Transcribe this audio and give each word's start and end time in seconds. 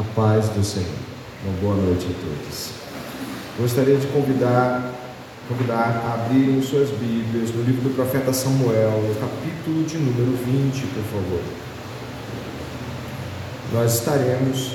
A 0.00 0.14
paz 0.14 0.48
do 0.48 0.64
Senhor. 0.64 0.88
Uma 1.44 1.60
boa 1.60 1.76
noite 1.76 2.06
a 2.06 2.24
todos. 2.24 2.70
Gostaria 3.58 3.98
de 3.98 4.06
convidar, 4.06 4.94
convidar 5.46 6.02
a 6.06 6.14
abrirem 6.14 6.62
suas 6.62 6.88
Bíblias 6.88 7.54
no 7.54 7.62
livro 7.62 7.82
do 7.82 7.94
profeta 7.94 8.32
Samuel, 8.32 8.92
no 9.06 9.14
capítulo 9.16 9.84
de 9.84 9.98
número 9.98 10.38
20, 10.42 10.86
por 10.86 11.02
favor. 11.04 11.42
Nós 13.74 13.96
estaremos 13.96 14.72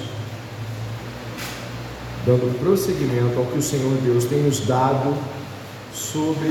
dando 2.23 2.59
prosseguimento 2.59 3.39
ao 3.39 3.47
que 3.47 3.57
o 3.57 3.63
Senhor 3.63 3.97
Deus 4.03 4.25
tem 4.25 4.43
nos 4.43 4.59
dado 4.59 5.17
sobre 5.91 6.49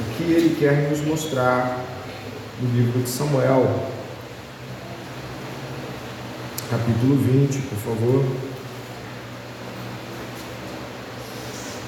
o 0.00 0.16
que 0.16 0.24
Ele 0.24 0.56
quer 0.58 0.90
nos 0.90 1.02
mostrar 1.02 1.84
no 2.60 2.76
livro 2.76 3.00
de 3.00 3.08
Samuel, 3.08 3.99
capítulo 6.70 7.16
20, 7.16 7.62
por 7.62 7.78
favor. 7.78 8.24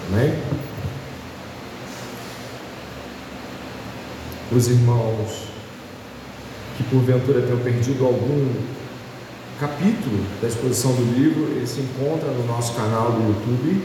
Amém? 0.08 0.34
Os 4.50 4.66
irmãos 4.66 5.46
que 6.76 6.82
porventura 6.84 7.42
tenham 7.42 7.60
perdido 7.60 8.04
algum 8.04 8.52
capítulo 9.60 10.24
da 10.40 10.48
exposição 10.48 10.92
do 10.92 11.14
livro, 11.14 11.44
ele 11.52 11.66
se 11.66 11.80
encontra 11.80 12.28
no 12.32 12.44
nosso 12.44 12.74
canal 12.74 13.12
do 13.12 13.28
YouTube. 13.28 13.80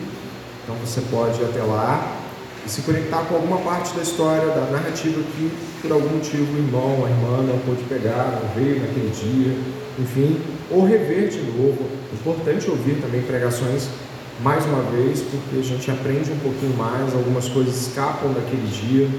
Então 0.64 0.76
você 0.84 1.02
pode 1.12 1.40
ir 1.40 1.46
até 1.46 1.62
lá 1.62 2.18
e 2.66 2.70
se 2.70 2.82
conectar 2.82 3.24
com 3.26 3.36
alguma 3.36 3.60
parte 3.60 3.96
da 3.96 4.02
história, 4.02 4.48
da 4.48 4.72
narrativa 4.72 5.22
que 5.22 5.52
por 5.80 5.92
algum 5.92 6.16
motivo 6.16 6.56
o 6.56 6.58
irmão, 6.58 7.06
a 7.06 7.10
irmã 7.10 7.44
não 7.44 7.60
pôde 7.60 7.84
pegar, 7.84 8.42
não 8.42 8.50
veio 8.56 8.82
naquele 8.82 9.12
dia, 9.12 9.56
enfim, 10.00 10.57
ou 10.70 10.86
rever 10.86 11.30
de 11.30 11.42
novo. 11.42 11.86
Importante 12.14 12.70
ouvir 12.70 13.02
também 13.02 13.22
pregações 13.22 13.88
mais 14.42 14.66
uma 14.66 14.84
vez, 14.84 15.22
porque 15.22 15.60
a 15.60 15.64
gente 15.64 15.90
aprende 15.90 16.32
um 16.32 16.40
pouquinho 16.40 16.76
mais, 16.78 17.14
algumas 17.14 17.48
coisas 17.50 17.88
escapam 17.88 18.32
daquele 18.34 18.68
dia. 18.68 19.10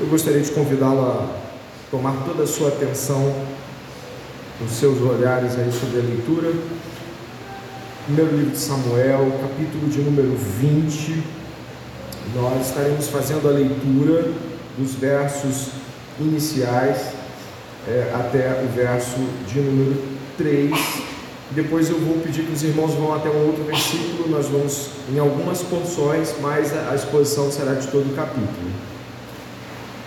Eu 0.00 0.06
gostaria 0.06 0.40
de 0.40 0.50
convidá-lo 0.50 1.00
a 1.02 1.28
tomar 1.90 2.24
toda 2.24 2.44
a 2.44 2.46
sua 2.46 2.68
atenção, 2.68 3.34
os 4.64 4.72
seus 4.72 5.00
olhares 5.02 5.58
aí 5.58 5.70
sobre 5.70 6.00
a 6.00 6.02
leitura. 6.02 6.52
Primeiro 8.06 8.36
livro 8.36 8.50
de 8.52 8.58
Samuel, 8.58 9.32
capítulo 9.40 9.88
de 9.88 10.00
número 10.00 10.34
20. 10.36 11.22
Nós 12.34 12.68
estaremos 12.68 13.08
fazendo 13.08 13.48
a 13.48 13.52
leitura 13.52 14.32
dos 14.78 14.94
versos 14.94 15.68
iniciais 16.18 17.13
é, 17.88 18.12
até 18.14 18.62
o 18.64 18.68
verso 18.74 19.18
de 19.46 19.60
número 19.60 20.02
3. 20.36 20.72
Depois 21.50 21.88
eu 21.88 21.98
vou 21.98 22.18
pedir 22.18 22.44
que 22.44 22.52
os 22.52 22.62
irmãos 22.62 22.94
vão 22.94 23.14
até 23.14 23.28
um 23.28 23.46
outro 23.46 23.64
versículo, 23.64 24.28
nós 24.28 24.48
vamos 24.48 24.90
em 25.12 25.18
algumas 25.18 25.62
porções, 25.62 26.34
mas 26.40 26.72
a 26.72 26.94
exposição 26.94 27.50
será 27.50 27.74
de 27.74 27.86
todo 27.88 28.10
o 28.10 28.16
capítulo. 28.16 28.70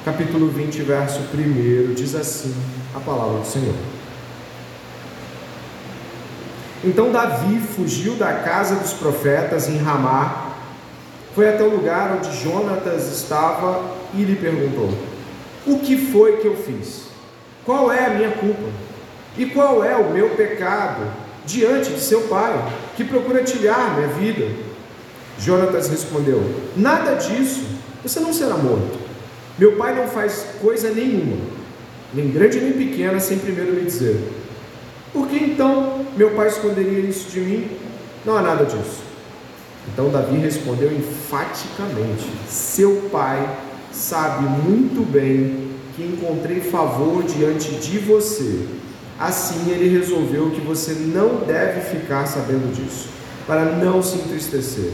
Capítulo 0.04 0.48
20, 0.50 0.82
verso 0.82 1.20
1, 1.34 1.94
diz 1.94 2.16
assim 2.16 2.54
a 2.96 3.00
palavra 3.00 3.40
do 3.40 3.46
Senhor. 3.46 3.76
Então 6.84 7.12
Davi 7.12 7.60
fugiu 7.60 8.16
da 8.16 8.34
casa 8.34 8.76
dos 8.76 8.94
profetas 8.94 9.68
em 9.68 9.78
Ramá, 9.78 10.54
foi 11.34 11.50
até 11.50 11.64
o 11.64 11.70
lugar 11.70 12.18
onde 12.18 12.36
Jonatas 12.42 13.12
estava 13.12 13.84
e 14.14 14.24
lhe 14.24 14.36
perguntou: 14.36 14.90
O 15.66 15.80
que 15.80 15.98
foi 15.98 16.38
que 16.38 16.48
eu 16.48 16.56
fiz? 16.56 17.07
Qual 17.68 17.92
é 17.92 18.06
a 18.06 18.10
minha 18.12 18.32
culpa? 18.32 18.70
E 19.38 19.46
qual 19.48 19.84
é 19.84 19.94
o 19.98 20.10
meu 20.14 20.30
pecado 20.30 21.02
diante 21.46 21.92
de 21.92 22.00
seu 22.00 22.22
pai, 22.22 22.54
que 22.96 23.04
procura 23.04 23.44
tirar 23.44 23.98
minha 23.98 24.08
vida? 24.08 24.50
Jonatas 25.38 25.90
respondeu: 25.90 26.42
Nada 26.78 27.16
disso, 27.16 27.66
você 28.02 28.22
não 28.22 28.32
será 28.32 28.56
morto. 28.56 28.98
Meu 29.60 29.76
pai 29.76 29.94
não 29.94 30.08
faz 30.08 30.46
coisa 30.62 30.92
nenhuma, 30.92 31.36
nem 32.14 32.32
grande 32.32 32.62
nem 32.62 32.72
pequena, 32.72 33.20
sem 33.20 33.38
primeiro 33.38 33.74
me 33.74 33.82
dizer. 33.82 34.18
Por 35.12 35.28
que 35.28 35.36
então 35.36 36.06
meu 36.16 36.32
pai 36.32 36.48
esconderia 36.48 37.00
isso 37.00 37.30
de 37.30 37.42
mim? 37.42 37.70
Não 38.24 38.38
há 38.38 38.42
nada 38.42 38.64
disso. 38.64 39.02
Então 39.92 40.08
Davi 40.10 40.38
respondeu 40.38 40.90
enfaticamente: 40.90 42.32
Seu 42.48 43.10
pai 43.12 43.58
sabe 43.92 44.46
muito 44.46 45.06
bem 45.06 45.67
que 45.98 46.04
encontrei 46.04 46.62
favor 46.62 47.24
diante 47.24 47.72
de 47.72 47.98
você. 47.98 48.68
Assim 49.20 49.72
ele 49.72 49.90
resolveu 49.98 50.52
que 50.52 50.62
você 50.62 50.94
não 50.94 51.38
deve 51.38 51.82
ficar 51.82 52.28
sabendo 52.28 52.72
disso, 52.72 53.10
para 53.48 53.66
não 53.66 54.04
se 54.04 54.18
entristecer. 54.18 54.92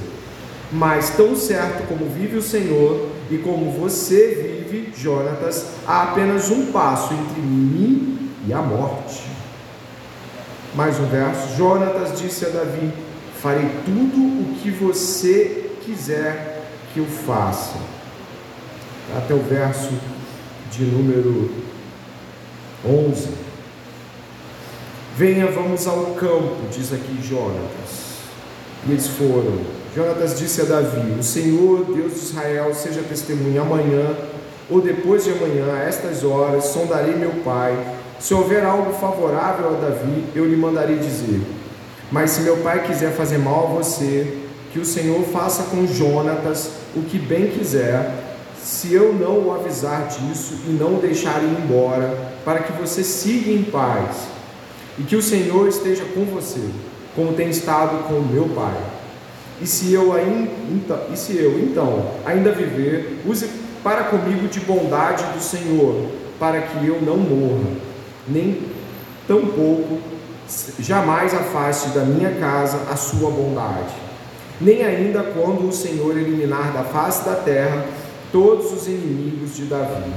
Mas 0.71 1.09
tão 1.09 1.35
certo 1.35 1.85
como 1.89 2.09
vive 2.09 2.37
o 2.37 2.41
Senhor 2.41 3.09
e 3.29 3.37
como 3.37 3.69
você 3.71 4.63
vive, 4.71 4.93
Jonatas, 4.95 5.65
há 5.85 6.03
apenas 6.03 6.49
um 6.49 6.71
passo 6.71 7.13
entre 7.13 7.41
mim 7.41 8.31
e 8.47 8.53
a 8.53 8.61
morte. 8.61 9.23
Mais 10.73 10.97
um 11.01 11.05
verso. 11.05 11.57
Jonatas 11.57 12.17
disse 12.17 12.45
a 12.45 12.49
Davi: 12.49 12.91
Farei 13.41 13.69
tudo 13.85 14.41
o 14.41 14.55
que 14.61 14.71
você 14.71 15.69
quiser 15.81 16.63
que 16.93 16.99
eu 17.01 17.05
faça. 17.05 17.75
Até 19.17 19.33
o 19.33 19.39
verso 19.39 19.91
de 20.75 20.85
número 20.85 21.51
11. 22.83 23.27
Venha, 25.15 25.45
vamos 25.47 25.85
ao 25.85 26.15
campo, 26.15 26.55
diz 26.71 26.91
aqui 26.91 27.19
Jonatas. 27.21 28.13
E 28.87 28.91
eles 28.91 29.07
foram. 29.07 29.59
Jonatas 29.95 30.39
disse 30.39 30.61
a 30.61 30.65
Davi: 30.65 31.19
O 31.19 31.23
Senhor, 31.23 31.85
Deus 31.85 32.13
de 32.13 32.19
Israel, 32.19 32.73
seja 32.73 33.01
testemunha 33.03 33.61
amanhã 33.61 34.15
ou 34.69 34.81
depois 34.81 35.23
de 35.23 35.31
amanhã, 35.31 35.71
a 35.73 35.83
estas 35.83 36.23
horas, 36.23 36.65
sondarei 36.65 37.15
meu 37.15 37.31
pai. 37.45 37.77
Se 38.19 38.33
houver 38.33 38.65
algo 38.65 38.93
favorável 38.93 39.67
a 39.67 39.79
Davi, 39.79 40.25
eu 40.33 40.45
lhe 40.45 40.55
mandarei 40.55 40.97
dizer. 40.97 41.41
Mas 42.11 42.31
se 42.31 42.41
meu 42.41 42.57
pai 42.57 42.83
quiser 42.87 43.11
fazer 43.11 43.37
mal 43.37 43.65
a 43.65 43.83
você, 43.83 44.37
que 44.71 44.79
o 44.79 44.85
Senhor 44.85 45.21
faça 45.25 45.63
com 45.63 45.85
Jonatas 45.85 46.71
o 46.95 47.03
que 47.03 47.19
bem 47.19 47.47
quiser, 47.47 48.22
se 48.63 48.93
eu 48.93 49.13
não 49.13 49.47
o 49.47 49.53
avisar 49.53 50.07
disso 50.07 50.55
e 50.67 50.71
não 50.71 50.95
o 50.95 51.01
deixar 51.01 51.43
ir 51.43 51.57
embora, 51.63 52.33
para 52.45 52.59
que 52.59 52.71
você 52.73 53.03
siga 53.03 53.51
em 53.51 53.63
paz, 53.63 54.27
e 54.97 55.03
que 55.03 55.15
o 55.15 55.21
Senhor 55.21 55.67
esteja 55.67 56.03
com 56.13 56.23
você, 56.25 56.61
como 57.15 57.33
tem 57.33 57.49
estado 57.49 58.07
com 58.07 58.15
o 58.15 58.25
meu 58.25 58.47
pai. 58.49 58.77
E 59.61 59.67
se 59.67 59.93
eu 59.93 60.13
ainda, 60.13 61.07
e 61.11 61.17
se 61.17 61.37
eu 61.37 61.59
então 61.59 62.11
ainda 62.25 62.51
viver, 62.51 63.21
use 63.25 63.49
para 63.83 64.05
comigo 64.05 64.47
de 64.47 64.59
bondade 64.61 65.23
do 65.33 65.41
Senhor, 65.41 66.09
para 66.39 66.61
que 66.61 66.87
eu 66.87 67.01
não 67.01 67.17
morra, 67.17 67.69
nem 68.27 68.61
tampouco 69.27 69.99
jamais 70.79 71.33
afaste 71.33 71.89
da 71.89 72.01
minha 72.01 72.31
casa 72.35 72.79
a 72.89 72.95
sua 72.95 73.29
bondade. 73.29 73.93
Nem 74.61 74.83
ainda 74.83 75.23
quando 75.23 75.67
o 75.67 75.73
Senhor 75.73 76.17
eliminar 76.17 76.71
da 76.71 76.83
face 76.83 77.25
da 77.25 77.35
terra 77.35 77.85
todos 78.33 78.73
os 78.73 78.87
inimigos 78.87 79.55
de 79.55 79.65
Davi. 79.65 80.11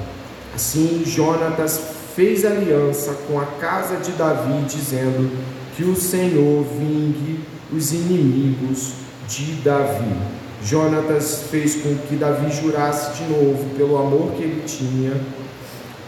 Assim, 0.55 1.05
Jonatas 1.07 1.79
fez 2.17 2.47
aliança 2.47 3.13
com 3.29 3.39
a 3.39 3.45
casa 3.45 3.99
de 3.99 4.11
Davi, 4.13 4.65
dizendo 4.65 5.31
que 5.77 5.85
o 5.85 5.95
Senhor 5.95 6.65
vingue 6.65 7.41
os 7.71 7.93
inimigos 7.93 8.95
de 9.29 9.53
Davi. 9.63 10.17
Jonatas 10.65 11.43
fez 11.51 11.77
com 11.83 11.95
que 12.09 12.17
Davi 12.17 12.51
jurasse 12.51 13.23
de 13.23 13.31
novo 13.31 13.77
pelo 13.77 13.99
amor 13.99 14.33
que 14.33 14.43
ele 14.43 14.63
tinha, 14.67 15.13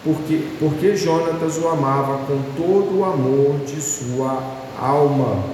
porque, 0.02 0.42
porque 0.58 0.96
Jonatas 0.96 1.58
o 1.58 1.68
amava 1.68 2.24
com 2.24 2.40
todo 2.56 3.00
o 3.00 3.04
amor 3.04 3.60
de 3.66 3.80
sua 3.82 4.42
alma. 4.80 5.44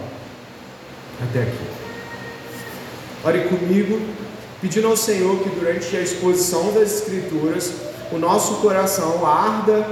Até 1.20 1.42
aqui. 1.42 1.66
Ore 3.24 3.40
comigo, 3.48 4.00
pedindo 4.64 4.88
ao 4.88 4.96
Senhor 4.96 5.40
que 5.40 5.50
durante 5.50 5.94
a 5.94 6.00
exposição 6.00 6.72
das 6.72 6.90
Escrituras 6.90 7.70
o 8.11 8.16
nosso 8.16 8.55
coração 8.62 9.26
arda, 9.26 9.87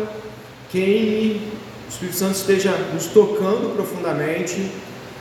queime, 0.71 1.43
o 1.87 1.91
Espírito 1.91 2.17
Santo 2.17 2.37
esteja 2.37 2.71
nos 2.95 3.05
tocando 3.09 3.77
profundamente 3.77 4.73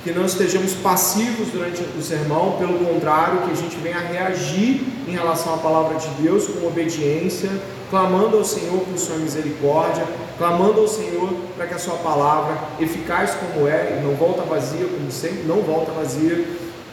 que 0.05 0.13
não 0.13 0.25
estejamos 0.25 0.71
passivos 0.75 1.49
durante 1.49 1.81
o 1.81 2.01
sermão, 2.01 2.53
pelo 2.57 2.79
contrário, 2.79 3.41
que 3.41 3.51
a 3.51 3.55
gente 3.55 3.75
venha 3.75 3.99
reagir 3.99 4.85
em 5.05 5.11
relação 5.11 5.53
à 5.53 5.57
palavra 5.57 5.99
de 5.99 6.07
Deus 6.21 6.47
com 6.47 6.65
obediência, 6.65 7.49
clamando 7.89 8.37
ao 8.37 8.45
Senhor 8.45 8.79
por 8.79 8.97
sua 8.97 9.17
misericórdia, 9.17 10.05
clamando 10.37 10.79
ao 10.79 10.87
Senhor 10.87 11.29
para 11.57 11.67
que 11.67 11.73
a 11.73 11.79
sua 11.79 11.95
palavra, 11.95 12.57
eficaz 12.79 13.31
como 13.31 13.67
é, 13.67 13.99
não 14.01 14.15
volta 14.15 14.43
vazia, 14.43 14.85
como 14.85 15.11
sempre, 15.11 15.43
não 15.43 15.57
volta 15.57 15.91
vazia, 15.91 16.47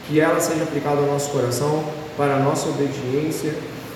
que 0.05 0.19
ela 0.19 0.41
seja 0.41 0.63
aplicada 0.63 0.97
ao 0.97 1.05
nosso 1.05 1.29
coração 1.29 1.85
para 2.19 2.35
a 2.35 2.39
nossa 2.39 2.67
obediência 2.67 3.55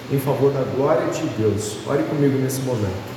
em 0.10 0.18
favor 0.18 0.54
da 0.54 0.62
glória 0.78 1.08
de 1.08 1.24
Deus. 1.38 1.80
Ore 1.86 2.04
comigo 2.04 2.40
nesse 2.40 2.62
momento. 2.62 3.12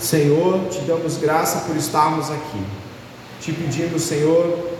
Senhor, 0.00 0.66
te 0.70 0.80
damos 0.80 1.18
graça 1.18 1.66
por 1.66 1.76
estarmos 1.76 2.30
aqui, 2.30 2.62
te 3.38 3.52
pedindo, 3.52 3.98
Senhor, 3.98 4.70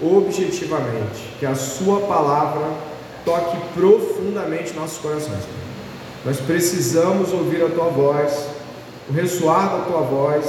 objetivamente, 0.00 1.34
que 1.40 1.46
a 1.46 1.56
Sua 1.56 2.02
palavra 2.02 2.70
toque 3.24 3.56
profundamente 3.74 4.72
nossos 4.74 4.98
corações. 4.98 5.42
Nós 6.24 6.36
precisamos 6.38 7.32
ouvir 7.32 7.64
a 7.64 7.68
Tua 7.70 7.88
voz, 7.88 8.46
o 9.10 9.12
ressoar 9.12 9.78
da 9.78 9.84
Tua 9.84 10.02
voz. 10.02 10.44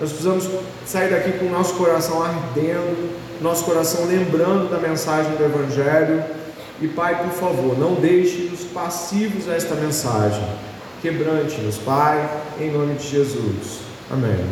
Nós 0.00 0.10
precisamos 0.10 0.48
sair 0.84 1.10
daqui 1.10 1.38
com 1.38 1.46
o 1.46 1.50
nosso 1.50 1.74
coração 1.74 2.20
ardendo, 2.20 3.16
nosso 3.40 3.64
coração 3.64 4.06
lembrando 4.06 4.68
da 4.68 4.78
mensagem 4.78 5.30
do 5.36 5.44
Evangelho. 5.44 6.45
E 6.80 6.88
Pai, 6.88 7.22
por 7.22 7.32
favor, 7.32 7.78
não 7.78 7.94
deixe-nos 7.94 8.64
passivos 8.64 9.48
a 9.48 9.54
esta 9.54 9.74
mensagem. 9.74 10.44
Quebrante-nos, 11.00 11.78
Pai, 11.78 12.28
em 12.60 12.70
nome 12.70 12.94
de 12.96 13.08
Jesus. 13.08 13.80
Amém. 14.10 14.44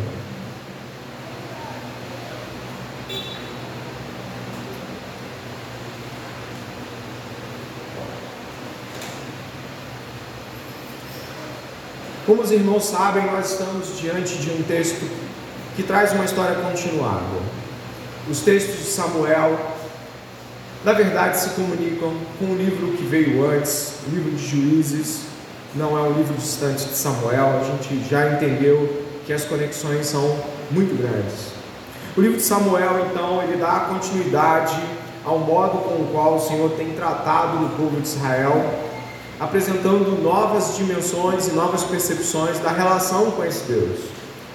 Como 12.25 12.41
os 12.41 12.49
irmãos 12.49 12.85
sabem, 12.85 13.23
nós 13.27 13.51
estamos 13.51 13.99
diante 13.99 14.37
de 14.37 14.49
um 14.49 14.63
texto 14.63 15.07
que 15.75 15.83
traz 15.83 16.11
uma 16.13 16.25
história 16.25 16.55
continuada. 16.55 17.23
Os 18.27 18.39
textos 18.39 18.77
de 18.77 18.85
Samuel, 18.85 19.74
na 20.85 20.93
verdade, 20.93 21.39
se 21.39 21.49
comunicam 21.49 22.13
com 22.37 22.45
o 22.45 22.55
livro 22.55 22.95
que 22.95 23.03
veio 23.03 23.43
antes, 23.49 23.95
o 24.07 24.15
livro 24.15 24.31
de 24.31 24.47
Juízes. 24.47 25.21
Não 25.73 25.97
é 25.97 26.01
um 26.01 26.13
livro 26.13 26.35
distante 26.35 26.85
de 26.85 26.95
Samuel, 26.95 27.59
a 27.59 27.63
gente 27.63 28.07
já 28.07 28.33
entendeu 28.33 29.03
que 29.25 29.33
as 29.33 29.43
conexões 29.43 30.05
são 30.05 30.37
muito 30.69 30.95
grandes. 30.95 31.53
O 32.15 32.21
livro 32.21 32.37
de 32.37 32.43
Samuel, 32.43 33.07
então, 33.09 33.41
ele 33.41 33.57
dá 33.57 33.87
continuidade 33.89 34.79
ao 35.25 35.39
modo 35.39 35.79
com 35.79 35.95
o 35.95 36.09
qual 36.13 36.35
o 36.35 36.39
Senhor 36.39 36.69
tem 36.77 36.91
tratado 36.91 37.65
o 37.65 37.69
povo 37.69 37.99
de 37.99 38.07
Israel 38.07 38.63
apresentando 39.39 40.21
novas 40.21 40.77
dimensões 40.77 41.47
e 41.47 41.51
novas 41.51 41.83
percepções 41.83 42.59
da 42.59 42.69
relação 42.69 43.31
com 43.31 43.43
esse 43.43 43.63
Deus. 43.63 43.99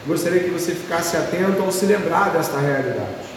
Gostaria 0.06 0.40
que 0.40 0.50
você 0.50 0.74
ficasse 0.74 1.16
atento 1.16 1.60
ao 1.60 1.70
se 1.70 1.84
lembrar 1.84 2.30
desta 2.30 2.58
realidade. 2.58 3.28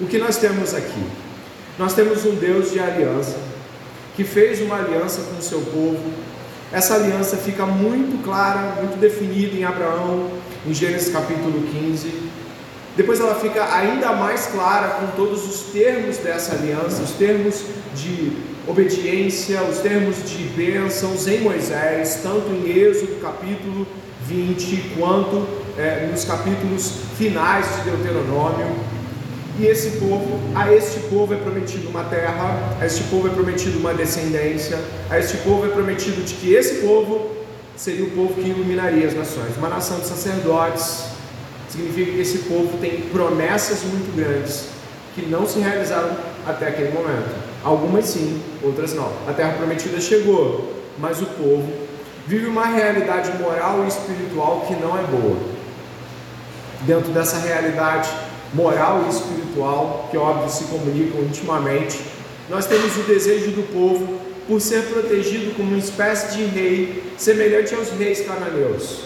O 0.00 0.06
que 0.06 0.18
nós 0.18 0.38
temos 0.38 0.74
aqui? 0.74 1.27
Nós 1.78 1.94
temos 1.94 2.24
um 2.24 2.34
Deus 2.34 2.72
de 2.72 2.80
aliança, 2.80 3.36
que 4.16 4.24
fez 4.24 4.60
uma 4.60 4.76
aliança 4.76 5.20
com 5.22 5.38
o 5.38 5.42
seu 5.42 5.60
povo. 5.60 6.12
Essa 6.72 6.96
aliança 6.96 7.36
fica 7.36 7.64
muito 7.64 8.20
clara, 8.24 8.74
muito 8.80 8.98
definida 8.98 9.56
em 9.56 9.64
Abraão, 9.64 10.28
em 10.66 10.74
Gênesis 10.74 11.12
capítulo 11.12 11.62
15. 11.70 12.12
Depois 12.96 13.20
ela 13.20 13.36
fica 13.36 13.72
ainda 13.72 14.12
mais 14.12 14.46
clara 14.46 14.88
com 14.88 15.06
todos 15.16 15.46
os 15.48 15.72
termos 15.72 16.16
dessa 16.16 16.56
aliança, 16.56 17.00
os 17.00 17.12
termos 17.12 17.62
de 17.94 18.32
obediência, 18.66 19.62
os 19.62 19.78
termos 19.78 20.16
de 20.28 20.48
bênçãos 20.48 21.28
em 21.28 21.42
Moisés, 21.42 22.18
tanto 22.24 22.50
em 22.50 22.76
Êxodo 22.76 23.20
capítulo 23.22 23.86
20, 24.26 24.94
quanto 24.98 25.46
é, 25.78 26.08
nos 26.10 26.24
capítulos 26.24 26.92
finais 27.16 27.66
de 27.76 27.90
Deuteronômio. 27.90 28.97
E 29.58 29.66
esse 29.66 29.98
povo, 29.98 30.38
a 30.54 30.72
este 30.72 31.00
povo 31.08 31.34
é 31.34 31.36
prometido 31.36 31.88
uma 31.88 32.04
terra, 32.04 32.76
a 32.80 32.86
este 32.86 33.02
povo 33.04 33.26
é 33.26 33.30
prometido 33.30 33.80
uma 33.80 33.92
descendência, 33.92 34.78
a 35.10 35.18
este 35.18 35.38
povo 35.38 35.66
é 35.66 35.68
prometido 35.68 36.22
de 36.22 36.34
que 36.34 36.54
esse 36.54 36.76
povo 36.76 37.32
seria 37.74 38.04
o 38.04 38.10
povo 38.10 38.34
que 38.34 38.48
iluminaria 38.48 39.04
as 39.04 39.14
nações, 39.14 39.56
uma 39.56 39.68
nação 39.68 39.98
de 39.98 40.06
sacerdotes. 40.06 41.06
Significa 41.68 42.12
que 42.12 42.20
esse 42.20 42.38
povo 42.38 42.78
tem 42.78 43.00
promessas 43.12 43.82
muito 43.82 44.14
grandes 44.14 44.66
que 45.16 45.26
não 45.26 45.44
se 45.44 45.58
realizaram 45.58 46.16
até 46.46 46.68
aquele 46.68 46.92
momento. 46.92 47.34
Algumas 47.64 48.04
sim, 48.04 48.40
outras 48.62 48.94
não. 48.94 49.12
A 49.26 49.32
terra 49.32 49.54
prometida 49.54 50.00
chegou, 50.00 50.72
mas 51.00 51.20
o 51.20 51.26
povo 51.26 51.68
vive 52.28 52.46
uma 52.46 52.66
realidade 52.66 53.36
moral 53.42 53.84
e 53.84 53.88
espiritual 53.88 54.64
que 54.68 54.74
não 54.74 54.96
é 54.96 55.02
boa. 55.02 55.36
Dentro 56.82 57.10
dessa 57.10 57.38
realidade 57.38 58.08
moral 58.54 59.04
e 59.06 59.10
espiritual, 59.10 60.08
que 60.10 60.16
óbvio 60.16 60.48
se 60.50 60.64
comunicam 60.64 61.20
intimamente, 61.22 62.00
nós 62.48 62.66
temos 62.66 62.96
o 62.96 63.02
desejo 63.02 63.50
do 63.50 63.62
povo 63.72 64.20
por 64.46 64.60
ser 64.60 64.84
protegido 64.84 65.54
como 65.54 65.68
uma 65.68 65.78
espécie 65.78 66.36
de 66.36 66.44
rei 66.44 67.12
semelhante 67.18 67.74
aos 67.74 67.90
reis 67.90 68.20
cananeus. 68.26 69.00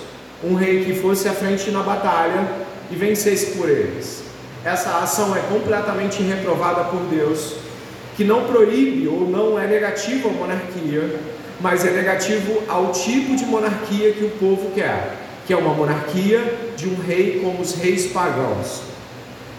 Um 0.44 0.54
rei 0.54 0.84
que 0.84 0.94
fosse 0.94 1.28
à 1.28 1.32
frente 1.32 1.70
na 1.70 1.82
batalha 1.82 2.48
e 2.90 2.94
vencesse 2.94 3.56
por 3.56 3.68
eles. 3.68 4.22
Essa 4.64 4.98
ação 4.98 5.34
é 5.36 5.40
completamente 5.40 6.22
reprovada 6.22 6.84
por 6.84 7.00
Deus 7.10 7.54
que 8.16 8.24
não 8.24 8.44
proíbe 8.44 9.08
ou 9.08 9.28
não 9.28 9.58
é 9.58 9.66
negativo 9.66 10.28
à 10.28 10.32
monarquia, 10.32 11.18
mas 11.60 11.84
é 11.84 11.90
negativo 11.90 12.62
ao 12.68 12.92
tipo 12.92 13.34
de 13.34 13.44
monarquia 13.46 14.12
que 14.12 14.24
o 14.24 14.30
povo 14.30 14.70
quer, 14.72 15.16
que 15.46 15.52
é 15.52 15.56
uma 15.56 15.74
monarquia 15.74 16.72
de 16.76 16.88
um 16.88 16.96
rei 17.00 17.40
como 17.42 17.60
os 17.62 17.74
reis 17.74 18.06
pagãos. 18.12 18.91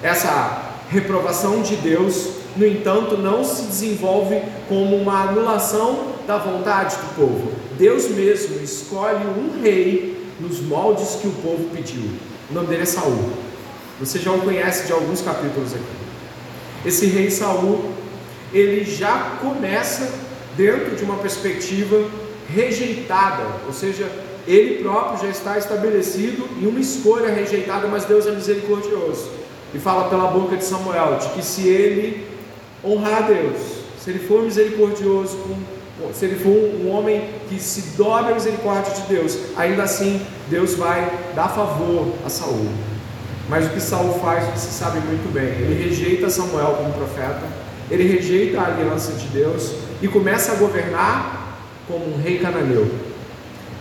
Essa 0.03 0.73
reprovação 0.89 1.61
de 1.61 1.77
Deus, 1.77 2.27
no 2.57 2.67
entanto, 2.67 3.17
não 3.17 3.44
se 3.44 3.63
desenvolve 3.63 4.41
como 4.67 4.97
uma 4.97 5.29
anulação 5.29 6.13
da 6.27 6.38
vontade 6.38 6.97
do 6.97 7.15
povo. 7.15 7.51
Deus 7.77 8.09
mesmo 8.09 8.61
escolhe 8.61 9.25
um 9.25 9.61
rei 9.61 10.21
nos 10.41 10.59
moldes 10.59 11.15
que 11.21 11.27
o 11.27 11.31
povo 11.31 11.69
pediu. 11.73 12.03
O 12.51 12.53
nome 12.53 12.67
dele 12.67 12.83
é 12.83 12.85
Saul. 12.85 13.31
Você 14.00 14.19
já 14.19 14.31
o 14.31 14.41
conhece 14.41 14.85
de 14.85 14.91
alguns 14.91 15.21
capítulos 15.21 15.73
aqui. 15.73 15.83
Esse 16.85 17.05
rei 17.05 17.31
Saul 17.31 17.91
ele 18.53 18.83
já 18.83 19.38
começa 19.41 20.11
dentro 20.55 20.95
de 20.95 21.03
uma 21.03 21.15
perspectiva 21.15 22.05
rejeitada, 22.53 23.45
ou 23.65 23.73
seja, 23.73 24.07
ele 24.45 24.83
próprio 24.83 25.21
já 25.21 25.29
está 25.29 25.57
estabelecido 25.57 26.47
em 26.61 26.67
uma 26.67 26.79
escolha 26.79 27.33
rejeitada, 27.33 27.88
mas 27.88 28.05
Deus 28.05 28.27
é 28.27 28.31
misericordioso. 28.31 29.43
E 29.74 29.80
fala 29.80 30.10
pela 30.10 30.28
boca 30.28 30.56
de 30.56 30.64
Samuel 30.64 31.18
de 31.20 31.30
que 31.30 31.44
se 31.44 31.68
ele 31.68 32.28
honrar 32.84 33.18
a 33.18 33.22
Deus, 33.22 33.58
se 34.00 34.10
ele 34.10 34.20
for 34.20 34.44
misericordioso, 34.44 35.38
se 36.14 36.25
ele 36.25 36.36
for 36.36 36.50
um 36.52 36.92
homem 36.92 37.30
que 37.48 37.60
se 37.60 37.96
dobra 37.98 38.31
à 38.31 38.34
misericórdia 38.34 38.94
de 38.94 39.02
Deus, 39.14 39.38
ainda 39.56 39.84
assim 39.84 40.22
Deus 40.50 40.75
vai 40.75 41.12
dar 41.36 41.50
favor 41.50 42.14
a 42.25 42.30
Saul. 42.30 42.68
Mas 43.50 43.66
o 43.66 43.70
que 43.70 43.80
Saul 43.80 44.14
faz, 44.20 44.46
você 44.48 44.72
sabe 44.72 45.00
muito 45.00 45.32
bem. 45.34 45.46
Ele 45.46 45.84
rejeita 45.89 46.30
Samuel 46.30 46.75
como 46.77 46.94
profeta, 46.94 47.44
ele 47.89 48.03
rejeita 48.03 48.60
a 48.60 48.68
aliança 48.68 49.13
de 49.13 49.27
Deus 49.27 49.74
e 50.01 50.08
começa 50.08 50.53
a 50.53 50.56
governar 50.56 51.58
como 51.88 52.13
um 52.13 52.22
rei 52.22 52.39
cananeu, 52.39 52.89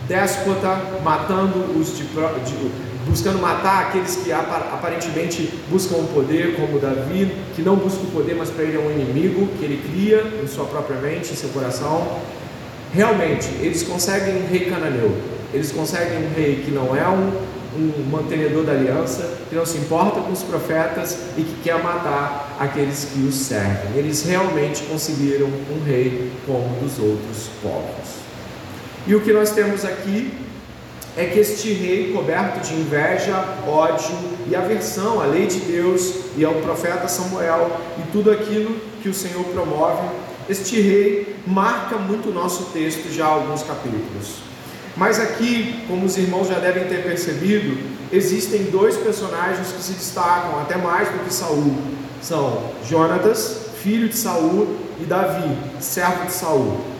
déspota, 0.07 0.77
matando 1.03 1.79
os 1.79 1.97
de, 1.97 2.03
de, 2.03 2.71
buscando 3.05 3.39
matar 3.39 3.87
aqueles 3.87 4.15
que 4.17 4.31
aparentemente 4.31 5.53
buscam 5.69 5.97
o 5.97 6.07
poder, 6.07 6.55
como 6.55 6.79
Davi, 6.79 7.35
que 7.55 7.61
não 7.61 7.75
busca 7.75 8.01
o 8.01 8.11
poder, 8.11 8.35
mas 8.35 8.49
para 8.49 8.63
ele 8.63 8.77
é 8.77 8.79
um 8.79 8.91
inimigo 8.91 9.47
que 9.57 9.65
ele 9.65 9.81
cria 9.89 10.23
em 10.41 10.47
sua 10.47 10.65
própria 10.65 10.99
mente, 10.99 11.31
em 11.31 11.35
seu 11.35 11.49
coração. 11.49 12.19
Realmente, 12.93 13.49
eles 13.59 13.83
conseguem 13.83 14.43
um 14.43 14.47
rei 14.47 14.65
cananeu, 14.65 15.17
eles 15.53 15.71
conseguem 15.71 16.25
um 16.25 16.33
rei 16.33 16.63
que 16.63 16.71
não 16.71 16.95
é 16.95 17.07
um 17.07 17.31
um 17.75 18.09
mantenedor 18.09 18.63
da 18.63 18.73
aliança, 18.73 19.37
que 19.49 19.55
não 19.55 19.65
se 19.65 19.77
importa 19.77 20.21
com 20.21 20.31
os 20.31 20.43
profetas 20.43 21.17
e 21.37 21.41
que 21.41 21.61
quer 21.63 21.81
matar 21.81 22.55
aqueles 22.59 23.05
que 23.05 23.19
os 23.21 23.35
servem. 23.35 23.95
Eles 23.95 24.23
realmente 24.23 24.83
conseguiram 24.83 25.47
um 25.47 25.83
rei 25.83 26.31
como 26.45 26.79
dos 26.79 26.99
outros 26.99 27.49
povos. 27.61 28.23
E 29.07 29.15
o 29.15 29.21
que 29.21 29.33
nós 29.33 29.51
temos 29.51 29.83
aqui 29.83 30.31
é 31.15 31.25
que 31.25 31.39
este 31.39 31.71
rei, 31.71 32.11
coberto 32.11 32.59
de 32.67 32.73
inveja, 32.73 33.35
ódio 33.67 34.17
e 34.49 34.55
aversão 34.55 35.21
à 35.21 35.25
lei 35.25 35.45
de 35.45 35.59
Deus 35.59 36.13
e 36.35 36.43
ao 36.43 36.55
profeta 36.55 37.07
Samuel 37.07 37.71
e 37.99 38.11
tudo 38.11 38.31
aquilo 38.31 38.75
que 39.01 39.09
o 39.09 39.13
Senhor 39.13 39.43
promove, 39.45 40.07
este 40.49 40.81
rei 40.81 41.35
marca 41.45 41.97
muito 41.97 42.29
o 42.29 42.33
nosso 42.33 42.65
texto 42.71 43.13
já 43.13 43.25
há 43.25 43.29
alguns 43.29 43.61
capítulos. 43.63 44.41
Mas 44.95 45.19
aqui, 45.19 45.83
como 45.87 46.05
os 46.05 46.17
irmãos 46.17 46.47
já 46.47 46.59
devem 46.59 46.87
ter 46.87 47.03
percebido, 47.03 47.77
existem 48.11 48.63
dois 48.65 48.97
personagens 48.97 49.71
que 49.71 49.81
se 49.81 49.93
destacam 49.93 50.59
até 50.59 50.77
mais 50.77 51.09
do 51.09 51.19
que 51.25 51.33
Saul. 51.33 51.75
São 52.21 52.71
Jonatas, 52.87 53.67
filho 53.81 54.07
de 54.07 54.15
Saul, 54.15 54.77
e 54.99 55.05
Davi, 55.05 55.57
servo 55.79 56.25
de 56.25 56.33
Saul. 56.33 56.92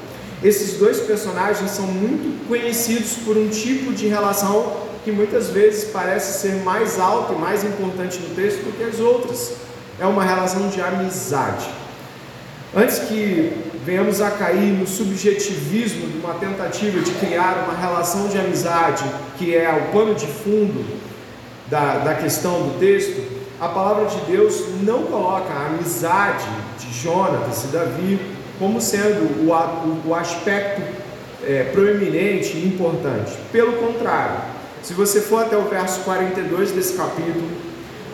Esses 0.43 0.77
dois 0.77 0.99
personagens 0.99 1.71
são 1.71 1.87
muito 1.87 2.47
conhecidos 2.47 3.13
por 3.23 3.37
um 3.37 3.47
tipo 3.47 3.93
de 3.93 4.07
relação 4.07 4.83
que 5.05 5.11
muitas 5.11 5.49
vezes 5.49 5.85
parece 5.85 6.41
ser 6.41 6.55
mais 6.63 6.99
alta 6.99 7.33
e 7.33 7.37
mais 7.37 7.63
importante 7.63 8.19
no 8.19 8.35
texto 8.35 8.59
do 8.59 8.77
que 8.77 8.83
as 8.83 8.99
outras. 8.99 9.53
É 9.99 10.05
uma 10.05 10.23
relação 10.23 10.67
de 10.67 10.81
amizade. 10.81 11.65
Antes 12.75 12.99
que 12.99 13.53
venhamos 13.85 14.19
a 14.19 14.31
cair 14.31 14.73
no 14.73 14.85
subjetivismo 14.87 16.07
de 16.07 16.17
uma 16.17 16.33
tentativa 16.33 16.99
de 16.99 17.11
criar 17.11 17.65
uma 17.65 17.77
relação 17.79 18.27
de 18.27 18.37
amizade 18.37 19.03
que 19.37 19.55
é 19.55 19.71
o 19.71 19.93
pano 19.93 20.15
de 20.15 20.27
fundo, 20.27 20.83
da, 21.67 21.99
da 21.99 22.15
questão 22.15 22.63
do 22.63 22.79
texto, 22.79 23.21
a 23.59 23.67
palavra 23.69 24.05
de 24.05 24.17
Deus 24.29 24.61
não 24.81 25.03
coloca 25.03 25.51
a 25.53 25.67
amizade 25.67 26.45
de 26.79 26.93
Jonatas 26.93 27.63
e 27.63 27.67
Davi 27.67 28.19
como 28.59 28.79
sendo 28.79 29.47
o, 29.47 29.51
o, 29.51 30.09
o 30.09 30.15
aspecto 30.15 30.81
é, 31.45 31.63
proeminente 31.71 32.55
e 32.57 32.67
importante. 32.67 33.33
Pelo 33.51 33.73
contrário, 33.73 34.37
se 34.81 34.93
você 34.93 35.21
for 35.21 35.43
até 35.43 35.57
o 35.57 35.63
verso 35.63 36.01
42 36.01 36.71
desse 36.71 36.93
capítulo, 36.93 37.47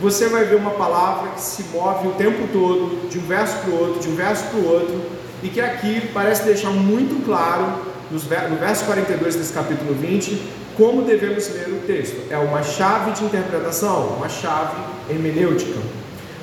você 0.01 0.27
vai 0.27 0.46
ver 0.46 0.55
uma 0.55 0.72
palavra 0.72 1.31
que 1.31 1.41
se 1.41 1.63
move 1.74 2.08
o 2.08 2.12
tempo 2.12 2.48
todo, 2.53 3.10
de 3.10 3.19
um 3.19 3.24
verso 3.24 3.58
para 3.58 3.69
o 3.69 3.79
outro, 3.79 4.00
de 4.00 4.10
um 4.10 4.15
verso 4.15 4.46
para 4.46 4.60
o 4.60 4.67
outro, 4.67 5.01
e 5.43 5.50
que 5.50 5.60
aqui 5.60 6.10
parece 6.13 6.43
deixar 6.43 6.69
muito 6.69 7.24
claro, 7.25 7.89
no 8.10 8.19
verso 8.58 8.86
42 8.86 9.36
desse 9.36 9.53
capítulo 9.53 9.93
20, 9.93 10.41
como 10.77 11.01
devemos 11.01 11.50
ler 11.53 11.67
o 11.69 11.86
texto. 11.86 12.31
É 12.31 12.38
uma 12.38 12.63
chave 12.63 13.12
de 13.12 13.25
interpretação, 13.25 14.15
uma 14.17 14.29
chave 14.29 14.77
hermenêutica. 15.10 15.79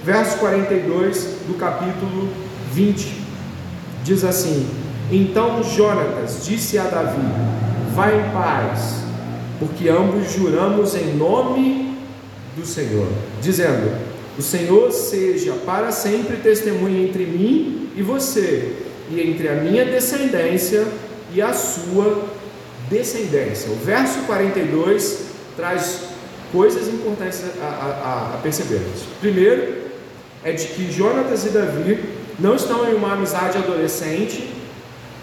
Verso 0.05 0.37
42 0.39 1.25
do 1.49 1.55
capítulo 1.55 2.29
20 2.73 3.16
diz 4.07 4.25
assim: 4.25 4.67
Então 5.11 5.63
Jonatas 5.63 6.47
disse 6.47 6.79
a 6.79 6.85
Davi: 6.85 7.27
Vai 7.95 8.21
em 8.21 8.31
paz, 8.31 9.03
porque 9.59 9.89
ambos 9.89 10.33
juramos 10.33 10.95
em 10.95 11.17
nome 11.17 11.99
do 12.57 12.65
Senhor, 12.65 13.09
dizendo: 13.43 13.93
O 14.39 14.43
Senhor 14.43 14.93
seja 14.93 15.53
para 15.67 15.91
sempre 15.91 16.37
testemunha 16.37 17.05
entre 17.05 17.27
mim 17.27 17.89
e 17.97 18.03
você, 18.03 18.77
e 19.11 19.21
entre 19.21 19.49
a 19.49 19.55
minha 19.55 19.85
descendência 19.85 20.87
e 21.35 21.43
a 21.43 21.53
sua 21.53 22.25
descendência. 22.89 23.71
O 23.73 23.77
verso 23.77 24.21
42 24.27 25.27
traz 25.57 26.03
coisas 26.53 26.87
importantes 26.87 27.43
a, 27.61 27.65
a, 27.65 28.35
a 28.35 28.39
percebermos. 28.39 29.03
Primeiro, 29.21 29.87
é 30.45 30.53
de 30.53 30.65
que 30.69 30.93
Jonatas 30.93 31.45
e 31.45 31.49
Davi 31.49 32.16
não 32.39 32.55
estão 32.55 32.89
em 32.89 32.95
uma 32.95 33.13
amizade 33.15 33.57
adolescente 33.57 34.49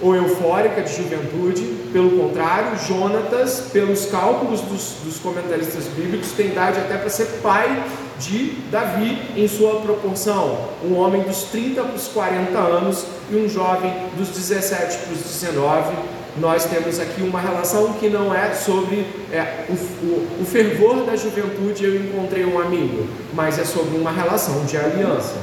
ou 0.01 0.15
eufórica 0.15 0.81
de 0.81 0.95
juventude, 0.95 1.61
pelo 1.93 2.11
contrário, 2.17 2.77
Jonatas, 2.85 3.69
pelos 3.71 4.05
cálculos 4.07 4.61
dos, 4.61 4.95
dos 5.03 5.17
comentaristas 5.19 5.85
bíblicos, 5.95 6.31
tem 6.31 6.47
idade 6.47 6.79
até 6.79 6.97
para 6.97 7.09
ser 7.09 7.25
pai 7.41 7.83
de 8.19 8.57
Davi 8.69 9.17
em 9.35 9.47
sua 9.47 9.79
proporção, 9.81 10.69
um 10.83 10.95
homem 10.95 11.21
dos 11.23 11.43
30 11.43 11.83
para 11.83 11.95
os 11.95 12.07
40 12.07 12.57
anos 12.57 13.05
e 13.31 13.35
um 13.35 13.47
jovem 13.47 13.93
dos 14.17 14.29
17 14.29 14.97
para 14.97 15.13
os 15.13 15.19
19. 15.19 15.95
Nós 16.37 16.65
temos 16.65 16.99
aqui 16.99 17.21
uma 17.21 17.39
relação 17.39 17.93
que 17.93 18.09
não 18.09 18.33
é 18.33 18.53
sobre 18.55 19.05
é, 19.31 19.65
o, 19.69 19.73
o, 19.73 20.41
o 20.41 20.45
fervor 20.45 21.05
da 21.05 21.15
juventude, 21.15 21.85
eu 21.85 21.95
encontrei 21.95 22.43
um 22.43 22.59
amigo, 22.59 23.07
mas 23.33 23.59
é 23.59 23.63
sobre 23.63 23.97
uma 23.97 24.11
relação 24.11 24.65
de 24.65 24.75
aliança. 24.75 25.35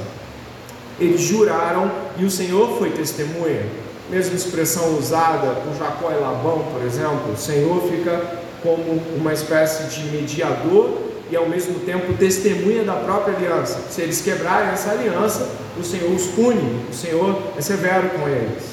Eles 1.00 1.20
juraram 1.22 1.90
e 2.18 2.24
o 2.24 2.30
Senhor 2.30 2.78
foi 2.78 2.90
testemunha. 2.90 3.64
Mesma 4.10 4.34
expressão 4.34 4.98
usada 4.98 5.60
por 5.62 5.74
Jacó 5.76 6.10
e 6.10 6.20
Labão, 6.20 6.64
por 6.72 6.82
exemplo, 6.82 7.32
o 7.32 7.36
Senhor 7.36 7.80
fica 7.90 8.40
como 8.62 9.00
uma 9.16 9.32
espécie 9.32 9.84
de 9.84 10.04
mediador 10.10 10.98
e 11.30 11.36
ao 11.36 11.48
mesmo 11.48 11.78
tempo 11.80 12.12
testemunha 12.14 12.82
da 12.84 12.94
própria 12.94 13.36
aliança. 13.36 13.78
Se 13.88 14.02
eles 14.02 14.20
quebrarem 14.20 14.70
essa 14.70 14.90
aliança, 14.90 15.48
o 15.78 15.84
Senhor 15.84 16.10
os 16.10 16.26
pune, 16.26 16.84
o 16.90 16.94
Senhor 16.94 17.40
é 17.56 17.60
severo 17.60 18.10
com 18.10 18.28
eles. 18.28 18.64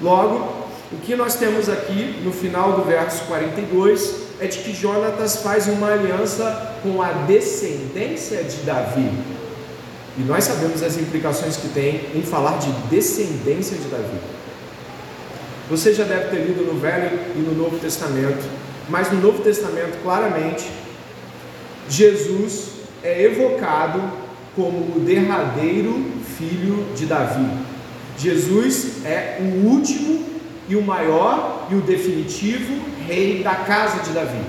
Logo, 0.00 0.64
o 0.92 0.96
que 1.02 1.16
nós 1.16 1.34
temos 1.34 1.68
aqui 1.68 2.20
no 2.22 2.30
final 2.30 2.72
do 2.72 2.84
verso 2.84 3.24
42 3.24 4.14
é 4.40 4.46
de 4.46 4.58
que 4.58 4.72
Jonatas 4.72 5.36
faz 5.36 5.66
uma 5.66 5.92
aliança 5.92 6.76
com 6.82 7.00
a 7.00 7.10
descendência 7.26 8.44
de 8.44 8.58
Davi. 8.58 9.10
E 10.16 10.22
nós 10.22 10.44
sabemos 10.44 10.82
as 10.82 10.96
implicações 10.96 11.56
que 11.56 11.68
tem 11.68 12.08
em 12.14 12.22
falar 12.22 12.58
de 12.58 12.70
descendência 12.88 13.76
de 13.76 13.88
Davi. 13.88 14.18
Você 15.68 15.92
já 15.92 16.04
deve 16.04 16.28
ter 16.30 16.46
lido 16.46 16.62
no 16.64 16.78
Velho 16.78 17.18
e 17.34 17.38
no 17.38 17.54
Novo 17.54 17.78
Testamento, 17.78 18.44
mas 18.88 19.10
no 19.10 19.20
Novo 19.20 19.42
Testamento, 19.42 20.00
claramente, 20.02 20.70
Jesus 21.88 22.68
é 23.02 23.24
evocado 23.24 24.02
como 24.54 24.96
o 24.96 25.00
derradeiro 25.00 26.04
filho 26.38 26.86
de 26.94 27.06
Davi. 27.06 27.48
Jesus 28.16 29.04
é 29.04 29.38
o 29.40 29.66
último 29.68 30.24
e 30.68 30.76
o 30.76 30.82
maior 30.82 31.66
e 31.70 31.74
o 31.74 31.80
definitivo 31.80 32.80
rei 33.06 33.42
da 33.42 33.54
casa 33.54 34.02
de 34.02 34.10
Davi. 34.10 34.40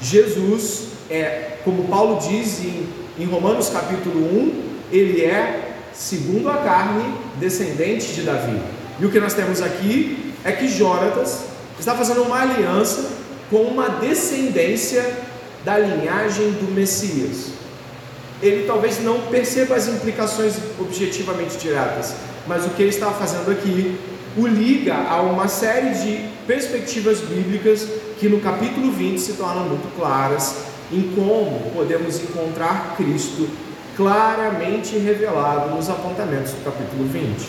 Jesus 0.00 0.88
é, 1.10 1.58
como 1.64 1.84
Paulo 1.84 2.18
diz 2.20 2.64
em, 2.64 2.86
em 3.18 3.26
Romanos 3.26 3.68
capítulo 3.68 4.20
1, 4.20 4.73
ele 4.96 5.22
é, 5.22 5.72
segundo 5.92 6.48
a 6.48 6.58
carne, 6.58 7.14
descendente 7.38 8.12
de 8.12 8.22
Davi. 8.22 8.60
E 9.00 9.04
o 9.04 9.10
que 9.10 9.18
nós 9.18 9.34
temos 9.34 9.60
aqui 9.60 10.32
é 10.44 10.52
que 10.52 10.68
Jonatas 10.68 11.40
está 11.78 11.94
fazendo 11.94 12.22
uma 12.22 12.40
aliança 12.40 13.10
com 13.50 13.62
uma 13.62 13.88
descendência 13.88 15.04
da 15.64 15.78
linhagem 15.78 16.52
do 16.52 16.72
Messias. 16.72 17.48
Ele 18.42 18.66
talvez 18.66 19.02
não 19.02 19.22
perceba 19.22 19.74
as 19.74 19.88
implicações 19.88 20.54
objetivamente 20.78 21.56
diretas, 21.56 22.14
mas 22.46 22.64
o 22.66 22.70
que 22.70 22.82
ele 22.82 22.90
está 22.90 23.10
fazendo 23.10 23.50
aqui 23.50 23.98
o 24.36 24.46
liga 24.46 24.94
a 24.94 25.22
uma 25.22 25.46
série 25.48 25.90
de 25.90 26.28
perspectivas 26.46 27.20
bíblicas 27.20 27.86
que 28.18 28.28
no 28.28 28.40
capítulo 28.40 28.90
20 28.90 29.18
se 29.18 29.34
tornam 29.34 29.68
muito 29.68 29.96
claras 29.96 30.56
em 30.92 31.02
como 31.14 31.70
podemos 31.70 32.20
encontrar 32.20 32.96
Cristo 32.96 33.48
claramente 33.96 34.98
revelado 34.98 35.74
nos 35.74 35.88
apontamentos 35.88 36.52
do 36.52 36.64
capítulo 36.64 37.04
20. 37.04 37.48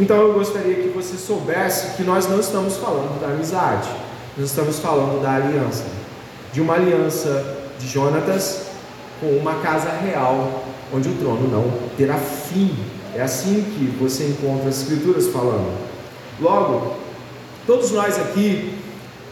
Então 0.00 0.16
eu 0.16 0.32
gostaria 0.32 0.74
que 0.74 0.88
você 0.88 1.16
soubesse 1.16 1.96
que 1.96 2.02
nós 2.02 2.28
não 2.28 2.40
estamos 2.40 2.76
falando 2.76 3.20
da 3.20 3.28
amizade, 3.28 3.88
nós 4.36 4.48
estamos 4.48 4.78
falando 4.78 5.22
da 5.22 5.34
aliança, 5.34 5.84
de 6.52 6.60
uma 6.60 6.74
aliança 6.74 7.58
de 7.78 7.86
Jonatas 7.86 8.66
com 9.20 9.28
uma 9.36 9.56
casa 9.56 9.90
real, 9.90 10.64
onde 10.92 11.08
o 11.08 11.14
trono 11.16 11.48
não 11.48 11.70
terá 11.96 12.16
fim. 12.16 12.74
É 13.14 13.20
assim 13.20 13.62
que 13.62 13.84
você 14.02 14.24
encontra 14.24 14.68
as 14.68 14.80
escrituras 14.80 15.28
falando. 15.28 15.78
Logo, 16.40 16.96
todos 17.66 17.90
nós 17.90 18.18
aqui, 18.18 18.74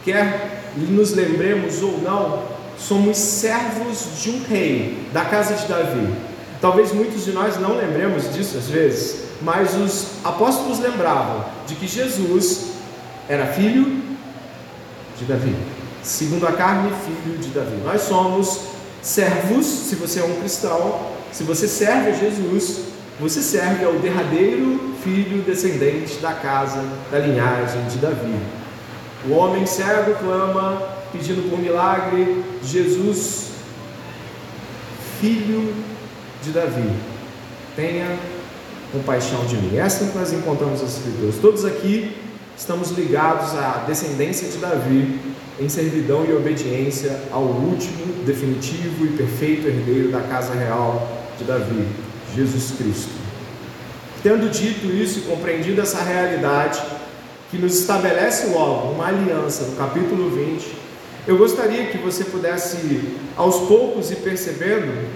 quer 0.04 0.60
nos 0.76 1.12
lembremos 1.14 1.82
ou 1.82 1.98
não, 1.98 2.42
somos 2.80 3.16
servos 3.16 4.20
de 4.20 4.30
um 4.30 4.42
rei 4.42 5.06
da 5.12 5.24
casa 5.24 5.54
de 5.54 5.68
Davi. 5.68 6.12
Talvez 6.60 6.92
muitos 6.92 7.24
de 7.24 7.32
nós 7.32 7.58
não 7.58 7.76
lembremos 7.76 8.32
disso 8.34 8.58
às 8.58 8.68
vezes, 8.68 9.24
mas 9.40 9.74
os 9.74 10.06
apóstolos 10.24 10.80
lembravam 10.80 11.44
de 11.66 11.74
que 11.74 11.86
Jesus 11.86 12.72
era 13.28 13.46
filho 13.46 14.02
de 15.18 15.24
Davi, 15.24 15.54
segundo 16.02 16.46
a 16.46 16.52
carne, 16.52 16.90
filho 17.04 17.38
de 17.38 17.48
Davi. 17.48 17.76
Nós 17.84 18.02
somos 18.02 18.60
servos, 19.00 19.64
se 19.66 19.94
você 19.94 20.20
é 20.20 20.24
um 20.24 20.40
cristão, 20.40 21.10
se 21.32 21.44
você 21.44 21.68
serve 21.68 22.10
a 22.10 22.12
Jesus, 22.12 22.80
você 23.20 23.40
serve 23.40 23.84
ao 23.84 23.92
derradeiro 23.94 24.94
filho 25.04 25.42
descendente 25.42 26.18
da 26.18 26.32
casa, 26.32 26.82
da 27.10 27.18
linhagem 27.18 27.86
de 27.88 27.98
Davi. 27.98 28.34
O 29.28 29.32
homem 29.32 29.66
cego 29.66 30.14
clama, 30.14 30.82
pedindo 31.12 31.48
por 31.48 31.58
milagre, 31.58 32.42
Jesus, 32.64 33.50
filho 35.20 35.74
de 36.42 36.50
Davi, 36.50 36.90
tenha 37.76 38.18
compaixão 38.92 39.44
de 39.46 39.56
mim. 39.56 39.76
Essa 39.76 40.06
que 40.06 40.18
nós 40.18 40.32
encontramos 40.32 40.82
nas 40.82 40.96
Escrituras. 40.96 41.36
Todos 41.40 41.64
aqui 41.64 42.16
estamos 42.56 42.90
ligados 42.90 43.54
à 43.54 43.84
descendência 43.86 44.48
de 44.48 44.58
Davi 44.58 45.18
em 45.60 45.68
servidão 45.68 46.24
e 46.24 46.32
obediência 46.32 47.20
ao 47.30 47.42
último, 47.42 48.24
definitivo 48.24 49.04
e 49.04 49.08
perfeito 49.08 49.66
herdeiro 49.66 50.10
da 50.10 50.20
casa 50.20 50.54
real 50.54 51.06
de 51.38 51.44
Davi, 51.44 51.86
Jesus 52.34 52.72
Cristo. 52.78 53.10
Tendo 54.22 54.50
dito 54.50 54.86
isso 54.86 55.20
e 55.20 55.22
compreendido 55.22 55.80
essa 55.80 56.02
realidade, 56.02 56.80
que 57.50 57.58
nos 57.58 57.80
estabelece 57.80 58.48
logo 58.48 58.92
uma 58.92 59.08
aliança 59.08 59.64
no 59.64 59.76
capítulo 59.76 60.30
20, 60.30 60.79
eu 61.26 61.36
gostaria 61.36 61.86
que 61.86 61.98
você 61.98 62.24
pudesse, 62.24 63.16
aos 63.36 63.68
poucos, 63.68 64.10
ir 64.10 64.16
percebendo 64.16 65.08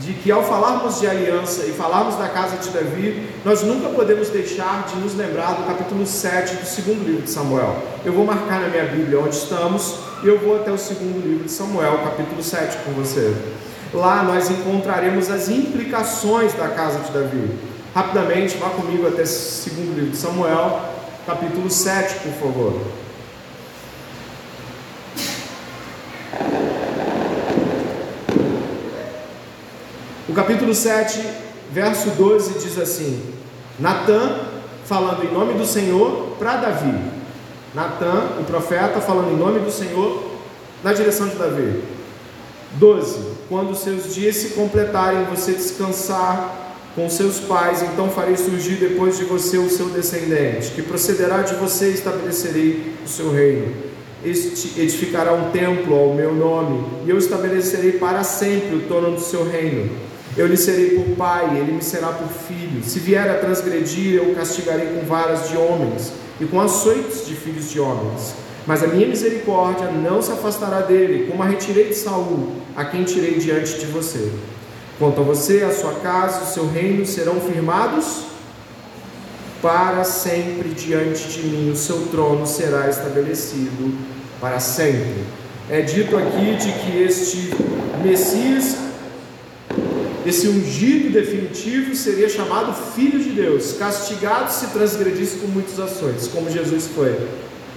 de 0.00 0.14
que 0.14 0.30
ao 0.30 0.42
falarmos 0.42 1.00
de 1.00 1.06
aliança 1.06 1.66
e 1.66 1.72
falarmos 1.72 2.16
da 2.16 2.28
casa 2.28 2.56
de 2.56 2.70
Davi, 2.70 3.28
nós 3.44 3.62
nunca 3.62 3.88
podemos 3.90 4.28
deixar 4.28 4.86
de 4.86 4.96
nos 4.96 5.14
lembrar 5.14 5.54
do 5.54 5.66
capítulo 5.66 6.06
7 6.06 6.56
do 6.56 6.66
segundo 6.66 7.04
livro 7.04 7.22
de 7.22 7.30
Samuel. 7.30 7.76
Eu 8.04 8.12
vou 8.12 8.24
marcar 8.24 8.60
na 8.60 8.68
minha 8.68 8.86
Bíblia 8.86 9.20
onde 9.20 9.34
estamos 9.34 9.96
e 10.22 10.28
eu 10.28 10.38
vou 10.38 10.56
até 10.56 10.70
o 10.70 10.78
segundo 10.78 11.22
livro 11.22 11.44
de 11.44 11.50
Samuel, 11.50 11.98
capítulo 12.04 12.42
7 12.42 12.78
com 12.84 12.92
você. 12.92 13.34
Lá 13.92 14.22
nós 14.22 14.50
encontraremos 14.50 15.30
as 15.30 15.48
implicações 15.48 16.54
da 16.54 16.68
casa 16.68 17.00
de 17.00 17.12
Davi. 17.12 17.50
Rapidamente, 17.94 18.56
vá 18.56 18.70
comigo 18.70 19.06
até 19.06 19.22
o 19.22 19.26
segundo 19.26 19.94
livro 19.94 20.10
de 20.10 20.16
Samuel, 20.16 20.80
capítulo 21.26 21.68
7, 21.68 22.20
por 22.20 22.32
favor. 22.34 22.80
O 30.30 30.32
capítulo 30.32 30.72
7, 30.72 31.26
verso 31.72 32.10
12 32.10 32.60
diz 32.60 32.78
assim: 32.78 33.20
Natã, 33.80 34.36
falando 34.84 35.24
em 35.24 35.34
nome 35.34 35.54
do 35.54 35.66
Senhor 35.66 36.36
para 36.38 36.54
Davi. 36.54 36.96
Natã, 37.74 38.36
o 38.38 38.44
profeta, 38.44 39.00
falando 39.00 39.32
em 39.32 39.36
nome 39.36 39.58
do 39.58 39.72
Senhor 39.72 40.22
na 40.84 40.92
direção 40.92 41.26
de 41.26 41.34
Davi. 41.34 41.82
12. 42.74 43.18
Quando 43.48 43.74
seus 43.74 44.14
dias 44.14 44.36
se 44.36 44.50
completarem, 44.50 45.24
você 45.24 45.50
descansar 45.50 46.76
com 46.94 47.10
seus 47.10 47.40
pais, 47.40 47.82
então 47.82 48.08
farei 48.08 48.36
surgir 48.36 48.76
depois 48.76 49.18
de 49.18 49.24
você 49.24 49.58
o 49.58 49.68
seu 49.68 49.88
descendente, 49.88 50.70
que 50.70 50.82
procederá 50.82 51.42
de 51.42 51.56
você 51.56 51.90
e 51.90 51.94
estabelecerei 51.94 52.94
o 53.04 53.08
seu 53.08 53.32
reino. 53.32 53.74
Este 54.24 54.80
edificará 54.80 55.32
um 55.32 55.50
templo 55.50 55.92
ao 55.92 56.14
meu 56.14 56.32
nome, 56.32 56.86
e 57.04 57.10
eu 57.10 57.18
estabelecerei 57.18 57.92
para 57.92 58.22
sempre 58.22 58.76
o 58.76 58.82
trono 58.82 59.16
do 59.16 59.20
seu 59.20 59.44
reino. 59.44 60.09
Eu 60.36 60.46
lhe 60.46 60.56
serei 60.56 60.90
por 60.90 61.16
pai, 61.16 61.56
ele 61.56 61.72
me 61.72 61.82
será 61.82 62.08
por 62.08 62.28
filho. 62.28 62.82
Se 62.84 62.98
vier 62.98 63.28
a 63.28 63.38
transgredir, 63.38 64.14
eu 64.14 64.30
o 64.30 64.34
castigarei 64.34 64.86
com 64.94 65.06
varas 65.06 65.48
de 65.48 65.56
homens 65.56 66.12
e 66.40 66.44
com 66.44 66.60
açoites 66.60 67.26
de 67.26 67.34
filhos 67.34 67.70
de 67.70 67.80
homens. 67.80 68.34
Mas 68.66 68.82
a 68.82 68.86
minha 68.86 69.08
misericórdia 69.08 69.90
não 69.90 70.22
se 70.22 70.30
afastará 70.30 70.80
dele, 70.82 71.26
como 71.28 71.42
a 71.42 71.46
retirei 71.46 71.88
de 71.88 71.94
Saul, 71.94 72.52
a 72.76 72.84
quem 72.84 73.04
tirei 73.04 73.38
diante 73.38 73.78
de 73.78 73.86
você. 73.86 74.30
Quanto 74.98 75.20
a 75.20 75.24
você, 75.24 75.62
a 75.62 75.72
sua 75.72 75.94
casa, 75.94 76.42
o 76.42 76.46
seu 76.46 76.68
reino 76.68 77.04
serão 77.06 77.40
firmados 77.40 78.30
para 79.62 80.04
sempre 80.04 80.70
diante 80.70 81.28
de 81.28 81.42
mim, 81.42 81.70
o 81.70 81.76
seu 81.76 82.06
trono 82.06 82.46
será 82.46 82.88
estabelecido 82.88 83.94
para 84.40 84.58
sempre. 84.58 85.24
É 85.68 85.82
dito 85.82 86.16
aqui 86.16 86.56
de 86.56 86.72
que 86.72 87.02
este 87.02 87.50
Messias, 88.02 88.76
esse 90.26 90.48
ungido 90.48 91.10
definitivo, 91.10 91.94
seria 91.94 92.28
chamado 92.28 92.74
Filho 92.94 93.18
de 93.18 93.30
Deus, 93.30 93.74
castigado 93.78 94.52
se 94.52 94.66
transgredisse 94.68 95.38
com 95.38 95.46
muitos 95.46 95.78
ações, 95.80 96.28
como 96.28 96.50
Jesus 96.50 96.88
foi, 96.94 97.16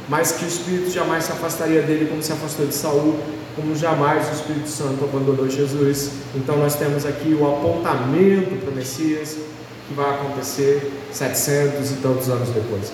mas 0.10 0.34
que 0.34 0.44
o 0.44 0.48
Espírito 0.48 0.90
jamais 0.90 1.24
se 1.24 1.32
afastaria 1.32 1.82
dele, 1.82 2.08
como 2.10 2.22
se 2.22 2.34
afastou 2.34 2.66
de 2.66 2.76
Saul, 2.76 3.18
como 3.56 3.76
jamais 3.76 4.28
o 4.30 4.32
Espírito 4.34 4.68
Santo 4.68 5.04
abandonou 5.04 5.50
Jesus. 5.50 6.10
Então 6.36 6.58
nós 6.58 6.76
temos 6.76 7.06
aqui 7.06 7.34
o 7.34 7.48
apontamento 7.48 8.56
para 8.58 8.72
o 8.72 8.76
Messias 8.76 9.38
que 9.88 9.94
vai 9.94 10.10
acontecer 10.10 10.92
700 11.12 11.92
e 11.92 11.96
tantos 11.96 12.30
anos 12.30 12.50
depois. 12.50 12.92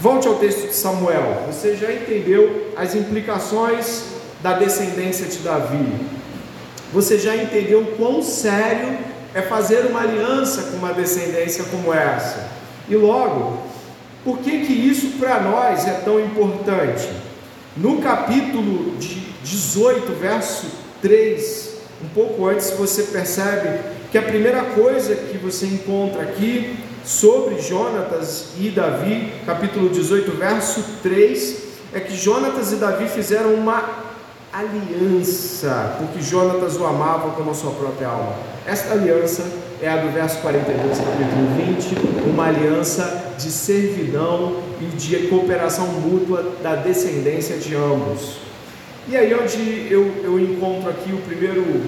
Volte 0.00 0.28
ao 0.28 0.34
texto 0.34 0.68
de 0.68 0.74
Samuel. 0.74 1.44
Você 1.46 1.76
já 1.76 1.92
entendeu 1.92 2.72
as 2.76 2.94
implicações 2.94 4.04
da 4.42 4.52
descendência 4.58 5.26
de 5.26 5.38
Davi. 5.38 6.13
Você 6.94 7.18
já 7.18 7.34
entendeu 7.36 7.94
quão 7.96 8.22
sério 8.22 8.96
é 9.34 9.42
fazer 9.42 9.86
uma 9.86 10.02
aliança 10.02 10.62
com 10.62 10.76
uma 10.76 10.92
descendência 10.92 11.64
como 11.64 11.92
essa. 11.92 12.48
E 12.88 12.94
logo, 12.94 13.58
por 14.22 14.38
que 14.38 14.64
que 14.64 14.72
isso 14.72 15.18
para 15.18 15.40
nós 15.40 15.88
é 15.88 15.94
tão 16.04 16.20
importante? 16.20 17.08
No 17.76 18.00
capítulo 18.00 18.96
de 18.96 19.16
18, 19.42 20.12
verso 20.12 20.66
3, 21.02 21.74
um 22.04 22.08
pouco 22.14 22.46
antes, 22.46 22.70
você 22.70 23.02
percebe 23.02 23.80
que 24.12 24.16
a 24.16 24.22
primeira 24.22 24.62
coisa 24.62 25.16
que 25.16 25.36
você 25.36 25.66
encontra 25.66 26.22
aqui 26.22 26.78
sobre 27.04 27.60
Jonatas 27.60 28.50
e 28.56 28.70
Davi, 28.70 29.32
capítulo 29.44 29.88
18, 29.88 30.30
verso 30.30 30.84
3, 31.02 31.56
é 31.92 31.98
que 31.98 32.14
Jonatas 32.16 32.70
e 32.70 32.76
Davi 32.76 33.08
fizeram 33.08 33.52
uma 33.52 34.03
aliança, 34.54 35.96
porque 35.98 36.22
Jonatas 36.22 36.76
o 36.76 36.86
amava 36.86 37.32
como 37.32 37.50
a 37.50 37.54
sua 37.54 37.72
própria 37.72 38.06
alma. 38.06 38.34
Esta 38.64 38.92
aliança 38.92 39.44
é 39.82 39.88
a 39.88 39.96
do 39.96 40.12
verso 40.12 40.38
42, 40.42 40.96
capítulo 40.96 41.48
20, 41.56 42.28
uma 42.30 42.46
aliança 42.46 43.34
de 43.36 43.50
servidão 43.50 44.62
e 44.80 44.84
de 44.96 45.26
cooperação 45.26 45.88
mútua 45.88 46.52
da 46.62 46.76
descendência 46.76 47.56
de 47.56 47.74
ambos. 47.74 48.36
E 49.08 49.16
aí 49.16 49.34
onde 49.34 49.88
eu, 49.90 50.22
eu 50.22 50.38
encontro 50.38 50.88
aqui 50.88 51.12
o 51.12 51.18
primeiro, 51.18 51.82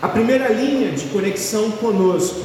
a 0.00 0.08
primeira 0.08 0.48
linha 0.48 0.92
de 0.92 1.04
conexão 1.08 1.70
conosco. 1.72 2.40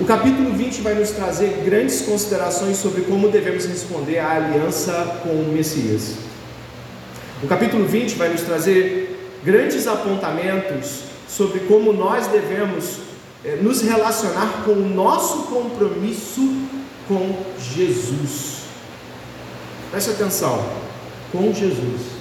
O 0.00 0.04
capítulo 0.06 0.50
20 0.52 0.80
vai 0.80 0.94
nos 0.94 1.10
trazer 1.10 1.62
grandes 1.62 2.00
considerações 2.00 2.78
sobre 2.78 3.02
como 3.02 3.28
devemos 3.28 3.66
responder 3.66 4.18
à 4.18 4.32
aliança 4.32 5.20
com 5.22 5.28
o 5.28 5.52
Messias. 5.52 6.25
O 7.42 7.46
capítulo 7.46 7.84
20 7.86 8.14
vai 8.14 8.30
nos 8.30 8.42
trazer 8.42 9.38
grandes 9.44 9.86
apontamentos 9.86 11.02
sobre 11.28 11.60
como 11.60 11.92
nós 11.92 12.26
devemos 12.28 12.98
eh, 13.44 13.58
nos 13.60 13.82
relacionar 13.82 14.62
com 14.64 14.72
o 14.72 14.88
nosso 14.88 15.44
compromisso 15.44 16.40
com 17.06 17.44
Jesus. 17.58 18.62
Preste 19.90 20.10
atenção, 20.10 20.64
com 21.30 21.52
Jesus 21.52 22.16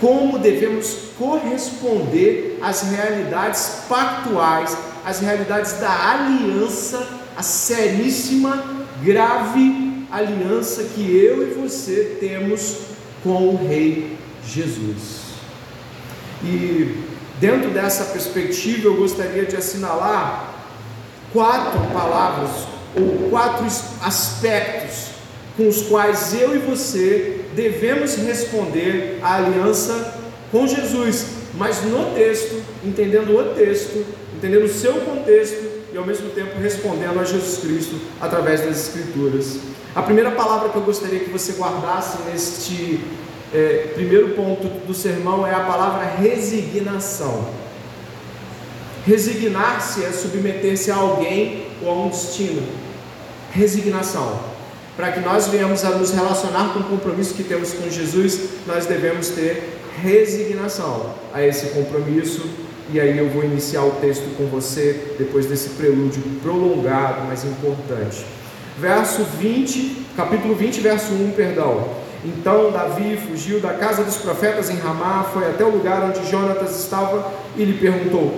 como 0.00 0.38
devemos 0.38 0.96
corresponder 1.18 2.58
às 2.60 2.82
realidades 2.82 3.84
pactuais, 3.88 4.76
às 5.02 5.20
realidades 5.20 5.74
da 5.74 6.10
aliança, 6.10 7.08
a 7.34 7.42
seríssima, 7.42 8.84
grave 9.02 10.04
aliança 10.10 10.84
que 10.94 11.16
eu 11.16 11.42
e 11.42 11.54
você 11.54 12.18
temos 12.20 12.80
com 13.24 13.48
o 13.48 13.66
Rei 13.66 14.16
Jesus. 14.46 15.24
E 16.44 16.98
dentro 17.40 17.70
dessa 17.70 18.04
perspectiva, 18.04 18.88
eu 18.88 18.96
gostaria 18.96 19.46
de 19.46 19.56
assinalar 19.56 20.54
quatro 21.32 21.80
palavras 21.92 22.50
ou 22.94 23.30
quatro 23.30 23.66
aspectos 24.02 25.14
com 25.56 25.66
os 25.66 25.82
quais 25.82 26.34
eu 26.34 26.54
e 26.54 26.58
você 26.58 27.40
devemos 27.54 28.16
responder 28.16 29.18
à 29.22 29.36
aliança 29.36 30.20
com 30.50 30.66
Jesus, 30.66 31.26
mas 31.54 31.82
no 31.82 32.14
texto, 32.14 32.62
entendendo 32.84 33.36
o 33.36 33.54
texto, 33.54 34.04
entendendo 34.36 34.64
o 34.64 34.68
seu 34.68 34.94
contexto 35.00 35.64
e 35.92 35.96
ao 35.96 36.04
mesmo 36.04 36.30
tempo 36.30 36.58
respondendo 36.60 37.18
a 37.20 37.24
Jesus 37.24 37.58
Cristo 37.58 38.00
através 38.20 38.60
das 38.60 38.88
Escrituras. 38.88 39.58
A 39.94 40.02
primeira 40.02 40.32
palavra 40.32 40.70
que 40.70 40.76
eu 40.76 40.82
gostaria 40.82 41.20
que 41.20 41.30
você 41.30 41.52
guardasse 41.52 42.18
neste 42.28 43.00
é, 43.54 43.92
primeiro 43.94 44.30
ponto 44.30 44.66
do 44.84 44.92
sermão 44.92 45.46
é 45.46 45.54
a 45.54 45.60
palavra 45.60 46.04
resignação. 46.04 47.48
Resignar-se 49.06 50.04
é 50.04 50.10
submeter-se 50.10 50.90
a 50.90 50.96
alguém 50.96 51.68
ou 51.80 51.90
a 51.90 51.94
um 52.06 52.08
destino. 52.08 52.66
Resignação. 53.52 54.40
Para 54.96 55.12
que 55.12 55.20
nós 55.20 55.46
venhamos 55.46 55.84
a 55.84 55.90
nos 55.90 56.10
relacionar 56.10 56.72
com 56.72 56.80
o 56.80 56.84
compromisso 56.84 57.34
que 57.34 57.44
temos 57.44 57.72
com 57.72 57.88
Jesus, 57.88 58.48
nós 58.66 58.86
devemos 58.86 59.28
ter 59.28 59.78
resignação 60.02 61.14
a 61.32 61.40
esse 61.40 61.66
compromisso. 61.66 62.50
E 62.92 62.98
aí 62.98 63.16
eu 63.16 63.30
vou 63.30 63.44
iniciar 63.44 63.84
o 63.84 63.92
texto 63.92 64.36
com 64.36 64.46
você, 64.46 65.14
depois 65.16 65.46
desse 65.46 65.70
prelúdio 65.70 66.20
prolongado, 66.42 67.26
mas 67.28 67.44
importante. 67.44 68.24
Verso 68.78 69.22
20, 69.22 70.06
capítulo 70.16 70.54
20, 70.54 70.80
verso 70.80 71.12
1, 71.12 71.32
perdão. 71.32 71.88
Então 72.24 72.70
Davi 72.72 73.16
fugiu 73.16 73.60
da 73.60 73.74
casa 73.74 74.02
dos 74.02 74.16
profetas 74.16 74.70
em 74.70 74.76
Ramá, 74.78 75.26
foi 75.32 75.48
até 75.48 75.64
o 75.64 75.70
lugar 75.70 76.02
onde 76.02 76.28
Jonatas 76.30 76.80
estava 76.80 77.30
e 77.56 77.64
lhe 77.64 77.78
perguntou: 77.78 78.34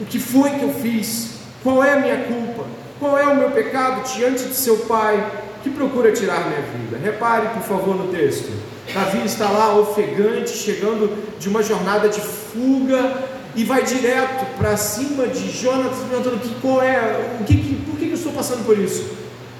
O 0.00 0.04
que 0.06 0.18
foi 0.18 0.50
que 0.50 0.62
eu 0.62 0.72
fiz? 0.72 1.40
Qual 1.62 1.84
é 1.84 1.92
a 1.92 2.00
minha 2.00 2.24
culpa? 2.24 2.64
Qual 2.98 3.18
é 3.18 3.26
o 3.26 3.36
meu 3.36 3.50
pecado 3.50 4.02
diante 4.14 4.44
de 4.44 4.54
seu 4.54 4.78
pai? 4.78 5.24
que 5.62 5.70
procura 5.70 6.12
tirar 6.12 6.48
minha 6.48 6.62
vida. 6.62 6.98
Repare, 7.02 7.48
por 7.48 7.62
favor, 7.62 7.94
no 7.94 8.08
texto. 8.08 8.50
Davi 8.92 9.24
está 9.24 9.50
lá 9.50 9.76
ofegante, 9.76 10.50
chegando 10.50 11.38
de 11.38 11.48
uma 11.48 11.62
jornada 11.62 12.08
de 12.08 12.20
fuga 12.20 13.24
e 13.54 13.64
vai 13.64 13.82
direto 13.82 14.46
para 14.56 14.76
cima 14.76 15.26
de 15.26 15.50
Jonatas, 15.50 15.98
perguntando 16.08 16.38
que 16.38 16.54
qual 16.60 16.82
é, 16.82 17.36
o 17.40 17.44
que, 17.44 17.56
que, 17.56 17.74
por 17.84 17.98
que 17.98 18.08
eu 18.08 18.14
estou 18.14 18.32
passando 18.32 18.64
por 18.64 18.78
isso? 18.78 19.10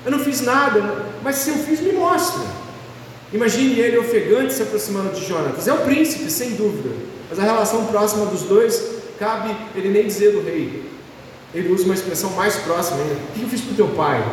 Eu 0.04 0.10
não 0.10 0.18
fiz 0.18 0.40
nada, 0.40 1.06
mas 1.22 1.36
se 1.36 1.50
eu 1.50 1.56
fiz, 1.56 1.80
me 1.80 1.92
mostra. 1.92 2.44
Imagine 3.32 3.78
ele 3.78 3.98
ofegante 3.98 4.52
se 4.52 4.62
aproximando 4.62 5.12
de 5.12 5.24
Jonatas. 5.24 5.68
É 5.68 5.72
o 5.72 5.78
príncipe, 5.78 6.30
sem 6.30 6.52
dúvida, 6.52 6.90
mas 7.28 7.38
a 7.38 7.42
relação 7.42 7.86
próxima 7.86 8.26
dos 8.26 8.42
dois 8.42 8.82
cabe 9.18 9.54
ele 9.74 9.90
nem 9.90 10.06
dizer 10.06 10.32
do 10.32 10.42
rei. 10.42 10.90
Ele 11.54 11.72
usa 11.72 11.84
uma 11.84 11.94
expressão 11.94 12.30
mais 12.30 12.56
próxima 12.56 12.98
ainda. 12.98 13.14
O 13.14 13.32
que 13.34 13.42
eu 13.42 13.48
fiz 13.48 13.60
o 13.60 13.74
teu 13.74 13.88
pai? 13.88 14.24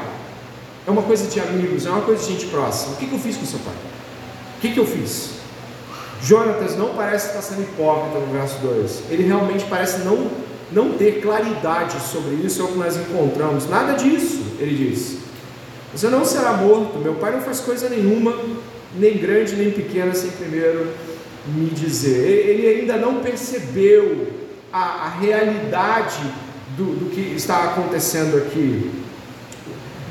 é 0.88 0.92
uma 0.92 1.04
coisa 1.04 1.28
de 1.28 1.38
amigos, 1.42 1.86
é 1.86 1.90
uma 1.90 2.02
coisa 2.02 2.24
de 2.24 2.32
gente 2.32 2.46
próxima. 2.46 2.94
O 2.94 2.96
que, 2.96 3.12
eu 3.12 3.20
fiz 3.20 3.36
com 3.36 3.46
seu 3.46 3.60
pai? 3.60 3.74
O 4.58 4.62
que, 4.62 4.72
que 4.72 4.80
eu 4.80 4.88
fiz? 4.88 5.32
Jonatas 6.24 6.78
não 6.78 6.96
parece 6.96 7.28
estar 7.28 7.42
sendo 7.42 7.64
hipócrita 7.64 8.18
no 8.18 8.32
verso 8.32 8.58
2. 8.60 9.04
Ele 9.10 9.24
realmente 9.24 9.66
parece 9.70 10.00
não, 10.00 10.32
não 10.72 10.94
ter 10.94 11.22
claridade 11.22 11.98
sobre 12.02 12.36
isso, 12.36 12.62
é 12.62 12.64
o 12.64 12.70
que 12.70 12.78
nós 12.78 12.96
encontramos. 12.96 13.70
Nada 13.70 13.94
disso, 13.94 14.42
ele 14.60 14.90
diz. 14.90 15.18
Você 15.98 16.10
não 16.10 16.24
será 16.24 16.54
morto. 16.54 17.00
Meu 17.00 17.16
pai 17.16 17.32
não 17.32 17.42
faz 17.42 17.60
coisa 17.60 17.90
nenhuma, 17.90 18.32
nem 19.00 19.18
grande 19.18 19.56
nem 19.56 19.72
pequena, 19.72 20.14
sem 20.14 20.30
primeiro 20.30 20.94
me 21.48 21.72
dizer. 21.72 22.48
Ele 22.48 22.68
ainda 22.68 22.98
não 22.98 23.16
percebeu 23.16 24.28
a, 24.72 25.06
a 25.06 25.10
realidade 25.10 26.22
do, 26.78 26.84
do 26.84 27.10
que 27.10 27.34
está 27.36 27.64
acontecendo 27.64 28.38
aqui. 28.38 28.92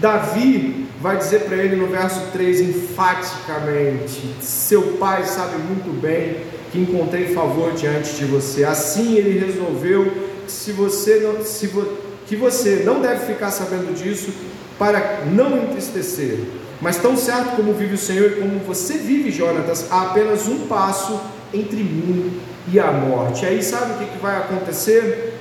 Davi 0.01 0.89
vai 1.01 1.19
dizer 1.19 1.43
para 1.43 1.57
ele 1.57 1.77
no 1.77 1.87
verso 1.87 2.33
3 2.33 2.63
enfaticamente: 2.63 4.35
Seu 4.41 4.95
pai 4.95 5.25
sabe 5.25 5.57
muito 5.59 5.97
bem 6.01 6.39
que 6.73 6.81
encontrei 6.81 7.33
favor 7.33 7.75
diante 7.75 8.13
de 8.17 8.25
você. 8.25 8.65
Assim 8.65 9.15
ele 9.15 9.39
resolveu 9.39 10.11
que 10.45 10.51
se 10.51 10.73
você 10.73 11.21
não, 11.21 11.45
se 11.45 11.69
vo, 11.69 11.87
que 12.27 12.35
você 12.35 12.83
não 12.85 13.01
deve 13.01 13.25
ficar 13.25 13.53
sabendo 13.53 13.95
disso 13.95 14.33
para 14.79 15.25
não 15.27 15.65
entristecer. 15.65 16.41
Mas 16.81 16.99
tão 16.99 17.17
certo 17.17 17.57
como 17.57 17.73
vive 17.73 17.95
o 17.95 17.99
Senhor 17.99 18.33
e 18.33 18.35
como 18.37 18.59
você 18.61 18.95
vive, 18.99 19.31
Jonatas, 19.31 19.87
há 19.91 20.03
apenas 20.03 20.47
um 20.47 20.67
passo 20.67 21.19
entre 21.53 21.83
mim 21.83 22.39
e 22.71 22.79
a 22.79 22.91
morte. 22.93 23.47
Aí 23.47 23.63
sabe 23.63 23.93
o 23.93 23.99
que, 23.99 24.13
que 24.13 24.19
vai 24.19 24.37
acontecer? 24.37 25.33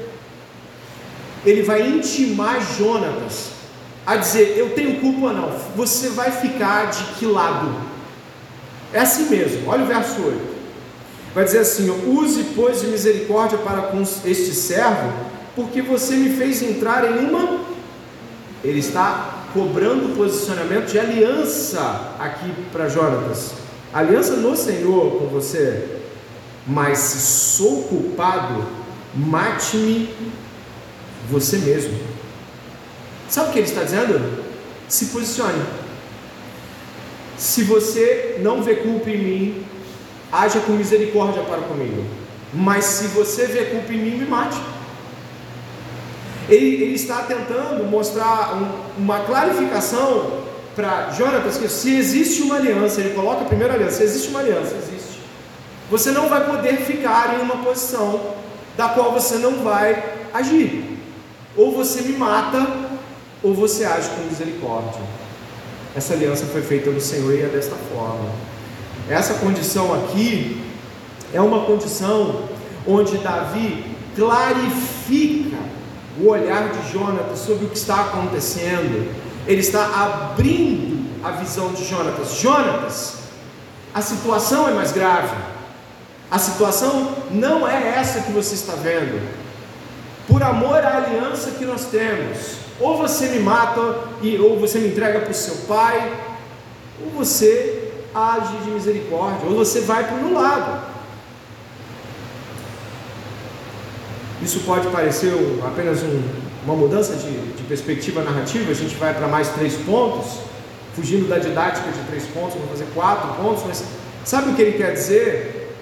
Ele 1.46 1.62
vai 1.62 1.88
intimar 1.88 2.60
Jonatas 2.78 3.50
a 4.06 4.16
dizer: 4.16 4.56
Eu 4.58 4.72
tenho 4.72 5.00
culpa 5.00 5.34
não. 5.34 5.52
Você 5.76 6.10
vai 6.10 6.32
ficar 6.32 6.86
de 6.86 7.04
que 7.16 7.26
lado? 7.26 7.76
É 8.94 9.00
assim 9.00 9.30
mesmo. 9.30 9.68
Olha 9.68 9.84
o 9.84 9.88
verso 9.88 10.22
8. 10.22 10.56
Vai 11.34 11.44
dizer 11.44 11.60
assim: 11.60 11.90
Use, 12.08 12.46
pois, 12.56 12.82
de 12.82 12.88
misericórdia 12.88 13.58
para 13.58 13.84
com 13.84 14.02
este 14.02 14.54
servo, 14.54 15.12
porque 15.56 15.82
você 15.82 16.16
me 16.16 16.30
fez 16.36 16.62
entrar 16.62 17.04
em 17.12 17.26
uma. 17.26 17.75
Ele 18.66 18.80
está 18.80 19.46
cobrando 19.54 20.18
posicionamento 20.18 20.92
de 20.92 21.00
aliança 21.00 22.16
aqui 22.20 22.52
para 22.72 22.90
Jonatas. 22.90 23.54
Aliança 23.94 24.36
no 24.38 24.58
Senhor 24.58 25.20
com 25.20 25.28
você. 25.28 26.00
Mas 26.66 26.98
se 26.98 27.20
sou 27.20 27.84
culpado, 27.84 28.66
mate-me 29.14 30.10
você 31.30 31.60
mesmo. 31.60 31.96
Sabe 33.30 33.50
o 33.50 33.54
que 33.54 33.60
ele 33.60 33.68
está 33.68 33.84
dizendo? 33.84 34.44
Se 34.88 35.06
posicione. 35.06 35.64
Se 37.38 37.64
você 37.64 38.40
não 38.42 38.64
vê 38.64 38.76
culpa 38.78 39.12
em 39.12 39.18
mim, 39.18 39.66
haja 40.32 40.60
com 40.60 40.72
misericórdia 40.72 41.44
para 41.44 41.62
comigo. 41.62 42.04
Mas 42.52 42.86
se 42.86 43.08
você 43.08 43.46
vê 43.46 43.66
culpa 43.66 43.94
em 43.94 43.98
mim, 43.98 44.18
me 44.18 44.26
mate. 44.26 44.58
Ele, 46.48 46.84
ele 46.84 46.96
está 46.96 47.24
tentando 47.24 47.84
mostrar 47.86 48.56
um, 48.56 49.02
uma 49.04 49.22
clarificação 49.22 50.44
para 50.76 51.12
Jonatas 51.12 51.58
que 51.58 51.68
se 51.70 51.96
existe 51.96 52.42
uma 52.42 52.56
aliança, 52.56 53.00
ele 53.00 53.16
coloca 53.16 53.42
a 53.42 53.46
primeira 53.46 53.74
aliança, 53.74 53.98
se 53.98 54.04
existe 54.04 54.30
uma 54.30 54.40
aliança, 54.40 54.76
existe. 54.76 55.22
Você 55.90 56.12
não 56.12 56.28
vai 56.28 56.46
poder 56.46 56.78
ficar 56.78 57.36
em 57.36 57.42
uma 57.42 57.58
posição 57.58 58.20
da 58.76 58.90
qual 58.90 59.14
você 59.14 59.36
não 59.38 59.64
vai 59.64 60.04
agir. 60.34 61.00
Ou 61.56 61.72
você 61.72 62.02
me 62.02 62.18
mata, 62.18 62.68
ou 63.42 63.54
você 63.54 63.86
age 63.86 64.10
com 64.10 64.24
misericórdia. 64.24 65.02
Essa 65.96 66.14
aliança 66.14 66.46
foi 66.48 66.62
feita 66.62 66.90
no 66.90 67.00
Senhor 67.00 67.34
e 67.34 67.42
é 67.42 67.48
desta 67.48 67.76
forma. 67.94 68.30
Essa 69.10 69.36
condição 69.36 69.94
aqui 69.94 70.62
é 71.34 71.40
uma 71.40 71.66
condição 71.66 72.50
onde 72.88 73.18
Davi 73.20 73.86
clarifica 74.16 75.58
o 76.20 76.28
olhar 76.28 76.70
de 76.70 76.92
Jonatas 76.92 77.40
sobre 77.40 77.66
o 77.66 77.70
que 77.70 77.78
está 77.78 78.02
acontecendo. 78.02 79.14
Ele 79.48 79.62
está 79.62 79.86
abrindo 80.04 81.06
a 81.24 81.32
visão 81.32 81.74
de 81.74 81.86
Jonatas. 81.86 82.36
Jonatas, 82.36 83.16
a 83.94 84.02
situação 84.02 84.68
é 84.68 84.72
mais 84.72 84.92
grave. 84.92 85.36
A 86.30 86.40
situação 86.40 87.16
não 87.32 87.68
é 87.68 87.96
essa 87.98 88.22
que 88.22 88.32
você 88.32 88.56
está 88.56 88.74
vendo. 88.74 89.22
Por 90.28 90.42
amor 90.42 90.84
à 90.84 90.98
aliança 90.98 91.52
que 91.52 91.66
nós 91.66 91.86
temos, 91.86 92.58
ou 92.80 92.98
você 92.98 93.28
me 93.28 93.40
mata, 93.40 94.00
e, 94.22 94.38
ou 94.38 94.60
você 94.60 94.80
me 94.80 94.88
entrega 94.88 95.20
para 95.20 95.32
o 95.32 95.36
seu 95.36 95.56
pai, 95.68 96.12
ou 97.04 97.12
você 97.12 97.92
age 98.14 98.58
de 98.64 98.72
misericórdia, 98.72 99.48
ou 99.48 99.56
você 99.56 99.82
vai 99.82 100.04
para 100.06 100.16
o 100.16 100.24
meu 100.24 100.34
lado. 100.34 100.95
Isso 104.46 104.60
pode 104.60 104.88
parecer 104.90 105.34
apenas 105.66 106.04
um, 106.04 106.22
uma 106.66 106.76
mudança 106.76 107.16
de, 107.16 107.32
de, 107.32 107.64
perspectiva 107.64 108.22
narrativa, 108.22 108.70
a 108.70 108.76
gente 108.76 108.94
vai 108.94 109.12
para 109.12 109.28
mais 109.28 109.50
três 109.50 109.74
pontos, 109.74 110.38
fugindo 110.96 111.28
da 111.28 111.40
didática 111.40 111.92
de 111.92 112.00
três 112.08 112.26
pontos, 112.26 112.54
vamos 112.54 112.70
fazer 112.70 112.86
quatro 112.94 113.42
pontos, 113.42 113.64
mas 113.66 113.84
sabe 114.24 114.52
o 114.52 114.54
que 114.54 114.62
ele 114.62 114.78
quer 114.78 114.94
dizer? 114.94 115.76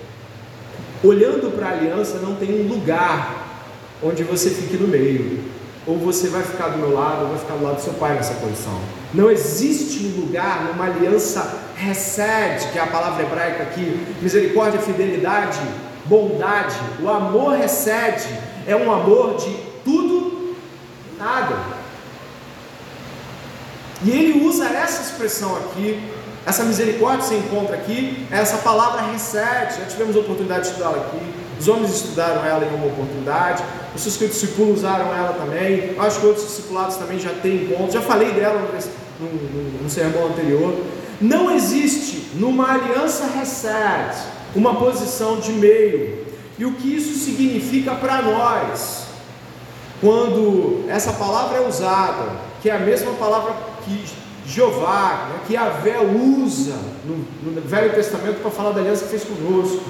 Olhando 1.04 1.54
para 1.54 1.68
a 1.68 1.72
aliança, 1.72 2.20
não 2.20 2.36
tem 2.38 2.62
um 2.62 2.70
lugar 2.70 3.68
onde 4.02 4.24
você 4.24 4.50
fique 4.50 4.78
no 4.78 4.88
meio, 4.88 5.44
ou 5.86 5.98
você 5.98 6.30
vai 6.30 6.42
ficar 6.42 6.70
do 6.70 6.78
meu 6.78 6.94
lado, 6.94 7.24
ou 7.24 7.30
vai 7.32 7.40
ficar 7.40 7.56
do 7.56 7.66
lado 7.66 7.76
do 7.76 7.82
seu 7.82 7.94
pai 7.96 8.14
nessa 8.14 8.36
posição. 8.36 8.80
Não 9.14 9.30
existe 9.30 10.06
um 10.06 10.22
lugar 10.22 10.72
numa 10.72 10.86
aliança 10.86 11.60
recede, 11.76 12.70
que 12.72 12.80
é 12.80 12.82
a 12.82 12.88
palavra 12.88 13.24
hebraica 13.24 13.64
aqui, 13.64 14.08
misericórdia, 14.22 14.80
fidelidade, 14.80 15.60
bondade, 16.06 16.76
o 17.02 17.10
amor 17.10 17.58
recede, 17.58 18.53
é 18.68 18.76
um 18.76 18.92
amor 18.92 19.36
de 19.38 19.56
tudo, 19.84 20.56
nada. 21.18 21.56
E 24.04 24.10
ele 24.12 24.46
usa 24.46 24.66
essa 24.66 25.02
expressão 25.02 25.56
aqui, 25.56 26.02
essa 26.46 26.64
misericórdia 26.64 27.26
você 27.26 27.38
encontra 27.38 27.76
aqui, 27.76 28.28
essa 28.30 28.58
palavra 28.58 29.02
recede, 29.12 29.80
já 29.80 29.86
tivemos 29.86 30.16
a 30.16 30.20
oportunidade 30.20 30.64
de 30.64 30.68
estudá-la 30.70 30.98
aqui, 30.98 31.34
os 31.60 31.68
homens 31.68 31.94
estudaram 31.94 32.46
ela 32.46 32.66
em 32.66 32.76
uma 32.76 32.88
oportunidade, 32.88 33.64
os 33.96 34.02
seus 34.02 34.18
que 34.18 34.28
discípulos 34.28 34.80
usaram 34.80 35.14
ela 35.14 35.34
também, 35.34 35.96
acho 35.98 36.20
que 36.20 36.26
outros 36.26 36.46
discipulados 36.46 36.98
também 36.98 37.20
já 37.20 37.30
têm 37.42 37.68
ponto, 37.68 37.94
já 37.94 38.02
falei 38.02 38.32
dela 38.32 38.60
no, 39.20 39.26
no, 39.26 39.84
no 39.84 39.90
sermão 39.90 40.28
anterior. 40.28 40.76
Não 41.22 41.50
existe 41.50 42.32
numa 42.36 42.74
aliança 42.74 43.26
recede 43.28 44.18
uma 44.54 44.76
posição 44.76 45.40
de 45.40 45.54
meio. 45.54 46.23
E 46.58 46.66
o 46.66 46.74
que 46.74 46.96
isso 46.96 47.18
significa 47.26 47.96
para 47.96 48.22
nós? 48.22 49.08
Quando 50.00 50.86
essa 50.90 51.14
palavra 51.14 51.58
é 51.58 51.68
usada, 51.68 52.32
que 52.62 52.70
é 52.70 52.76
a 52.76 52.80
mesma 52.80 53.14
palavra 53.14 53.56
que 53.86 54.06
Jeová, 54.46 55.30
né, 55.30 55.40
que 55.48 55.56
Vé 55.82 56.00
usa 56.00 56.76
no, 57.06 57.26
no 57.44 57.62
Velho 57.62 57.94
Testamento 57.94 58.42
para 58.42 58.52
falar 58.52 58.72
da 58.72 58.82
aliança 58.82 59.06
que 59.06 59.12
fez 59.12 59.24
conosco. 59.24 59.86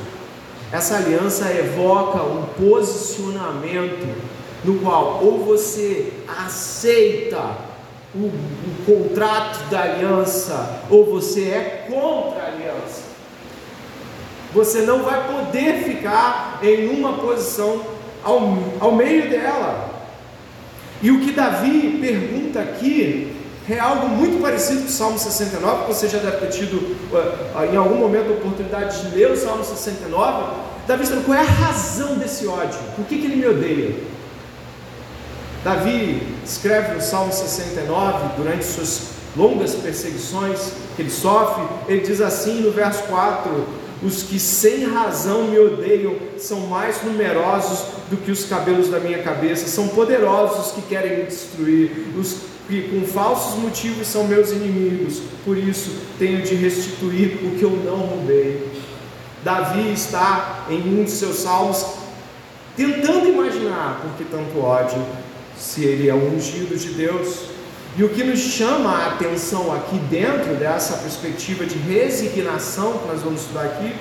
Essa 0.72 0.98
aliança 0.98 1.52
evoca 1.52 2.22
um 2.24 2.46
posicionamento 2.58 4.08
no 4.64 4.80
qual 4.80 5.24
ou 5.24 5.44
você 5.44 6.14
aceita 6.46 7.58
o, 8.16 8.26
o 8.26 8.86
contrato 8.86 9.70
da 9.70 9.82
aliança, 9.82 10.82
ou 10.90 11.06
você 11.06 11.50
é 11.50 11.88
contra 11.90 12.44
a 12.44 12.48
aliança. 12.48 13.13
Você 14.54 14.82
não 14.82 15.04
vai 15.04 15.28
poder 15.28 15.84
ficar 15.84 16.60
em 16.62 16.90
uma 16.90 17.14
posição 17.14 17.82
ao, 18.24 18.58
ao 18.80 18.92
meio 18.94 19.30
dela. 19.30 19.90
E 21.02 21.12
o 21.12 21.20
que 21.20 21.32
Davi 21.32 21.98
pergunta 22.00 22.60
aqui 22.60 23.36
é 23.70 23.80
algo 23.80 24.10
muito 24.10 24.42
parecido 24.42 24.82
com 24.82 24.88
o 24.88 24.92
Salmo 24.92 25.18
69, 25.18 25.84
que 25.84 25.94
você 25.94 26.08
já 26.08 26.20
deve 26.20 26.38
ter 26.38 26.50
tido 26.50 26.76
uh, 26.76 27.66
em 27.72 27.78
algum 27.78 27.96
momento 27.96 28.30
a 28.30 28.34
oportunidade 28.34 29.02
de 29.02 29.16
ler 29.16 29.32
o 29.32 29.38
Salmo 29.38 29.64
69. 29.64 30.56
Davi 30.88 31.04
está 31.04 31.16
qual 31.26 31.38
é 31.38 31.42
a 31.42 31.44
razão 31.44 32.16
desse 32.16 32.46
ódio? 32.46 32.80
Por 32.96 33.06
que, 33.06 33.18
que 33.18 33.26
ele 33.26 33.38
me 33.38 33.48
odeia? 33.48 33.96
Davi 35.64 36.28
escreve 36.44 36.96
no 36.96 37.02
Salmo 37.02 37.32
69, 37.32 38.36
durante 38.36 38.66
suas 38.66 39.14
longas 39.36 39.74
perseguições 39.76 40.74
que 40.96 41.02
ele 41.02 41.10
sofre, 41.10 41.64
ele 41.88 42.02
diz 42.02 42.20
assim 42.20 42.62
no 42.62 42.72
verso 42.72 43.04
4: 43.04 43.66
Os 44.06 44.24
que 44.24 44.40
sem 44.40 44.86
razão 44.86 45.46
me 45.46 45.58
odeiam 45.58 46.16
são 46.38 46.62
mais 46.62 47.02
numerosos 47.04 47.86
do 48.10 48.18
que 48.18 48.32
os 48.32 48.46
cabelos 48.46 48.90
da 48.90 49.00
minha 49.00 49.24
cabeça, 49.24 49.68
são 49.68 49.88
poderosos 49.90 50.68
os 50.68 50.72
que 50.74 50.82
querem 50.82 51.20
me 51.20 51.24
destruir, 51.24 51.90
os 52.18 52.36
que 52.68 52.90
com 52.90 53.06
falsos 53.06 53.60
motivos 53.60 54.08
são 54.08 54.26
meus 54.26 54.52
inimigos, 54.52 55.22
por 55.46 55.58
isso 55.58 55.92
tenho 56.20 56.42
de 56.42 56.56
restituir 56.56 57.40
o 57.44 57.58
que 57.58 57.64
eu 57.64 57.72
não 57.72 57.98
roubei. 57.98 58.68
Davi 59.44 59.94
está 59.94 60.66
em 60.70 61.00
um 61.00 61.04
de 61.04 61.12
seus 61.12 61.38
salmos 61.38 61.86
tentando 62.76 63.28
imaginar 63.28 64.02
por 64.02 64.12
que 64.18 64.26
tanto 64.26 64.60
ódio, 64.60 65.02
se 65.58 65.84
ele 65.84 66.10
é 66.10 66.14
ungido 66.14 66.78
de 66.78 66.90
Deus. 66.90 67.53
E 67.96 68.04
o 68.04 68.10
que 68.10 68.24
nos 68.24 68.40
chama 68.40 68.90
a 68.90 69.08
atenção 69.14 69.72
aqui 69.72 69.98
dentro 70.10 70.56
dessa 70.56 70.98
perspectiva 70.98 71.64
de 71.66 71.78
resignação 71.78 72.98
que 73.00 73.08
nós 73.08 73.22
vamos 73.22 73.42
estudar 73.42 73.66
aqui, 73.66 73.94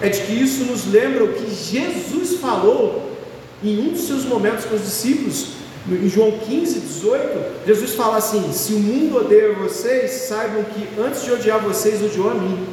é 0.00 0.08
de 0.08 0.20
que 0.22 0.32
isso 0.32 0.64
nos 0.64 0.86
lembra 0.86 1.24
o 1.24 1.34
que 1.34 1.54
Jesus 1.54 2.40
falou 2.40 3.16
em 3.62 3.78
um 3.78 3.90
dos 3.90 4.02
seus 4.02 4.24
momentos 4.24 4.64
com 4.64 4.74
os 4.74 4.82
discípulos, 4.82 5.48
em 5.88 6.08
João 6.08 6.32
15, 6.32 6.80
18, 6.80 7.66
Jesus 7.66 7.94
fala 7.94 8.16
assim: 8.16 8.52
Se 8.52 8.74
o 8.74 8.78
mundo 8.78 9.18
odeia 9.18 9.54
vocês, 9.54 10.10
saibam 10.10 10.64
que 10.64 10.88
antes 11.00 11.24
de 11.24 11.32
odiar 11.32 11.60
vocês, 11.60 12.02
odiou 12.02 12.30
a 12.30 12.34
mim. 12.34 12.66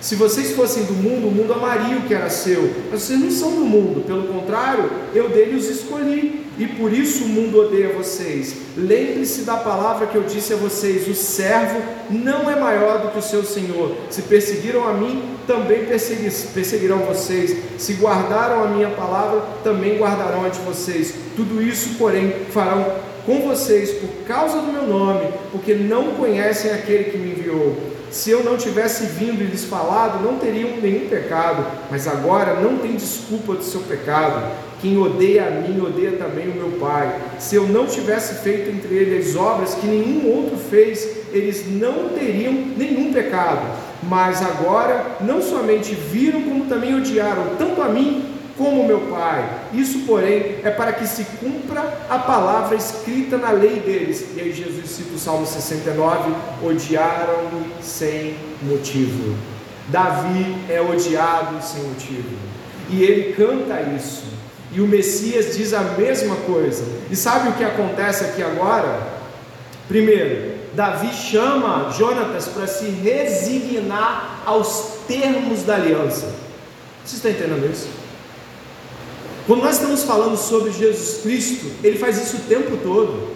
Se 0.00 0.16
vocês 0.16 0.50
fossem 0.52 0.84
do 0.84 0.94
mundo, 0.94 1.28
o 1.28 1.30
mundo 1.30 1.52
amaria 1.52 1.96
o 1.96 2.02
que 2.02 2.12
era 2.12 2.28
seu. 2.28 2.74
Mas 2.90 3.02
vocês 3.02 3.20
não 3.20 3.30
são 3.30 3.50
do 3.52 3.64
mundo, 3.64 4.04
pelo 4.04 4.24
contrário, 4.24 4.90
eu 5.14 5.28
dele 5.28 5.56
os 5.56 5.66
escolhi. 5.66 6.41
E 6.58 6.66
por 6.66 6.92
isso 6.92 7.24
o 7.24 7.28
mundo 7.28 7.60
odeia 7.60 7.94
vocês. 7.94 8.54
Lembre-se 8.76 9.42
da 9.42 9.56
palavra 9.56 10.06
que 10.06 10.16
eu 10.16 10.22
disse 10.22 10.52
a 10.52 10.56
vocês: 10.56 11.08
o 11.08 11.14
servo 11.14 11.80
não 12.10 12.50
é 12.50 12.56
maior 12.56 13.00
do 13.00 13.08
que 13.10 13.18
o 13.18 13.22
seu 13.22 13.42
senhor. 13.42 13.96
Se 14.10 14.22
perseguiram 14.22 14.86
a 14.86 14.92
mim, 14.92 15.36
também 15.46 15.86
perseguirão 15.86 16.98
vocês. 16.98 17.56
Se 17.78 17.94
guardaram 17.94 18.64
a 18.64 18.68
minha 18.68 18.90
palavra, 18.90 19.42
também 19.64 19.98
guardarão 19.98 20.44
a 20.44 20.48
de 20.48 20.60
vocês. 20.60 21.14
Tudo 21.34 21.62
isso, 21.62 21.96
porém, 21.98 22.32
farão 22.50 22.84
com 23.24 23.40
vocês 23.40 23.90
por 23.92 24.10
causa 24.26 24.60
do 24.60 24.72
meu 24.72 24.86
nome, 24.86 25.32
porque 25.50 25.74
não 25.74 26.12
conhecem 26.12 26.72
aquele 26.72 27.04
que 27.04 27.16
me 27.16 27.30
enviou. 27.30 27.76
Se 28.10 28.30
eu 28.30 28.44
não 28.44 28.58
tivesse 28.58 29.06
vindo 29.06 29.42
e 29.42 29.46
lhes 29.46 29.64
falado, 29.64 30.22
não 30.22 30.36
teriam 30.36 30.76
nenhum 30.82 31.08
pecado, 31.08 31.64
mas 31.90 32.06
agora 32.06 32.60
não 32.60 32.76
tem 32.76 32.94
desculpa 32.94 33.54
do 33.54 33.64
seu 33.64 33.80
pecado. 33.80 34.52
Quem 34.82 34.98
odeia 34.98 35.46
a 35.46 35.50
mim, 35.50 35.80
odeia 35.80 36.10
também 36.18 36.48
o 36.48 36.54
meu 36.54 36.72
Pai. 36.80 37.14
Se 37.38 37.54
eu 37.54 37.68
não 37.68 37.86
tivesse 37.86 38.42
feito 38.42 38.68
entre 38.68 38.92
eles 38.92 39.28
as 39.28 39.36
obras 39.36 39.74
que 39.74 39.86
nenhum 39.86 40.28
outro 40.28 40.56
fez, 40.56 41.08
eles 41.32 41.64
não 41.70 42.08
teriam 42.08 42.52
nenhum 42.52 43.12
pecado. 43.12 43.64
Mas 44.02 44.42
agora 44.42 45.18
não 45.20 45.40
somente 45.40 45.94
viram, 45.94 46.42
como 46.42 46.64
também 46.64 46.96
odiaram, 46.96 47.54
tanto 47.56 47.80
a 47.80 47.88
mim 47.88 48.24
como 48.58 48.84
meu 48.84 49.02
Pai. 49.02 49.48
Isso, 49.72 50.00
porém, 50.00 50.56
é 50.64 50.70
para 50.70 50.92
que 50.92 51.06
se 51.06 51.24
cumpra 51.38 51.80
a 52.10 52.18
palavra 52.18 52.76
escrita 52.76 53.38
na 53.38 53.52
lei 53.52 53.78
deles. 53.78 54.26
E 54.36 54.40
aí 54.40 54.52
Jesus 54.52 54.90
cita 54.90 55.14
o 55.14 55.18
Salmo 55.18 55.46
69: 55.46 56.34
odiaram-me 56.60 57.66
sem 57.80 58.34
motivo. 58.62 59.36
Davi 59.86 60.56
é 60.68 60.80
odiado 60.80 61.62
sem 61.62 61.84
motivo. 61.84 62.36
E 62.90 63.04
ele 63.04 63.32
canta 63.34 63.80
isso. 63.96 64.32
E 64.72 64.80
o 64.80 64.86
Messias 64.86 65.56
diz 65.56 65.74
a 65.74 65.82
mesma 65.82 66.34
coisa. 66.36 66.84
E 67.10 67.16
sabe 67.16 67.50
o 67.50 67.52
que 67.52 67.64
acontece 67.64 68.24
aqui 68.24 68.42
agora? 68.42 69.06
Primeiro, 69.86 70.52
Davi 70.74 71.12
chama 71.12 71.90
Jonatas 71.90 72.48
para 72.48 72.66
se 72.66 72.86
resignar 72.86 74.42
aos 74.46 75.00
termos 75.06 75.62
da 75.64 75.74
aliança. 75.74 76.32
Você 77.04 77.16
está 77.16 77.30
entendendo 77.30 77.70
isso? 77.70 77.88
Quando 79.46 79.62
nós 79.62 79.74
estamos 79.74 80.04
falando 80.04 80.36
sobre 80.36 80.72
Jesus 80.72 81.20
Cristo, 81.22 81.66
Ele 81.82 81.98
faz 81.98 82.16
isso 82.16 82.36
o 82.36 82.40
tempo 82.40 82.78
todo. 82.82 83.32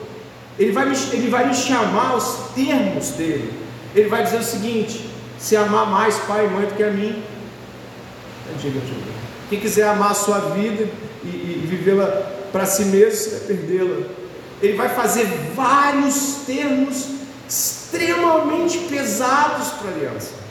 Ele 0.58 0.72
vai, 0.72 0.88
me, 0.88 0.96
ele 1.12 1.28
vai 1.28 1.48
me 1.48 1.54
chamar 1.54 2.12
aos 2.12 2.52
termos 2.54 3.10
dele. 3.10 3.52
Ele 3.94 4.08
vai 4.08 4.22
dizer 4.22 4.38
o 4.38 4.42
seguinte: 4.42 5.10
se 5.38 5.54
amar 5.54 5.90
mais 5.90 6.16
pai 6.20 6.46
e 6.46 6.48
mãe 6.48 6.64
do 6.64 6.74
que 6.74 6.82
a 6.82 6.90
mim, 6.90 7.22
diga, 8.58 8.80
diga. 8.80 9.16
Quem 9.50 9.60
quiser 9.60 9.88
amar 9.88 10.12
a 10.12 10.14
sua 10.14 10.38
vida 10.38 10.88
vivê-la 11.66 12.06
para 12.52 12.64
si 12.64 12.86
mesmo, 12.86 13.32
vai 13.32 13.40
perdê-la. 13.40 14.06
Ele 14.62 14.72
vai 14.74 14.88
fazer 14.88 15.26
vários 15.54 16.44
termos 16.46 17.08
extremamente 17.48 18.78
pesados 18.88 19.68
para 19.68 19.90
a 19.90 19.94
aliança. 19.94 20.46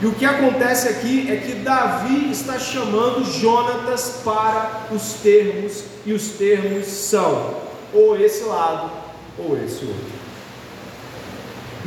E 0.00 0.06
o 0.06 0.12
que 0.12 0.26
acontece 0.26 0.88
aqui 0.88 1.30
é 1.30 1.36
que 1.36 1.54
Davi 1.54 2.30
está 2.30 2.58
chamando 2.58 3.24
Jonatas 3.24 4.20
para 4.24 4.88
os 4.90 5.14
termos, 5.22 5.84
e 6.04 6.12
os 6.12 6.30
termos 6.32 6.86
são 6.86 7.56
ou 7.94 8.18
esse 8.20 8.44
lado 8.44 8.90
ou 9.38 9.56
esse 9.56 9.84
outro. 9.84 10.16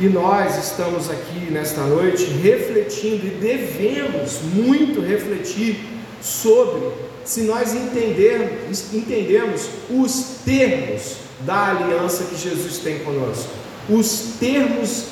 E 0.00 0.08
nós 0.08 0.56
estamos 0.58 1.10
aqui 1.10 1.50
nesta 1.50 1.82
noite 1.82 2.24
refletindo 2.24 3.26
e 3.26 3.30
devemos 3.30 4.40
muito 4.42 5.00
refletir 5.00 5.84
sobre 6.22 7.09
se 7.30 7.42
nós 7.42 7.72
entendermos, 7.72 8.92
entendemos 8.92 9.68
os 9.88 10.38
termos 10.44 11.18
da 11.42 11.66
aliança 11.66 12.24
que 12.24 12.36
Jesus 12.36 12.78
tem 12.78 12.98
conosco, 13.04 13.48
os 13.88 14.34
termos 14.40 15.04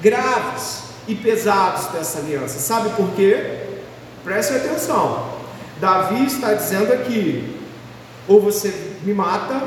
graves 0.00 0.84
e 1.06 1.14
pesados 1.14 1.88
dessa 1.88 2.20
aliança. 2.20 2.58
Sabe 2.60 2.88
por 2.96 3.10
quê? 3.10 3.66
Preste 4.24 4.54
atenção. 4.54 5.34
Davi 5.78 6.24
está 6.24 6.54
dizendo 6.54 6.94
aqui: 6.94 7.60
ou 8.26 8.40
você 8.40 8.72
me 9.02 9.12
mata, 9.12 9.60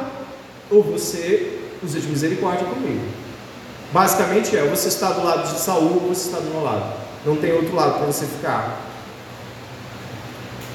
ou 0.72 0.82
você 0.82 1.60
usa 1.84 2.00
de 2.00 2.08
misericórdia 2.08 2.66
comigo. 2.66 3.06
Basicamente 3.94 4.58
é: 4.58 4.66
você 4.66 4.88
está 4.88 5.12
do 5.12 5.24
lado 5.24 5.48
de 5.54 5.60
Saul, 5.60 6.02
ou 6.02 6.10
você 6.10 6.26
está 6.30 6.40
do 6.40 6.50
meu 6.50 6.64
lado. 6.64 6.92
Não 7.24 7.36
tem 7.36 7.54
outro 7.54 7.76
lado 7.76 8.00
para 8.00 8.08
você 8.08 8.26
ficar. 8.26 8.82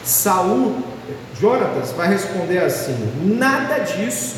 Saul, 0.05 0.94
Jonatas 1.40 1.93
vai 1.93 2.09
responder 2.09 2.59
assim: 2.59 2.97
nada 3.23 3.79
disso 3.79 4.37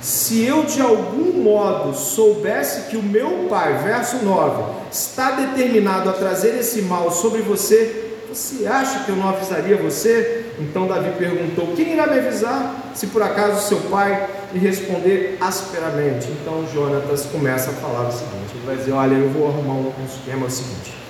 se 0.00 0.44
eu 0.44 0.62
de 0.64 0.80
algum 0.80 1.32
modo 1.42 1.96
soubesse 1.96 2.82
que 2.82 2.96
o 2.96 3.02
meu 3.02 3.46
pai, 3.48 3.82
verso 3.82 4.24
9, 4.24 4.62
está 4.90 5.32
determinado 5.32 6.08
a 6.08 6.12
trazer 6.12 6.58
esse 6.58 6.82
mal 6.82 7.10
sobre 7.10 7.42
você, 7.42 8.12
você 8.28 8.66
acha 8.66 9.04
que 9.04 9.08
eu 9.08 9.16
não 9.16 9.28
avisaria 9.28 9.76
você? 9.76 10.44
Então 10.60 10.86
Davi 10.86 11.10
perguntou: 11.18 11.74
Quem 11.74 11.94
irá 11.94 12.06
me 12.06 12.18
avisar? 12.18 12.92
Se 12.94 13.08
por 13.08 13.22
acaso 13.22 13.66
seu 13.66 13.78
pai 13.90 14.28
lhe 14.52 14.60
responder 14.60 15.38
asperamente. 15.40 16.28
Então 16.28 16.64
Jonatas 16.72 17.24
começa 17.26 17.70
a 17.70 17.74
falar 17.74 18.08
o 18.08 18.12
seguinte: 18.12 18.54
Ele 18.54 18.66
vai 18.66 18.76
dizer: 18.76 18.92
Olha, 18.92 19.14
eu 19.14 19.30
vou 19.30 19.48
arrumar 19.48 19.74
um 19.74 19.92
esquema 20.06 20.44
é 20.44 20.46
o 20.46 20.50
seguinte. 20.50 21.05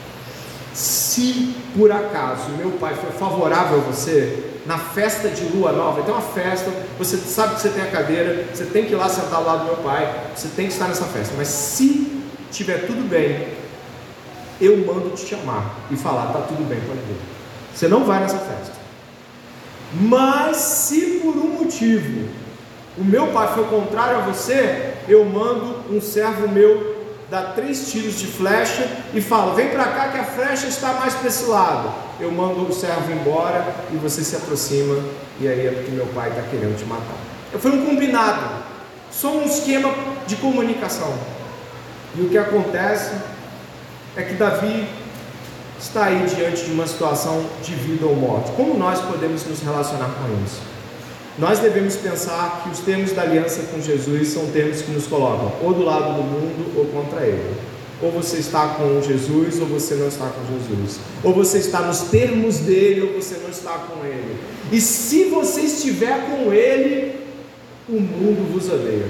Se 1.17 1.55
por 1.75 1.91
acaso 1.91 2.51
meu 2.59 2.73
pai 2.73 2.95
for 2.95 3.11
favorável 3.11 3.79
a 3.79 3.81
você, 3.81 4.51
na 4.67 4.77
festa 4.77 5.31
de 5.31 5.45
lua 5.45 5.73
nova, 5.73 6.03
tem 6.03 6.13
uma 6.13 6.21
festa, 6.21 6.71
você 6.99 7.17
sabe 7.17 7.55
que 7.55 7.63
você 7.63 7.71
tem 7.71 7.85
a 7.85 7.91
cadeira, 7.91 8.45
você 8.53 8.67
tem 8.67 8.85
que 8.85 8.93
ir 8.93 8.97
lá 8.97 9.09
sentar 9.09 9.37
ao 9.37 9.45
lado 9.45 9.61
do 9.61 9.65
meu 9.65 9.77
pai, 9.77 10.15
você 10.37 10.49
tem 10.49 10.67
que 10.67 10.75
estar 10.75 10.89
nessa 10.89 11.07
festa, 11.07 11.33
mas 11.35 11.49
se 11.49 12.23
tiver 12.53 12.87
tudo 12.87 13.09
bem, 13.09 13.49
eu 14.61 14.77
mando 14.85 15.09
te 15.17 15.25
chamar 15.27 15.77
e 15.91 15.97
falar, 15.97 16.35
tá 16.35 16.41
tudo 16.41 16.69
bem, 16.69 16.81
pode 16.87 17.01
vir. 17.01 17.17
Você 17.75 17.89
não 17.89 18.05
vai 18.05 18.21
nessa 18.21 18.37
festa. 18.37 18.75
Mas 19.95 20.59
se 20.59 21.21
por 21.23 21.35
um 21.35 21.49
motivo 21.63 22.29
o 22.99 23.05
meu 23.05 23.29
pai 23.29 23.55
foi 23.55 23.65
contrário 23.65 24.19
a 24.19 24.21
você, 24.21 24.93
eu 25.09 25.25
mando 25.25 25.83
um 25.91 25.99
servo 25.99 26.47
meu 26.47 26.96
dá 27.31 27.43
três 27.55 27.91
tiros 27.91 28.19
de 28.19 28.27
flecha 28.27 28.89
e 29.15 29.21
fala: 29.21 29.55
Vem 29.55 29.71
para 29.71 29.85
cá 29.85 30.09
que 30.09 30.19
a 30.19 30.25
flecha 30.25 30.67
está 30.67 30.95
mais 30.95 31.15
para 31.15 31.29
esse 31.29 31.45
lado. 31.47 31.93
Eu 32.19 32.31
mando 32.33 32.67
o 32.67 32.73
servo 32.73 33.13
embora 33.13 33.75
e 33.93 33.97
você 33.97 34.23
se 34.25 34.37
aproxima, 34.37 34.99
e 35.41 35.47
aí 35.47 35.67
é 35.67 35.71
porque 35.71 35.91
meu 35.91 36.07
pai 36.07 36.31
está 36.31 36.43
querendo 36.43 36.79
te 36.79 36.85
matar. 36.85 37.17
Foi 37.59 37.71
um 37.71 37.85
combinado, 37.85 38.43
só 39.11 39.33
um 39.33 39.45
esquema 39.45 39.93
de 40.27 40.37
comunicação. 40.37 41.13
E 42.15 42.23
o 42.23 42.29
que 42.29 42.39
acontece 42.39 43.15
é 44.17 44.23
que 44.23 44.35
Davi 44.35 44.89
está 45.79 46.07
aí 46.07 46.27
diante 46.27 46.65
de 46.65 46.73
uma 46.73 46.87
situação 46.87 47.45
de 47.63 47.75
vida 47.75 48.07
ou 48.07 48.17
morte. 48.17 48.51
Como 48.53 48.79
nós 48.79 49.01
podemos 49.01 49.45
nos 49.45 49.61
relacionar 49.61 50.09
com 50.09 50.45
isso? 50.45 50.76
Nós 51.39 51.59
devemos 51.59 51.97
pensar 51.97 52.63
que 52.63 52.71
os 52.71 52.79
termos 52.79 53.13
da 53.13 53.23
aliança 53.23 53.63
com 53.65 53.81
Jesus 53.81 54.29
são 54.29 54.47
termos 54.47 54.81
que 54.81 54.91
nos 54.91 55.07
colocam 55.07 55.53
ou 55.63 55.75
do 55.75 55.83
lado 55.83 56.15
do 56.15 56.23
mundo 56.23 56.73
ou 56.79 56.87
contra 56.87 57.27
ele. 57.27 57.55
Ou 58.01 58.11
você 58.11 58.39
está 58.39 58.69
com 58.69 59.03
Jesus 59.03 59.61
ou 59.61 59.67
você 59.67 59.95
não 59.95 60.09
está 60.09 60.29
com 60.29 60.41
Jesus. 60.47 60.99
Ou 61.23 61.35
você 61.35 61.59
está 61.59 61.81
nos 61.83 62.01
termos 62.03 62.59
dele 62.59 63.03
ou 63.03 63.21
você 63.21 63.37
não 63.43 63.51
está 63.51 63.73
com 63.73 64.05
ele. 64.05 64.37
E 64.73 64.81
se 64.81 65.25
você 65.25 65.63
estiver 65.63 66.27
com 66.27 66.53
ele, 66.53 67.21
o 67.89 68.01
mundo 68.01 68.53
vos 68.53 68.69
odeia. 68.69 69.07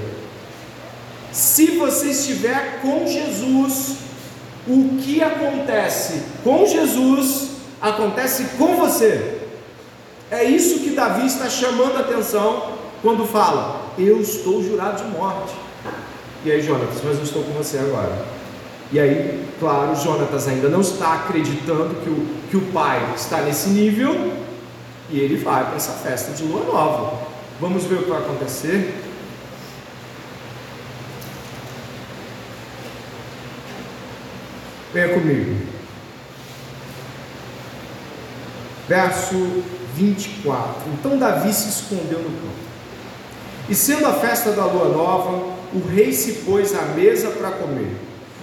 Se 1.31 1.77
você 1.77 2.07
estiver 2.07 2.79
com 2.81 3.05
Jesus, 3.07 3.97
o 4.67 4.97
que 5.01 5.21
acontece 5.23 6.21
com 6.43 6.65
Jesus 6.65 7.51
acontece 7.81 8.45
com 8.57 8.75
você. 8.75 9.36
É 10.29 10.43
isso 10.43 10.79
que 10.79 10.89
Davi 10.89 11.25
está 11.25 11.49
chamando 11.49 11.97
a 11.97 12.01
atenção 12.01 12.73
quando 13.01 13.25
fala: 13.25 13.93
Eu 13.97 14.19
estou 14.19 14.63
jurado 14.63 15.03
de 15.03 15.09
morte. 15.17 15.53
E 16.43 16.51
aí, 16.51 16.61
Jonatas, 16.61 17.01
mas 17.03 17.17
eu 17.17 17.23
estou 17.23 17.43
com 17.43 17.51
você 17.51 17.77
agora. 17.77 18.25
E 18.91 18.99
aí, 18.99 19.45
claro, 19.59 19.95
Jonatas 19.95 20.47
ainda 20.47 20.69
não 20.69 20.81
está 20.81 21.13
acreditando 21.13 21.95
que 22.03 22.09
o, 22.09 22.27
que 22.49 22.57
o 22.57 22.71
pai 22.71 23.13
está 23.15 23.41
nesse 23.41 23.69
nível 23.69 24.33
e 25.09 25.19
ele 25.19 25.37
vai 25.37 25.65
para 25.65 25.75
essa 25.75 25.93
festa 25.93 26.31
de 26.31 26.43
lua 26.43 26.63
nova. 26.65 27.27
Vamos 27.59 27.83
ver 27.85 27.95
o 27.95 28.03
que 28.03 28.09
vai 28.09 28.19
acontecer. 28.19 28.93
Venha 34.93 35.09
comigo. 35.09 35.66
Verso 38.87 39.63
24. 39.95 40.91
Então 40.93 41.17
Davi 41.17 41.53
se 41.53 41.69
escondeu 41.69 42.19
no 42.19 42.29
campo. 42.29 42.67
E 43.69 43.75
sendo 43.75 44.05
a 44.05 44.13
festa 44.13 44.51
da 44.51 44.65
lua 44.65 44.89
nova, 44.89 45.57
o 45.73 45.85
rei 45.85 46.13
se 46.13 46.43
pôs 46.45 46.73
à 46.73 46.83
mesa 46.93 47.29
para 47.31 47.51
comer. 47.51 47.95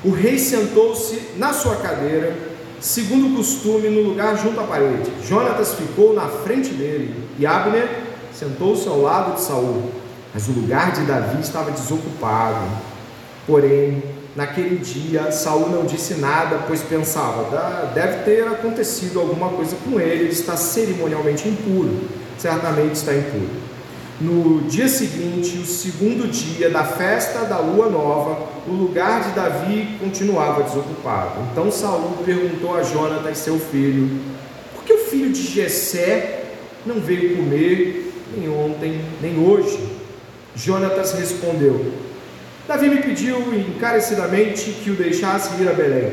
O 0.05 0.11
rei 0.11 0.39
sentou-se 0.39 1.19
na 1.39 1.53
sua 1.55 1.77
cadeira, 1.77 2.37
segundo 2.79 3.33
o 3.33 3.37
costume, 3.37 3.89
no 3.89 4.03
lugar 4.03 4.37
junto 4.37 4.61
à 4.61 4.65
parede. 4.65 5.11
Jonatas 5.27 5.75
ficou 5.75 6.13
na 6.13 6.29
frente 6.29 6.71
dele 6.71 7.15
e 7.39 7.47
Abner 7.47 7.89
sentou-se 8.33 8.87
ao 8.87 9.01
lado 9.01 9.37
de 9.37 9.41
Saul. 9.41 9.91
Mas 10.35 10.49
o 10.49 10.53
lugar 10.53 10.93
de 10.93 11.05
Davi 11.05 11.41
estava 11.41 11.71
desocupado. 11.71 12.67
Porém, 13.47 14.03
naquele 14.37 14.79
dia, 14.79 15.31
Saul 15.31 15.69
não 15.69 15.85
disse 15.85 16.15
nada, 16.15 16.65
pois 16.67 16.83
pensava: 16.83 17.91
deve 17.95 18.25
ter 18.25 18.47
acontecido 18.47 19.21
alguma 19.21 19.51
coisa 19.51 19.77
com 19.85 20.01
ele, 20.01 20.25
ele 20.25 20.33
está 20.33 20.57
cerimonialmente 20.57 21.49
impuro. 21.49 22.09
Certamente 22.39 22.95
está 22.95 23.15
impuro. 23.15 23.65
No 24.21 24.61
dia 24.63 24.89
seguinte, 24.89 25.59
o 25.59 25.67
segundo 25.67 26.31
dia 26.31 26.71
da 26.71 26.85
festa 26.85 27.41
da 27.41 27.59
lua 27.59 27.89
nova, 27.89 28.47
o 28.67 28.71
lugar 28.71 29.25
de 29.25 29.31
Davi 29.31 29.97
continuava 29.99 30.63
desocupado. 30.63 31.41
Então 31.51 31.71
Saul 31.71 32.19
perguntou 32.25 32.77
a 32.77 32.83
Jonatas, 32.83 33.39
seu 33.39 33.59
filho: 33.59 34.21
Por 34.75 34.85
que 34.85 34.93
o 34.93 34.99
filho 34.99 35.33
de 35.33 35.43
Jessé 35.43 36.45
não 36.87 37.01
veio 37.01 37.37
comer 37.37 38.13
nem 38.37 38.49
ontem, 38.49 39.01
nem 39.21 39.39
hoje? 39.45 39.81
Jonatas 40.55 41.13
respondeu: 41.15 41.93
Davi 42.67 42.89
me 42.89 43.03
pediu 43.03 43.39
encarecidamente 43.55 44.71
que 44.83 44.91
o 44.91 44.95
deixasse 44.95 45.61
ir 45.61 45.69
a 45.69 45.73
Belém. 45.75 46.13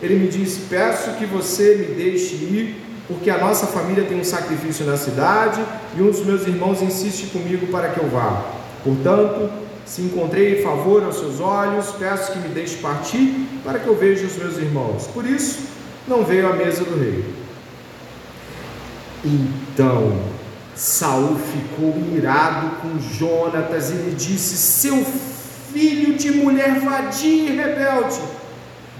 Ele 0.00 0.14
me 0.14 0.28
disse: 0.28 0.60
Peço 0.70 1.10
que 1.12 1.26
você 1.26 1.74
me 1.74 1.94
deixe 1.94 2.36
ir 2.36 2.84
porque 3.08 3.30
a 3.30 3.38
nossa 3.38 3.66
família 3.66 4.04
tem 4.04 4.20
um 4.20 4.24
sacrifício 4.24 4.84
na 4.84 4.96
cidade 4.96 5.60
e 5.96 6.02
um 6.02 6.10
dos 6.10 6.24
meus 6.24 6.46
irmãos 6.46 6.82
insiste 6.82 7.28
comigo 7.28 7.66
para 7.68 7.88
que 7.88 7.98
eu 7.98 8.08
vá. 8.08 8.44
Portanto, 8.84 9.50
se 9.84 10.02
encontrei 10.02 10.62
favor 10.62 11.02
aos 11.02 11.16
seus 11.16 11.40
olhos, 11.40 11.86
peço 11.98 12.32
que 12.32 12.38
me 12.38 12.48
deixe 12.48 12.76
partir 12.76 13.46
para 13.64 13.78
que 13.80 13.88
eu 13.88 13.96
veja 13.96 14.26
os 14.26 14.36
meus 14.36 14.56
irmãos. 14.56 15.08
Por 15.08 15.26
isso, 15.26 15.60
não 16.06 16.22
veio 16.22 16.48
à 16.48 16.52
mesa 16.52 16.84
do 16.84 16.96
rei. 16.96 17.24
Então, 19.24 20.16
Saul 20.76 21.36
ficou 21.36 21.94
irado 22.14 22.76
com 22.82 23.00
Jonatas 23.00 23.90
e 23.90 23.94
lhe 23.94 24.14
disse: 24.14 24.56
Seu 24.56 24.96
filho 24.96 25.37
de 25.72 26.30
mulher 26.32 26.80
vadia 26.80 27.50
e 27.50 27.56
rebelde, 27.56 28.20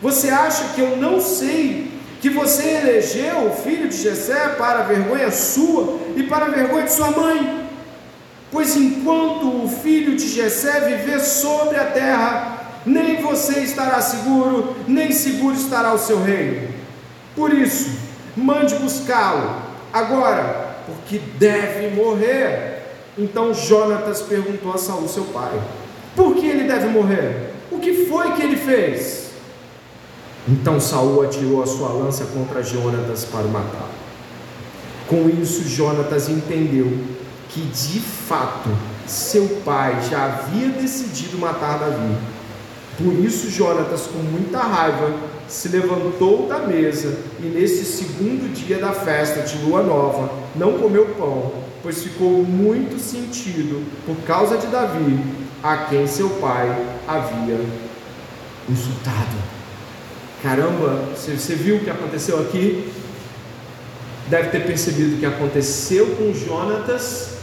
você 0.01 0.29
acha 0.31 0.75
que 0.75 0.81
eu 0.81 0.97
não 0.97 1.21
sei 1.21 1.91
que 2.21 2.31
você 2.31 2.69
elegeu 2.69 3.47
o 3.47 3.57
filho 3.63 3.89
de 3.89 3.97
Jessé 3.97 4.51
para 4.59 4.83
vergonha 4.83 5.31
sua 5.31 5.99
e 6.17 6.23
para 6.25 6.47
vergonha 6.47 6.85
de 6.85 6.93
sua 6.93 7.11
mãe. 7.11 7.69
Pois 8.51 8.77
enquanto 8.77 9.65
o 9.65 9.69
filho 9.69 10.17
de 10.17 10.27
Jessé 10.27 10.81
viver 10.81 11.21
sobre 11.21 11.77
a 11.77 11.85
terra, 11.85 12.59
nem 12.87 13.21
você 13.21 13.61
estará 13.61 14.01
seguro, 14.01 14.75
nem 14.87 15.13
seguro 15.13 15.55
estará 15.55 15.93
o 15.93 15.99
seu 15.99 16.23
reino. 16.23 16.69
Por 17.37 17.53
isso, 17.53 17.91
mande 18.37 18.75
buscá-lo 18.77 19.63
agora, 19.93 20.77
porque 20.87 21.19
deve 21.39 21.95
morrer. 21.95 22.79
Então 23.17 23.53
Jonatas 23.53 24.23
perguntou 24.23 24.73
a 24.73 24.79
Saul, 24.79 25.09
seu 25.09 25.25
pai: 25.25 25.61
Por 26.19 26.35
que 26.35 26.49
ele 26.49 26.65
deve 26.65 26.89
morrer? 26.89 27.53
O 27.71 27.79
que 27.79 28.07
foi 28.07 28.33
que 28.33 28.43
ele 28.43 28.57
fez? 28.57 29.31
Então 30.49 30.81
Saul 30.81 31.23
atirou 31.23 31.63
a 31.63 31.67
sua 31.67 31.91
lança 31.91 32.25
contra 32.25 32.61
Jonatas 32.61 33.25
para 33.25 33.47
o 33.47 33.49
matar. 33.49 33.89
Com 35.07 35.29
isso, 35.29 35.63
Jonatas 35.69 36.29
entendeu 36.29 36.93
que 37.51 37.61
de 37.61 38.01
fato 38.01 38.69
seu 39.07 39.47
pai 39.65 40.01
já 40.11 40.25
havia 40.25 40.71
decidido 40.71 41.39
matar 41.39 41.79
Davi. 41.79 42.17
Por 42.97 43.13
isso, 43.25 43.49
Jonatas, 43.49 44.09
com 44.09 44.19
muita 44.19 44.59
raiva, 44.59 45.15
se 45.47 45.69
levantou 45.69 46.49
da 46.49 46.59
mesa 46.59 47.17
e, 47.39 47.47
nesse 47.47 47.85
segundo 47.85 48.53
dia 48.53 48.79
da 48.79 48.91
festa 48.91 49.43
de 49.43 49.65
lua 49.65 49.85
nova, 49.85 50.33
não 50.57 50.81
comeu 50.81 51.15
pão, 51.17 51.53
pois 51.81 52.03
ficou 52.03 52.43
muito 52.43 52.99
sentido 52.99 53.87
por 54.05 54.17
causa 54.27 54.59
de 54.59 54.67
Davi, 54.67 55.47
a 55.63 55.77
quem 55.89 56.07
seu 56.07 56.31
pai 56.31 56.71
havia 57.07 57.61
insultado. 58.69 59.37
Caramba, 60.43 61.09
você 61.17 61.55
viu 61.55 61.77
o 61.77 61.81
que 61.81 61.91
aconteceu 61.91 62.41
aqui? 62.41 62.93
Deve 64.29 64.51
ter 64.51 64.67
percebido 64.67 65.19
que 65.19 65.27
aconteceu 65.27 66.15
com 66.17 66.33
Jonatas 66.33 67.39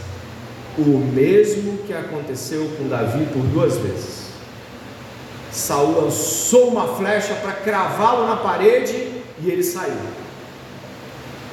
o 0.78 0.98
mesmo 0.98 1.78
que 1.78 1.92
aconteceu 1.92 2.70
com 2.76 2.88
Davi 2.88 3.26
por 3.32 3.42
duas 3.42 3.76
vezes. 3.78 4.26
Saul 5.50 6.02
lançou 6.02 6.68
uma 6.68 6.96
flecha 6.96 7.34
para 7.34 7.52
cravá-lo 7.52 8.26
na 8.26 8.36
parede 8.36 8.92
e 9.42 9.50
ele 9.50 9.62
saiu. 9.62 9.94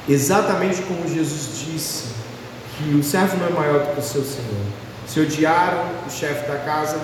Exatamente 0.08 0.82
como 0.82 1.08
Jesus 1.08 1.64
disse 1.66 2.04
que 2.76 2.94
o 2.94 3.02
servo 3.02 3.38
não 3.38 3.46
é 3.46 3.50
maior 3.50 3.86
do 3.86 3.94
que 3.94 4.00
o 4.00 4.02
seu 4.02 4.22
senhor. 4.22 4.66
Se 5.14 5.20
odiaram 5.20 5.84
o 6.04 6.10
chefe 6.10 6.44
da 6.50 6.56
casa, 6.56 7.00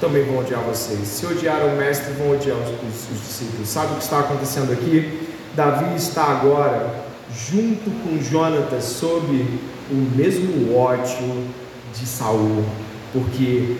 também 0.00 0.24
vão 0.24 0.38
odiar 0.38 0.62
vocês. 0.62 1.06
Se 1.06 1.24
odiaram 1.26 1.74
o 1.74 1.76
mestre, 1.76 2.12
vão 2.14 2.32
odiar 2.32 2.56
os, 2.56 2.70
os, 2.70 3.10
os 3.12 3.24
discípulos. 3.24 3.68
Sabe 3.68 3.92
o 3.92 3.98
que 3.98 4.02
está 4.02 4.18
acontecendo 4.18 4.72
aqui? 4.72 5.28
Davi 5.54 5.94
está 5.94 6.24
agora 6.24 6.92
junto 7.32 7.88
com 8.02 8.20
Jonatas 8.20 8.82
sob 8.82 9.28
o 9.88 9.94
mesmo 9.94 10.76
ódio 10.76 11.46
de 11.94 12.04
Saul, 12.04 12.64
porque 13.12 13.76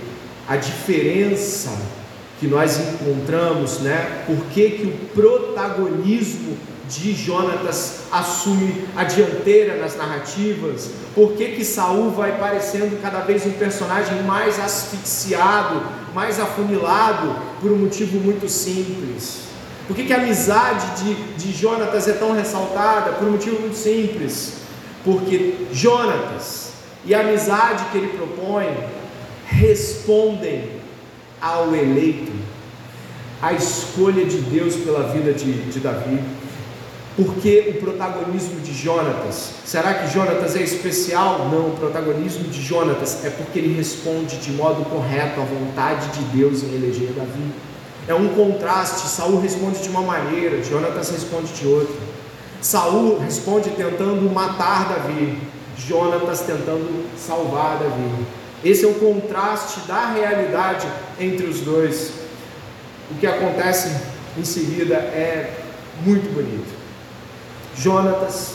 a 0.46 0.54
diferença 0.56 1.76
que 2.38 2.46
nós 2.46 2.78
encontramos, 2.78 3.80
né? 3.80 4.22
Por 4.28 4.46
que, 4.52 4.70
que 4.70 4.86
o 4.86 4.92
protagonismo 5.12 6.56
de 6.88 7.14
Jonatas 7.14 8.02
assume 8.12 8.84
a 8.96 9.04
dianteira 9.04 9.76
nas 9.76 9.96
narrativas? 9.96 10.90
Por 11.14 11.32
que, 11.32 11.48
que 11.48 11.64
Saul 11.64 12.10
vai 12.10 12.38
parecendo 12.38 13.00
cada 13.02 13.20
vez 13.20 13.44
um 13.44 13.52
personagem 13.52 14.22
mais 14.22 14.58
asfixiado, 14.60 15.82
mais 16.14 16.38
afunilado, 16.38 17.34
por 17.60 17.72
um 17.72 17.76
motivo 17.76 18.18
muito 18.18 18.48
simples? 18.48 19.46
Por 19.86 19.94
que, 19.94 20.04
que 20.04 20.12
a 20.12 20.16
amizade 20.16 21.04
de, 21.04 21.14
de 21.34 21.52
Jonatas 21.52 22.08
é 22.08 22.12
tão 22.12 22.32
ressaltada? 22.32 23.12
Por 23.12 23.28
um 23.28 23.32
motivo 23.32 23.60
muito 23.60 23.76
simples. 23.76 24.54
Porque 25.04 25.54
Jonatas 25.72 26.72
e 27.04 27.14
a 27.14 27.20
amizade 27.20 27.84
que 27.92 27.98
ele 27.98 28.08
propõe 28.08 28.66
respondem 29.46 30.72
ao 31.40 31.72
eleito, 31.74 32.32
à 33.40 33.52
escolha 33.52 34.24
de 34.24 34.38
Deus 34.38 34.74
pela 34.74 35.12
vida 35.12 35.32
de, 35.32 35.52
de 35.70 35.78
Davi. 35.78 36.18
Por 37.16 37.36
que 37.36 37.74
o 37.74 37.80
protagonismo 37.80 38.60
de 38.60 38.74
Jonatas? 38.74 39.52
Será 39.64 39.94
que 39.94 40.12
Jonatas 40.12 40.54
é 40.54 40.62
especial? 40.62 41.48
Não, 41.50 41.68
o 41.68 41.76
protagonismo 41.78 42.44
de 42.44 42.60
Jonatas 42.60 43.24
é 43.24 43.30
porque 43.30 43.58
ele 43.58 43.74
responde 43.74 44.36
de 44.36 44.52
modo 44.52 44.84
correto 44.84 45.40
à 45.40 45.44
vontade 45.44 46.08
de 46.08 46.36
Deus 46.36 46.62
em 46.62 46.74
eleger 46.74 47.14
Davi. 47.14 47.52
É 48.06 48.14
um 48.14 48.28
contraste, 48.28 49.08
Saul 49.08 49.40
responde 49.40 49.82
de 49.82 49.88
uma 49.88 50.02
maneira, 50.02 50.62
Jonatas 50.62 51.08
responde 51.10 51.54
de 51.54 51.66
outra. 51.66 51.96
Saul 52.60 53.18
responde 53.18 53.70
tentando 53.70 54.30
matar 54.30 54.86
Davi, 54.86 55.38
Jonatas 55.78 56.40
tentando 56.40 57.06
salvar 57.16 57.78
Davi. 57.78 58.26
Esse 58.62 58.84
é 58.84 58.88
o 58.88 58.94
contraste 58.94 59.80
da 59.88 60.12
realidade 60.12 60.86
entre 61.18 61.46
os 61.46 61.60
dois. 61.60 62.12
O 63.10 63.14
que 63.14 63.26
acontece 63.26 63.90
em 64.36 64.44
seguida 64.44 64.96
é 64.96 65.54
muito 66.04 66.30
bonito. 66.34 66.75
Jonatas 67.78 68.54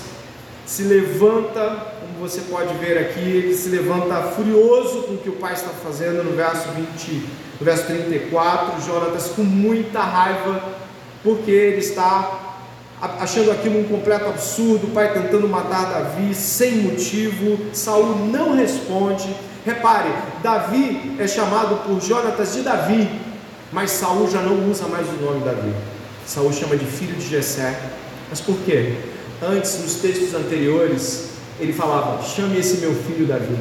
se 0.65 0.83
levanta, 0.83 1.93
como 1.99 2.27
você 2.27 2.41
pode 2.41 2.73
ver 2.75 2.97
aqui, 2.97 3.19
ele 3.19 3.55
se 3.55 3.69
levanta 3.69 4.15
furioso 4.35 5.03
com 5.03 5.13
o 5.13 5.17
que 5.17 5.29
o 5.29 5.33
pai 5.33 5.53
está 5.53 5.69
fazendo 5.69 6.23
no 6.23 6.35
verso 6.35 6.69
20, 6.69 7.29
no 7.59 7.65
verso 7.65 7.85
34, 7.85 8.81
Jonatas 8.81 9.27
com 9.27 9.43
muita 9.43 9.99
raiva, 9.99 10.63
porque 11.23 11.51
ele 11.51 11.79
está 11.79 12.55
achando 13.19 13.51
aquilo 13.51 13.79
um 13.79 13.83
completo 13.83 14.25
absurdo, 14.25 14.87
o 14.87 14.91
pai 14.91 15.13
tentando 15.13 15.47
matar 15.47 15.85
Davi 15.85 16.33
sem 16.33 16.77
motivo, 16.77 17.59
Saul 17.73 18.27
não 18.27 18.55
responde. 18.55 19.35
Repare, 19.65 20.09
Davi 20.41 21.15
é 21.19 21.27
chamado 21.27 21.83
por 21.87 22.01
Jonatas 22.01 22.53
de 22.53 22.61
Davi, 22.61 23.09
mas 23.71 23.91
Saul 23.91 24.29
já 24.29 24.41
não 24.41 24.69
usa 24.69 24.87
mais 24.87 25.07
o 25.07 25.23
nome 25.23 25.43
Davi. 25.43 25.73
Saul 26.25 26.51
chama 26.51 26.75
de 26.75 26.85
filho 26.85 27.15
de 27.15 27.27
Jessé. 27.27 27.77
Mas 28.29 28.39
por 28.39 28.57
quê? 28.59 28.95
Antes, 29.41 29.79
nos 29.79 29.95
textos 29.95 30.35
anteriores, 30.35 31.29
ele 31.59 31.73
falava: 31.73 32.21
chame 32.23 32.59
esse 32.59 32.77
meu 32.77 32.93
filho 32.93 33.25
Davi. 33.25 33.57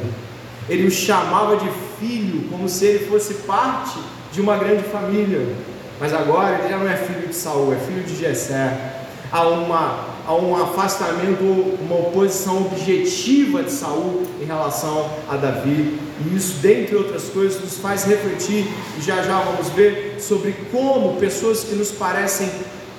Ele 0.69 0.85
o 0.85 0.91
chamava 0.91 1.57
de 1.57 1.67
filho, 1.99 2.47
como 2.49 2.69
se 2.69 2.85
ele 2.85 3.05
fosse 3.07 3.33
parte 3.45 3.97
de 4.31 4.39
uma 4.39 4.57
grande 4.57 4.83
família. 4.83 5.55
Mas 5.99 6.13
agora 6.13 6.59
ele 6.59 6.69
já 6.69 6.77
não 6.77 6.87
é 6.87 6.95
filho 6.95 7.27
de 7.27 7.35
Saul, 7.35 7.73
é 7.73 7.77
filho 7.77 8.03
de 8.03 8.15
Jessé. 8.15 8.99
Há, 9.31 9.47
uma, 9.47 10.05
há 10.25 10.35
um 10.35 10.55
afastamento, 10.55 11.43
uma 11.81 11.95
oposição 11.95 12.57
objetiva 12.65 13.63
de 13.63 13.71
Saul 13.71 14.23
em 14.39 14.45
relação 14.45 15.09
a 15.27 15.35
Davi. 15.35 15.99
E 16.23 16.35
isso, 16.35 16.59
dentre 16.59 16.95
outras 16.95 17.23
coisas, 17.29 17.59
nos 17.59 17.77
faz 17.79 18.03
refletir, 18.03 18.67
e 18.97 19.01
já 19.01 19.23
já 19.23 19.39
vamos 19.39 19.69
ver, 19.69 20.17
sobre 20.19 20.55
como 20.71 21.15
pessoas 21.17 21.63
que 21.63 21.73
nos 21.73 21.91
parecem 21.91 22.49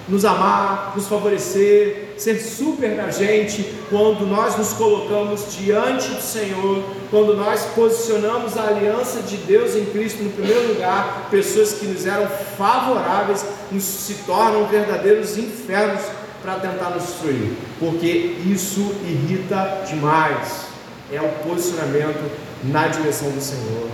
nos 0.08 0.24
amar, 0.24 0.92
nos 0.96 1.06
favorecer, 1.06 2.14
ser 2.18 2.38
super 2.40 2.96
da 2.96 3.10
gente 3.10 3.72
quando 3.88 4.26
nós 4.26 4.56
nos 4.56 4.72
colocamos 4.72 5.56
diante 5.56 6.08
do 6.08 6.20
Senhor, 6.20 6.82
quando 7.10 7.36
nós 7.36 7.64
posicionamos 7.74 8.56
a 8.56 8.68
aliança 8.68 9.20
de 9.22 9.36
Deus 9.36 9.76
em 9.76 9.84
Cristo 9.86 10.22
no 10.22 10.30
primeiro 10.30 10.74
lugar, 10.74 11.28
pessoas 11.30 11.74
que 11.74 11.86
nos 11.86 12.06
eram 12.06 12.28
favoráveis 12.56 13.44
nos 13.70 13.84
se 13.84 14.14
tornam 14.26 14.66
verdadeiros 14.66 15.38
infernos 15.38 16.02
para 16.42 16.56
tentar 16.56 16.90
nos 16.90 17.04
destruir, 17.04 17.52
porque 17.78 18.36
isso 18.44 18.92
irrita 19.04 19.84
demais. 19.88 20.72
É 21.12 21.20
o 21.20 21.28
posicionamento 21.46 22.30
na 22.64 22.88
direção 22.88 23.30
do 23.30 23.40
Senhor. 23.40 23.88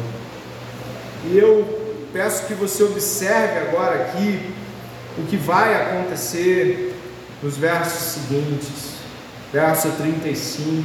E 1.27 1.37
eu 1.37 1.79
peço 2.13 2.47
que 2.47 2.55
você 2.55 2.85
observe 2.85 3.59
agora 3.59 3.97
aqui 3.97 4.41
o 5.19 5.27
que 5.27 5.37
vai 5.37 5.75
acontecer 5.75 6.95
nos 7.43 7.57
versos 7.57 8.13
seguintes. 8.15 8.99
Verso 9.53 9.89
35. 9.93 10.83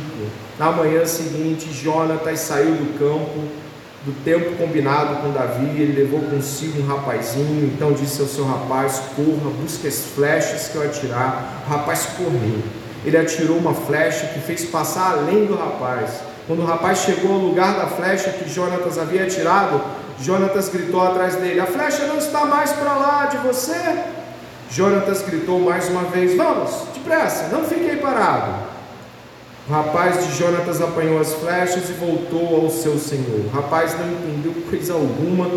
Na 0.58 0.72
manhã 0.72 1.06
seguinte, 1.06 1.72
Jonatas 1.74 2.40
saiu 2.40 2.76
do 2.76 2.98
campo, 2.98 3.48
do 4.06 4.14
tempo 4.24 4.56
combinado 4.56 5.22
com 5.22 5.32
Davi, 5.32 5.82
ele 5.82 6.02
levou 6.02 6.22
consigo 6.22 6.82
um 6.82 6.88
rapazinho, 6.88 7.72
então 7.74 7.94
disse 7.94 8.22
ao 8.22 8.28
seu 8.28 8.46
rapaz: 8.46 9.02
Corra, 9.16 9.50
busque 9.62 9.88
as 9.88 10.06
flechas 10.16 10.70
que 10.70 10.76
eu 10.76 10.84
atirar. 10.84 11.64
O 11.66 11.70
rapaz 11.70 12.08
correu. 12.18 12.62
Ele 13.06 13.18
atirou 13.18 13.58
uma 13.58 13.74
flecha 13.74 14.28
que 14.28 14.40
fez 14.40 14.66
passar 14.66 15.18
além 15.18 15.46
do 15.46 15.56
rapaz. 15.56 16.22
Quando 16.48 16.62
o 16.62 16.66
rapaz 16.66 17.00
chegou 17.00 17.34
ao 17.34 17.40
lugar 17.40 17.76
da 17.76 17.88
flecha 17.88 18.30
que 18.32 18.50
Jonatas 18.50 18.98
havia 18.98 19.24
atirado, 19.24 19.82
Jonatas 20.22 20.70
gritou 20.70 21.02
atrás 21.02 21.36
dele: 21.36 21.60
A 21.60 21.66
flecha 21.66 22.06
não 22.06 22.18
está 22.18 22.46
mais 22.46 22.72
para 22.72 22.94
lá 22.94 23.26
de 23.26 23.38
você. 23.38 24.23
Jonatas 24.74 25.22
gritou 25.22 25.60
mais 25.60 25.88
uma 25.88 26.06
vez: 26.06 26.36
Vamos, 26.36 26.72
depressa, 26.96 27.48
não 27.56 27.64
fique 27.64 27.92
aí 27.92 27.98
parado. 27.98 28.74
O 29.70 29.72
rapaz 29.72 30.26
de 30.26 30.36
Jonatas 30.36 30.82
apanhou 30.82 31.22
as 31.22 31.32
flechas 31.36 31.90
e 31.90 31.94
voltou 31.94 32.64
ao 32.64 32.70
seu 32.72 32.98
senhor. 32.98 33.46
O 33.46 33.50
rapaz 33.50 33.96
não 34.00 34.12
entendeu 34.12 34.52
coisa 34.68 34.94
alguma, 34.94 35.48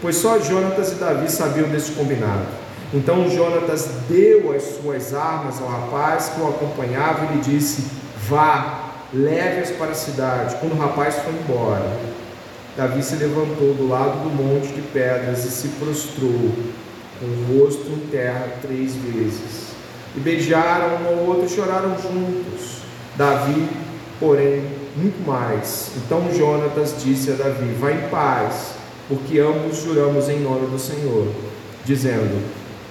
pois 0.00 0.16
só 0.16 0.38
Jonatas 0.38 0.92
e 0.92 0.94
Davi 0.94 1.28
sabiam 1.28 1.68
desse 1.68 1.90
combinado. 1.92 2.46
Então 2.94 3.28
Jonatas 3.28 3.88
deu 4.08 4.52
as 4.52 4.62
suas 4.62 5.14
armas 5.14 5.60
ao 5.60 5.66
rapaz 5.66 6.28
que 6.28 6.40
o 6.40 6.48
acompanhava 6.48 7.24
e 7.24 7.36
lhe 7.36 7.42
disse: 7.42 7.84
Vá, 8.28 8.92
leve-as 9.12 9.70
para 9.70 9.90
a 9.90 9.96
cidade. 9.96 10.54
Quando 10.60 10.74
o 10.74 10.78
rapaz 10.78 11.16
foi 11.16 11.32
embora, 11.32 11.90
Davi 12.76 13.02
se 13.02 13.16
levantou 13.16 13.74
do 13.74 13.88
lado 13.88 14.22
do 14.22 14.30
monte 14.30 14.68
de 14.68 14.80
pedras 14.80 15.44
e 15.44 15.50
se 15.50 15.66
prostrou 15.70 16.52
o 17.22 17.58
rosto 17.58 17.86
em 17.90 18.10
terra 18.10 18.48
três 18.62 18.94
vezes. 18.94 19.70
E 20.16 20.20
beijaram 20.20 21.02
um 21.02 21.08
ao 21.08 21.26
outro 21.26 21.46
e 21.46 21.48
choraram 21.48 21.96
juntos. 22.00 22.78
Davi, 23.16 23.68
porém, 24.18 24.64
muito 24.96 25.24
mais. 25.26 25.92
Então 25.96 26.32
Jonatas 26.34 26.96
disse 27.02 27.30
a 27.30 27.34
Davi: 27.34 27.72
Vá 27.78 27.92
em 27.92 28.08
paz, 28.08 28.72
porque 29.08 29.38
ambos 29.38 29.82
juramos 29.82 30.28
em 30.28 30.40
nome 30.40 30.66
do 30.66 30.78
Senhor, 30.78 31.28
dizendo: 31.84 32.42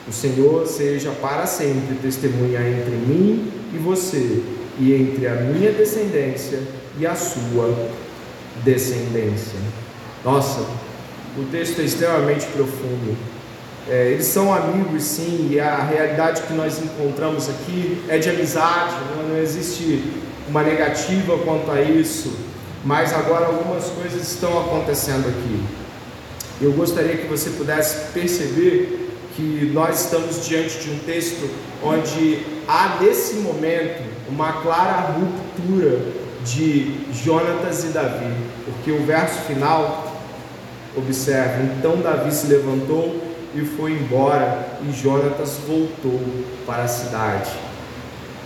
O 0.07 0.11
Senhor 0.11 0.65
seja 0.67 1.11
para 1.11 1.45
sempre 1.45 1.95
testemunha 1.95 2.59
entre 2.61 2.95
mim 2.95 3.51
e 3.73 3.77
você, 3.77 4.41
e 4.79 4.93
entre 4.93 5.27
a 5.27 5.35
minha 5.35 5.71
descendência 5.71 6.59
e 6.97 7.05
a 7.05 7.15
sua 7.15 7.89
descendência. 8.63 9.59
Nossa, 10.23 10.61
o 11.37 11.45
texto 11.51 11.79
é 11.79 11.83
extremamente 11.83 12.45
profundo. 12.47 13.15
É, 13.89 14.11
eles 14.11 14.27
são 14.27 14.53
amigos, 14.53 15.01
sim, 15.01 15.49
e 15.51 15.59
a 15.59 15.77
realidade 15.77 16.43
que 16.43 16.53
nós 16.53 16.79
encontramos 16.79 17.49
aqui 17.49 17.99
é 18.07 18.19
de 18.19 18.29
amizade, 18.29 18.93
não, 19.09 19.23
né? 19.23 19.29
não 19.31 19.37
existe 19.41 20.03
uma 20.47 20.61
negativa 20.61 21.39
quanto 21.39 21.71
a 21.71 21.81
isso, 21.81 22.31
mas 22.85 23.11
agora 23.11 23.47
algumas 23.47 23.85
coisas 23.85 24.31
estão 24.31 24.59
acontecendo 24.59 25.27
aqui. 25.27 25.63
Eu 26.61 26.71
gostaria 26.73 27.17
que 27.17 27.25
você 27.25 27.49
pudesse 27.49 28.11
perceber 28.13 29.09
que 29.35 29.71
nós 29.73 30.03
estamos 30.05 30.45
diante 30.45 30.77
de 30.77 30.91
um 30.91 30.99
texto 30.99 31.49
onde 31.83 32.45
há 32.67 32.99
nesse 33.01 33.37
momento 33.37 34.03
uma 34.29 34.61
clara 34.61 35.13
ruptura 35.13 35.99
de 36.45 36.95
Jonatas 37.11 37.85
e 37.85 37.87
Davi, 37.87 38.35
porque 38.65 38.91
o 38.91 39.03
verso 39.03 39.39
final, 39.47 40.15
observe, 40.95 41.63
então 41.75 41.97
Davi 41.97 42.31
se 42.31 42.45
levantou 42.45 43.28
e 43.53 43.61
foi 43.65 43.93
embora, 43.93 44.67
e 44.87 44.91
Jonatas 44.91 45.57
voltou 45.67 46.21
para 46.65 46.83
a 46.83 46.87
cidade. 46.87 47.51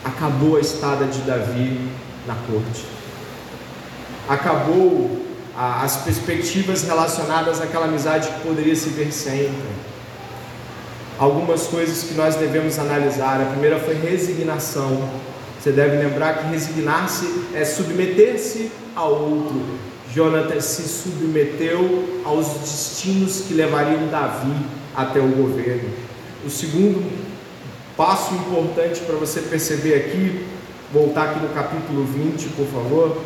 Acabou 0.04 0.58
a 0.58 0.62
estada 0.62 1.06
de 1.06 1.20
Davi 1.22 1.90
na 2.26 2.36
corte. 2.36 2.86
Acabou 4.28 5.22
a, 5.56 5.84
as 5.84 5.98
perspectivas 5.98 6.84
relacionadas 6.84 7.62
àquela 7.62 7.86
amizade 7.86 8.30
que 8.30 8.48
poderia 8.48 8.76
se 8.76 8.90
ver 8.90 9.12
sempre. 9.12 9.84
Algumas 11.20 11.68
coisas 11.68 12.04
que 12.04 12.14
nós 12.14 12.36
devemos 12.36 12.80
analisar. 12.80 13.42
A 13.42 13.46
primeira 13.46 13.80
foi 13.80 13.96
resignação. 13.96 15.10
Você 15.60 15.72
deve 15.72 15.98
lembrar 15.98 16.40
que 16.40 16.48
resignar-se 16.48 17.46
é 17.54 17.64
submeter-se 17.64 18.72
ao 18.96 19.12
outro. 19.12 19.62
Jonatas 20.14 20.66
se 20.66 20.84
submeteu 20.84 22.22
aos 22.24 22.48
destinos 22.48 23.42
que 23.48 23.54
levariam 23.54 24.08
Davi 24.08 24.83
até 24.96 25.20
o 25.20 25.28
governo. 25.28 25.90
O 26.46 26.50
segundo 26.50 27.04
passo 27.96 28.34
importante 28.34 29.02
para 29.02 29.16
você 29.16 29.42
perceber 29.42 29.96
aqui, 29.96 30.46
voltar 30.92 31.32
aqui 31.32 31.40
no 31.40 31.50
capítulo 31.50 32.04
20, 32.06 32.50
por 32.50 32.68
favor, 32.68 33.18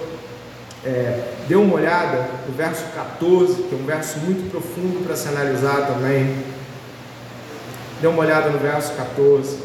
é, 0.85 1.33
dê 1.47 1.55
uma 1.55 1.75
olhada 1.75 2.29
no 2.47 2.53
verso 2.55 2.83
14, 2.95 3.63
que 3.63 3.75
é 3.75 3.77
um 3.77 3.85
verso 3.85 4.19
muito 4.19 4.49
profundo 4.51 5.05
para 5.05 5.15
se 5.15 5.27
analisar 5.27 5.87
também. 5.87 6.35
Dê 7.99 8.07
uma 8.07 8.19
olhada 8.19 8.49
no 8.49 8.59
verso 8.59 8.93
14. 8.93 9.57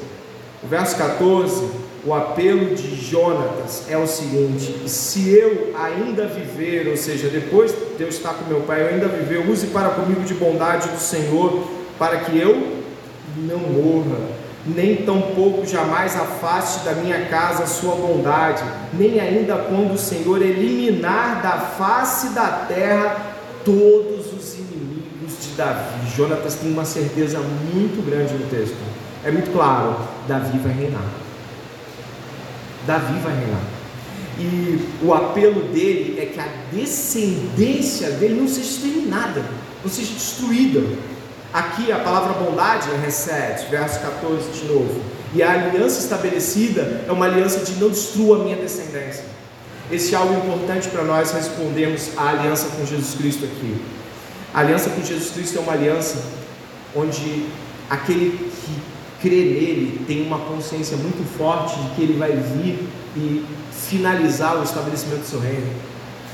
O 0.62 0.66
verso 0.66 0.96
14, 0.96 1.68
o 2.04 2.14
apelo 2.14 2.74
de 2.74 2.96
Jonatas 2.96 3.84
é 3.88 3.96
o 3.96 4.06
seguinte: 4.06 4.88
se 4.88 5.30
eu 5.30 5.74
ainda 5.78 6.26
viver, 6.26 6.88
ou 6.88 6.96
seja, 6.96 7.28
depois 7.28 7.72
de 7.72 8.02
eu 8.02 8.08
estar 8.08 8.34
com 8.34 8.48
meu 8.48 8.60
pai, 8.62 8.82
eu 8.82 8.88
ainda 8.88 9.08
viver, 9.08 9.48
use 9.48 9.66
para 9.68 9.90
comigo 9.90 10.22
de 10.22 10.34
bondade 10.34 10.88
do 10.88 10.98
Senhor 10.98 11.81
para 12.02 12.16
que 12.16 12.36
eu 12.36 12.82
não 13.36 13.60
morra, 13.60 14.18
nem 14.66 14.96
tampouco 14.96 15.64
jamais 15.64 16.16
afaste 16.16 16.84
da 16.84 16.94
minha 16.94 17.26
casa 17.26 17.62
a 17.62 17.66
sua 17.68 17.94
bondade, 17.94 18.64
nem 18.92 19.20
ainda 19.20 19.54
quando 19.54 19.94
o 19.94 19.98
Senhor 19.98 20.42
eliminar 20.42 21.40
da 21.40 21.58
face 21.58 22.30
da 22.30 22.66
terra 22.66 23.36
todos 23.64 24.32
os 24.32 24.54
inimigos 24.54 25.44
de 25.44 25.50
Davi. 25.56 26.10
Jonatas 26.16 26.56
tem 26.56 26.72
uma 26.72 26.84
certeza 26.84 27.38
muito 27.38 28.04
grande 28.04 28.34
no 28.34 28.48
texto. 28.48 28.78
É 29.24 29.30
muito 29.30 29.52
claro, 29.52 29.96
Davi 30.26 30.58
vai 30.58 30.72
reinar. 30.72 31.06
Davi 32.84 33.20
vai 33.20 33.32
reinar. 33.32 33.62
E 34.40 34.88
o 35.04 35.14
apelo 35.14 35.68
dele 35.68 36.18
é 36.20 36.26
que 36.26 36.40
a 36.40 36.48
descendência 36.72 38.10
dele 38.10 38.40
não 38.40 38.48
seja 38.48 38.70
exterminada, 38.70 39.44
não 39.84 39.88
seja 39.88 40.12
destruída 40.14 40.80
Aqui 41.52 41.92
a 41.92 41.98
palavra 41.98 42.32
bondade 42.32 42.88
é 42.90 42.96
reset, 42.96 43.68
verso 43.70 44.00
14 44.00 44.52
de 44.52 44.64
novo. 44.72 45.02
E 45.34 45.42
a 45.42 45.52
aliança 45.52 46.00
estabelecida 46.00 47.02
é 47.06 47.12
uma 47.12 47.26
aliança 47.26 47.60
de 47.60 47.72
não 47.78 47.90
destrua 47.90 48.40
a 48.40 48.44
minha 48.44 48.56
descendência. 48.56 49.24
Esse 49.90 50.14
é 50.14 50.16
algo 50.16 50.32
importante 50.32 50.88
para 50.88 51.02
nós 51.04 51.30
respondermos 51.32 52.12
à 52.16 52.30
aliança 52.30 52.68
com 52.74 52.86
Jesus 52.86 53.14
Cristo 53.16 53.44
aqui. 53.44 53.76
A 54.54 54.60
aliança 54.60 54.88
com 54.88 55.02
Jesus 55.02 55.30
Cristo 55.30 55.58
é 55.58 55.60
uma 55.60 55.74
aliança 55.74 56.22
onde 56.96 57.46
aquele 57.90 58.50
que 58.50 58.82
crê 59.20 59.44
nele 59.44 60.04
tem 60.06 60.26
uma 60.26 60.38
consciência 60.38 60.96
muito 60.96 61.22
forte 61.36 61.78
de 61.78 61.90
que 61.90 62.02
ele 62.02 62.18
vai 62.18 62.32
vir 62.32 62.88
e 63.14 63.44
finalizar 63.70 64.58
o 64.58 64.62
estabelecimento 64.62 65.20
do 65.20 65.26
seu 65.26 65.40
reino. 65.40 65.70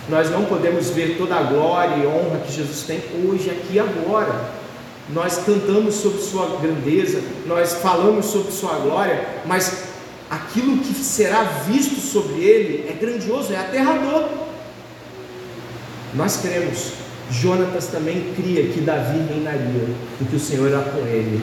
Nós 0.08 0.30
não 0.30 0.44
podemos 0.44 0.90
ver 0.90 1.16
toda 1.18 1.34
a 1.34 1.42
glória 1.42 1.96
e 1.96 2.06
honra 2.06 2.38
que 2.38 2.52
Jesus 2.52 2.82
tem 2.82 3.02
hoje, 3.24 3.50
aqui 3.50 3.74
e 3.74 3.80
agora 3.80 4.57
nós 5.12 5.38
cantamos 5.38 5.94
sobre 5.94 6.20
Sua 6.20 6.58
grandeza, 6.60 7.22
nós 7.46 7.74
falamos 7.74 8.26
sobre 8.26 8.52
Sua 8.52 8.74
glória, 8.78 9.26
mas 9.46 9.84
aquilo 10.28 10.78
que 10.78 10.92
será 10.92 11.42
visto 11.42 11.98
sobre 12.00 12.42
Ele 12.42 12.86
é 12.88 12.92
grandioso, 12.92 13.52
é 13.52 13.56
aterrador. 13.56 14.28
Nós 16.14 16.38
cremos, 16.38 16.92
Jonatas 17.30 17.86
também 17.86 18.32
cria 18.34 18.68
que 18.68 18.80
Davi 18.80 19.18
reinaria, 19.28 19.88
porque 20.18 20.36
o 20.36 20.40
Senhor 20.40 20.68
era 20.68 20.82
com 20.82 21.06
ele. 21.06 21.42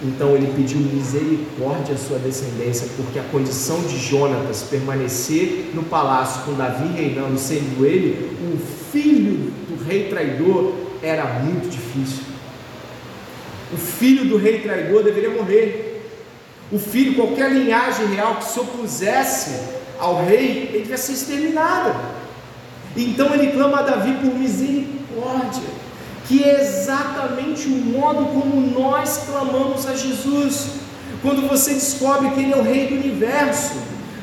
Então 0.00 0.36
ele 0.36 0.52
pediu 0.54 0.78
misericórdia 0.78 1.96
à 1.96 1.98
sua 1.98 2.18
descendência, 2.20 2.86
porque 2.96 3.18
a 3.18 3.24
condição 3.24 3.80
de 3.82 3.98
Jonatas 3.98 4.62
permanecer 4.62 5.72
no 5.74 5.82
palácio 5.82 6.42
com 6.42 6.52
Davi 6.52 6.86
reinando, 6.94 7.36
sendo 7.36 7.84
ele 7.84 8.30
o 8.54 8.58
filho 8.92 9.50
do 9.68 9.84
rei 9.84 10.08
traidor, 10.08 10.72
era 11.02 11.40
muito 11.40 11.68
difícil 11.68 12.37
o 13.72 13.76
filho 13.76 14.24
do 14.24 14.36
rei 14.36 14.60
traidor 14.60 15.02
deveria 15.02 15.30
morrer. 15.30 16.02
O 16.70 16.78
filho, 16.78 17.14
qualquer 17.14 17.50
linhagem 17.50 18.06
real 18.06 18.36
que 18.36 18.44
se 18.44 18.60
opusesse 18.60 19.58
ao 19.98 20.24
rei, 20.24 20.70
ele 20.70 20.78
devia 20.80 20.96
ser 20.96 21.12
exterminada. 21.12 21.96
Então 22.96 23.34
ele 23.34 23.52
clama 23.52 23.78
a 23.78 23.82
Davi 23.82 24.12
por 24.14 24.34
misericórdia, 24.34 25.68
que 26.26 26.44
é 26.44 26.60
exatamente 26.60 27.66
o 27.66 27.70
modo 27.70 28.26
como 28.26 28.60
nós 28.60 29.24
clamamos 29.26 29.86
a 29.86 29.94
Jesus. 29.94 30.78
Quando 31.22 31.48
você 31.48 31.74
descobre 31.74 32.30
que 32.30 32.40
Ele 32.40 32.52
é 32.52 32.56
o 32.56 32.62
Rei 32.62 32.86
do 32.86 32.94
universo, 32.94 33.74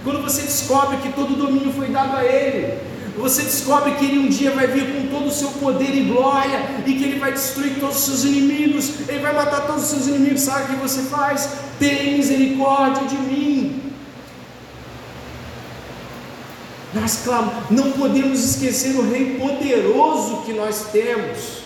quando 0.04 0.22
você 0.22 0.44
descobre 0.44 0.98
que 0.98 1.12
todo 1.14 1.36
domínio 1.36 1.74
foi 1.74 1.88
dado 1.88 2.16
a 2.16 2.24
Ele, 2.24 2.78
você 3.26 3.42
descobre 3.42 3.96
que 3.96 4.06
Ele 4.06 4.20
um 4.20 4.30
dia 4.30 4.52
vai 4.52 4.68
vir 4.68 4.86
com 4.94 5.08
todo 5.08 5.28
o 5.28 5.32
seu 5.32 5.50
poder 5.50 5.96
e 5.96 6.04
glória, 6.04 6.60
e 6.86 6.94
que 6.94 7.04
Ele 7.04 7.20
vai 7.20 7.32
destruir 7.32 7.80
todos 7.80 7.98
os 7.98 8.04
seus 8.04 8.24
inimigos, 8.24 8.92
Ele 9.10 9.20
vai 9.20 9.34
matar 9.34 9.66
todos 9.66 9.84
os 9.84 9.90
seus 9.90 10.08
inimigos. 10.08 10.42
Sabe 10.42 10.64
o 10.64 10.68
que 10.68 10.76
você 10.76 11.02
faz? 11.04 11.50
Tem 11.80 12.18
misericórdia 12.18 13.08
de 13.08 13.18
mim. 13.18 13.82
Nós 16.94 17.22
clamamos, 17.24 17.72
não 17.72 17.92
podemos 17.94 18.44
esquecer 18.44 18.96
o 18.96 19.10
Rei 19.10 19.38
poderoso 19.40 20.44
que 20.44 20.54
nós 20.54 20.86
temos. 20.92 21.66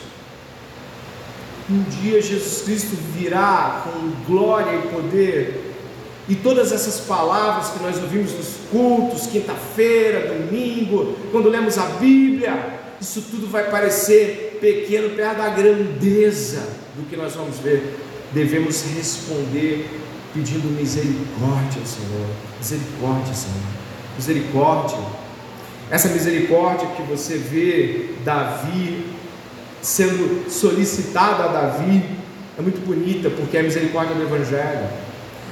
Um 1.70 1.84
dia 1.84 2.22
Jesus 2.22 2.64
Cristo 2.64 2.96
virá 3.16 3.84
com 3.84 4.34
glória 4.34 4.76
e 4.76 4.88
poder, 4.88 5.69
e 6.30 6.36
todas 6.36 6.72
essas 6.72 7.00
palavras 7.00 7.72
que 7.72 7.84
nós 7.84 7.98
ouvimos 7.98 8.32
nos 8.34 8.48
cultos, 8.70 9.26
quinta-feira, 9.26 10.32
domingo, 10.32 11.16
quando 11.32 11.50
lemos 11.50 11.76
a 11.80 11.86
Bíblia, 11.86 12.80
isso 13.02 13.24
tudo 13.32 13.48
vai 13.48 13.72
parecer 13.72 14.60
pequeno 14.62 15.10
perto 15.16 15.38
da 15.38 15.50
grandeza 15.50 16.62
do 16.96 17.10
que 17.10 17.18
nós 17.18 17.34
vamos 17.34 17.58
ver. 17.58 17.98
Devemos 18.32 18.84
responder 18.96 19.90
pedindo 20.32 20.68
misericórdia, 20.80 21.82
Senhor. 21.84 22.28
Misericórdia, 22.60 23.34
Senhor. 23.34 23.64
Misericórdia. 24.16 25.00
Essa 25.90 26.10
misericórdia 26.10 26.90
que 26.90 27.02
você 27.02 27.38
vê 27.38 28.12
Davi 28.24 29.04
sendo 29.82 30.48
solicitada 30.48 31.46
a 31.46 31.48
Davi 31.48 32.04
é 32.56 32.62
muito 32.62 32.86
bonita, 32.86 33.32
porque 33.32 33.58
é 33.58 33.62
a 33.62 33.64
misericórdia 33.64 34.14
do 34.14 34.22
Evangelho. 34.22 35.09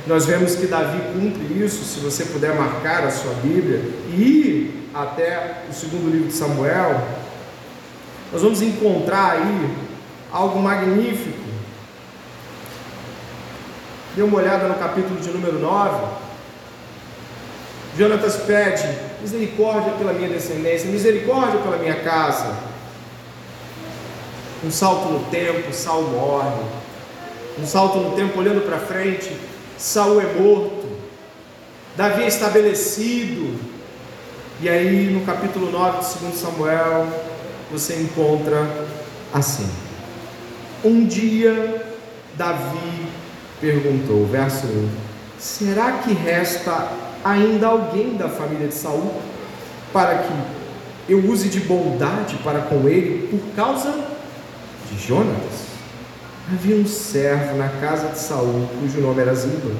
Nós 0.08 0.26
vemos 0.26 0.56
que 0.56 0.68
Davi 0.68 1.00
cumpre 1.14 1.64
isso, 1.64 1.84
se 1.84 2.00
você 2.00 2.26
puder 2.26 2.56
marcar 2.56 3.04
a 3.04 3.12
sua 3.12 3.34
Bíblia 3.34 3.82
e 4.10 4.22
ir 4.22 4.90
até 4.94 5.64
o 5.70 5.74
segundo 5.74 6.10
livro 6.10 6.28
de 6.28 6.34
Samuel, 6.34 7.06
nós 8.32 8.42
vamos 8.42 8.62
encontrar 8.62 9.34
aí 9.34 9.70
algo 10.32 10.60
magnífico. 10.60 11.48
Dê 14.16 14.24
uma 14.24 14.38
olhada 14.38 14.68
no 14.68 14.76
capítulo 14.76 15.20
de 15.20 15.30
número 15.30 15.60
9. 15.60 16.08
Jonatas 17.98 18.38
pede 18.38 18.88
misericórdia 19.22 19.92
pela 19.94 20.14
minha 20.14 20.30
descendência, 20.30 20.90
misericórdia 20.90 21.60
pela 21.60 21.78
minha 21.78 21.96
casa 21.96 22.56
um 24.64 24.72
salto 24.72 25.10
no 25.10 25.20
tempo, 25.26 25.72
Saul 25.72 26.10
morre. 26.10 26.64
Um 27.60 27.66
salto 27.66 28.00
no 28.00 28.16
tempo 28.16 28.40
olhando 28.40 28.66
para 28.66 28.80
frente, 28.80 29.32
Saul 29.78 30.22
é 30.22 30.34
morto. 30.34 30.88
Davi 31.96 32.24
é 32.24 32.28
estabelecido. 32.28 33.58
E 34.60 34.68
aí 34.68 35.12
no 35.14 35.26
capítulo 35.26 35.72
9 35.72 36.00
de 36.00 36.20
2 36.20 36.36
Samuel, 36.36 37.08
você 37.72 37.96
encontra 38.02 38.68
assim: 39.34 39.70
Um 40.84 41.06
dia 41.06 41.86
Davi 42.36 43.08
perguntou, 43.62 44.26
verso 44.26 44.66
1: 44.66 44.90
Será 45.38 46.00
que 46.00 46.14
resta 46.14 46.92
ainda 47.24 47.68
alguém 47.68 48.16
da 48.16 48.30
família 48.30 48.68
de 48.68 48.74
Saul 48.74 49.14
para 49.94 50.20
que 50.20 50.34
eu 51.10 51.20
use 51.30 51.50
de 51.50 51.60
bondade 51.62 52.36
para 52.44 52.62
com 52.62 52.88
ele 52.88 53.28
por 53.28 53.56
causa 53.56 53.94
de 54.90 55.08
Jonatas, 55.08 55.67
havia 56.52 56.76
um 56.76 56.88
servo 56.88 57.58
na 57.58 57.68
casa 57.68 58.10
de 58.10 58.20
Saul, 58.20 58.68
cujo 58.80 59.02
nome 59.02 59.22
era 59.22 59.36
Ziba. 59.36 59.72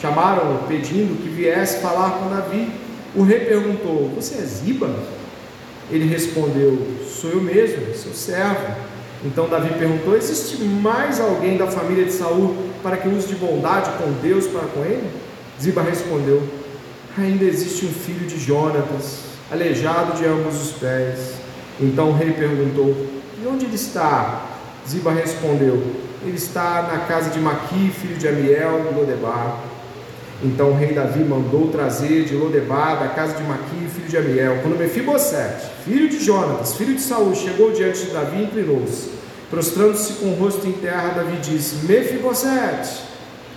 Chamaram-no 0.00 0.66
pedindo 0.68 1.20
que 1.20 1.28
viesse 1.28 1.80
falar 1.80 2.18
com 2.18 2.30
Davi. 2.30 2.70
O 3.16 3.22
rei 3.24 3.40
perguntou: 3.40 4.12
Você 4.14 4.36
é 4.36 4.42
Ziba? 4.42 4.94
Ele 5.90 6.06
respondeu: 6.06 6.78
Sou 7.04 7.30
eu 7.30 7.40
mesmo, 7.40 7.94
seu 7.94 8.12
servo. 8.12 8.76
Então 9.24 9.48
Davi 9.48 9.74
perguntou: 9.76 10.16
Existe 10.16 10.62
mais 10.62 11.20
alguém 11.20 11.56
da 11.56 11.66
família 11.66 12.04
de 12.04 12.12
Saul 12.12 12.56
para 12.82 12.96
que 12.96 13.08
use 13.08 13.26
de 13.26 13.34
bondade 13.34 13.90
com 13.98 14.12
Deus 14.22 14.46
para 14.46 14.68
com 14.68 14.84
ele? 14.84 15.10
Ziba 15.60 15.82
respondeu: 15.82 16.42
Ainda 17.16 17.44
existe 17.44 17.86
um 17.86 17.90
filho 17.90 18.26
de 18.28 18.38
Jonatas, 18.38 19.22
aleijado 19.50 20.16
de 20.16 20.24
ambos 20.24 20.62
os 20.62 20.70
pés. 20.72 21.32
Então 21.80 22.10
o 22.10 22.16
rei 22.16 22.30
perguntou: 22.32 22.94
e 23.42 23.46
onde 23.46 23.66
ele 23.66 23.74
está? 23.74 24.57
Ziba 24.88 25.12
respondeu: 25.12 25.82
Ele 26.24 26.36
está 26.36 26.88
na 26.90 27.00
casa 27.00 27.28
de 27.30 27.38
Maqui, 27.38 27.90
filho 27.90 28.16
de 28.16 28.26
Amiel, 28.26 28.86
de 28.88 28.94
Lodebar. 28.98 29.60
Então 30.42 30.70
o 30.70 30.74
rei 30.74 30.94
Davi 30.94 31.22
mandou 31.22 31.68
trazer 31.68 32.24
de 32.24 32.34
Lodebar, 32.34 32.98
da 32.98 33.08
casa 33.08 33.34
de 33.34 33.42
Maqui, 33.42 33.86
filho 33.94 34.08
de 34.08 34.16
Amiel. 34.16 34.60
Quando 34.62 34.78
Mefibosete, 34.78 35.66
filho 35.84 36.08
de 36.08 36.24
Jonatas, 36.24 36.74
filho 36.74 36.94
de 36.94 37.02
Saul, 37.02 37.34
chegou 37.34 37.72
diante 37.72 38.06
de 38.06 38.12
Davi, 38.12 38.44
inclinou-se. 38.44 39.10
Prostrando-se 39.50 40.14
com 40.14 40.28
o 40.28 40.34
rosto 40.34 40.66
em 40.66 40.72
terra, 40.72 41.08
Davi 41.08 41.36
disse: 41.36 41.84
Mefibosete. 41.86 43.02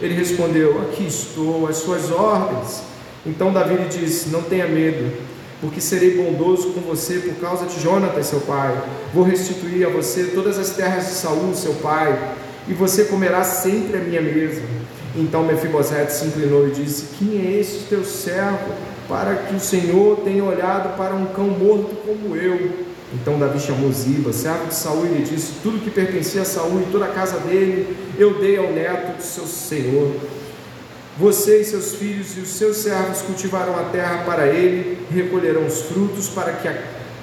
Ele 0.01 0.15
respondeu: 0.15 0.81
Aqui 0.81 1.07
estou, 1.07 1.65
às 1.67 1.77
suas 1.77 2.11
ordens. 2.11 2.81
Então 3.25 3.53
Davi 3.53 3.75
lhe 3.75 3.87
disse: 3.87 4.29
Não 4.29 4.41
tenha 4.41 4.67
medo 4.67 5.30
porque 5.61 5.79
serei 5.79 6.17
bondoso 6.17 6.71
com 6.71 6.81
você 6.81 7.19
por 7.19 7.35
causa 7.35 7.67
de 7.67 7.79
Jonatas, 7.79 8.25
seu 8.25 8.41
pai. 8.41 8.75
Vou 9.13 9.23
restituir 9.23 9.85
a 9.85 9.89
você 9.89 10.23
todas 10.33 10.57
as 10.57 10.71
terras 10.71 11.05
de 11.05 11.13
Saul, 11.13 11.53
seu 11.53 11.75
pai, 11.75 12.35
e 12.67 12.73
você 12.73 13.05
comerá 13.05 13.43
sempre 13.43 13.97
a 13.97 14.01
minha 14.01 14.21
mesa. 14.21 14.61
Então 15.15 15.43
Mefibosete 15.43 16.13
se 16.13 16.25
inclinou 16.25 16.67
e 16.67 16.71
disse: 16.71 17.09
Quem 17.19 17.45
é 17.45 17.59
esse 17.59 17.85
teu 17.87 18.03
servo, 18.03 18.73
para 19.07 19.35
que 19.35 19.53
o 19.53 19.59
Senhor 19.59 20.21
tenha 20.21 20.43
olhado 20.43 20.97
para 20.97 21.13
um 21.13 21.27
cão 21.27 21.47
morto 21.47 21.95
como 22.05 22.35
eu? 22.35 22.89
Então 23.13 23.37
Davi 23.37 23.59
chamou 23.59 23.91
Ziba, 23.91 24.33
servo 24.33 24.67
de 24.67 24.73
Saul, 24.73 25.05
e 25.05 25.09
lhe 25.09 25.23
disse: 25.23 25.53
Tudo 25.61 25.83
que 25.83 25.91
pertencia 25.91 26.41
a 26.41 26.45
Saul 26.45 26.81
e 26.81 26.91
toda 26.91 27.05
a 27.05 27.09
casa 27.09 27.37
dele, 27.39 27.95
eu 28.17 28.39
dei 28.39 28.57
ao 28.57 28.71
neto 28.71 29.17
do 29.17 29.23
seu 29.23 29.45
senhor. 29.45 30.11
Você 31.17 31.61
e 31.61 31.65
seus 31.65 31.95
filhos 31.95 32.37
e 32.37 32.39
os 32.39 32.49
seus 32.49 32.77
servos 32.77 33.21
cultivarão 33.21 33.77
a 33.77 33.83
terra 33.85 34.23
para 34.25 34.47
ele, 34.47 35.05
recolherão 35.11 35.65
os 35.65 35.81
frutos 35.81 36.29
para 36.29 36.53
que 36.53 36.67
a, 36.67 36.75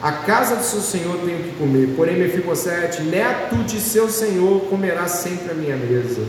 a 0.02 0.12
casa 0.12 0.56
do 0.56 0.62
seu 0.62 0.80
senhor 0.80 1.16
tenha 1.24 1.38
o 1.38 1.42
que 1.42 1.56
comer. 1.56 1.94
Porém, 1.96 2.18
Mefibosete, 2.18 3.02
neto 3.02 3.56
de 3.64 3.80
seu 3.80 4.08
senhor, 4.08 4.60
comerá 4.68 5.08
sempre 5.08 5.50
a 5.50 5.54
minha 5.54 5.76
mesa. 5.76 6.22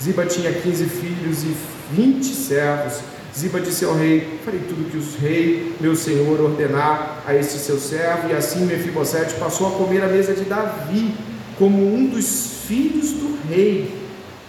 Ziba 0.00 0.24
tinha 0.24 0.52
quinze 0.52 0.86
filhos 0.86 1.44
e 1.44 1.54
vinte 1.92 2.34
servos. 2.34 3.00
Ziba 3.36 3.60
disse 3.60 3.84
ao 3.84 3.94
rei: 3.94 4.38
Farei 4.44 4.60
tudo 4.60 4.90
que 4.90 4.96
o 4.96 5.20
rei, 5.20 5.74
meu 5.80 5.94
senhor, 5.94 6.40
ordenar 6.40 7.22
a 7.26 7.34
este 7.34 7.58
seu 7.58 7.78
servo. 7.78 8.30
E 8.30 8.32
assim 8.32 8.64
Mefibosete 8.64 9.34
passou 9.34 9.68
a 9.68 9.70
comer 9.72 10.02
a 10.02 10.08
mesa 10.08 10.32
de 10.32 10.44
Davi, 10.44 11.14
como 11.58 11.94
um 11.94 12.06
dos 12.06 12.64
filhos 12.66 13.12
do 13.12 13.38
rei. 13.48 14.03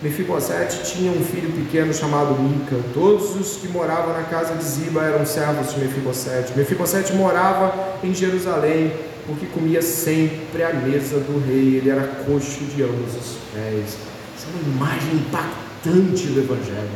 Mefibosete 0.05 0.93
tinha 0.93 1.11
um 1.11 1.25
filho 1.25 1.51
pequeno 1.51 1.91
chamado 1.91 2.39
Mica. 2.39 2.75
Todos 2.93 3.35
os 3.35 3.57
que 3.57 3.67
moravam 3.67 4.13
na 4.13 4.21
casa 4.25 4.53
de 4.53 4.63
Ziba 4.63 5.01
eram 5.01 5.25
servos 5.25 5.73
de 5.73 5.79
Mefibosete. 5.79 6.55
Mefibosete 6.55 7.11
morava 7.13 7.97
em 8.03 8.13
Jerusalém, 8.13 8.93
porque 9.25 9.47
comia 9.47 9.81
sempre 9.81 10.61
à 10.61 10.71
mesa 10.73 11.17
do 11.17 11.43
rei. 11.47 11.77
Ele 11.77 11.89
era 11.89 12.03
coxo 12.03 12.65
de 12.65 12.83
ambos 12.83 13.15
os 13.15 13.37
pés. 13.51 13.97
Isso 14.37 14.45
é 14.45 14.63
uma 14.63 14.75
imagem 14.75 15.13
impactante 15.15 16.27
do 16.27 16.39
Evangelho. 16.39 16.89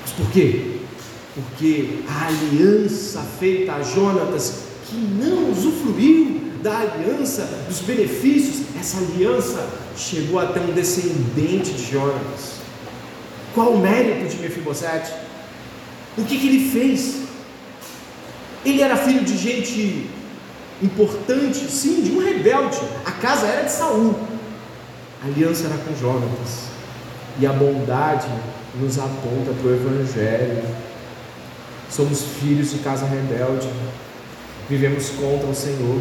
Mas 0.00 0.12
por 0.12 0.30
quê? 0.30 0.78
Porque 1.34 1.98
a 2.08 2.28
aliança 2.28 3.20
feita 3.38 3.72
a 3.74 3.82
Jonatas, 3.82 4.62
que 4.88 4.96
não 4.96 5.50
usufruiu 5.50 6.40
da 6.62 6.78
aliança, 6.78 7.42
dos 7.68 7.80
benefícios, 7.80 8.62
essa 8.80 8.96
aliança 8.96 9.81
chegou 9.96 10.38
até 10.38 10.60
um 10.60 10.72
descendente 10.72 11.72
de 11.72 11.90
Jonas. 11.90 12.60
Qual 13.54 13.72
o 13.72 13.78
mérito 13.78 14.28
de 14.28 14.40
Mefibosete? 14.40 15.12
O 16.16 16.24
que, 16.24 16.38
que 16.38 16.48
ele 16.48 16.70
fez? 16.70 17.22
Ele 18.64 18.80
era 18.80 18.96
filho 18.96 19.24
de 19.24 19.36
gente 19.36 20.08
importante, 20.82 21.58
sim, 21.70 22.02
de 22.02 22.12
um 22.12 22.24
rebelde. 22.24 22.78
A 23.04 23.12
casa 23.12 23.46
era 23.46 23.64
de 23.64 23.72
Saul. 23.72 24.14
A 25.22 25.26
aliança 25.26 25.66
era 25.66 25.76
com 25.78 25.94
Jonas. 25.94 26.68
E 27.38 27.46
a 27.46 27.52
bondade 27.52 28.28
nos 28.80 28.98
aponta 28.98 29.52
para 29.60 29.70
o 29.70 29.74
Evangelho. 29.74 30.64
Somos 31.90 32.22
filhos 32.40 32.70
de 32.70 32.78
casa 32.78 33.06
rebelde. 33.06 33.68
Vivemos 34.68 35.10
contra 35.10 35.48
o 35.48 35.54
Senhor 35.54 36.00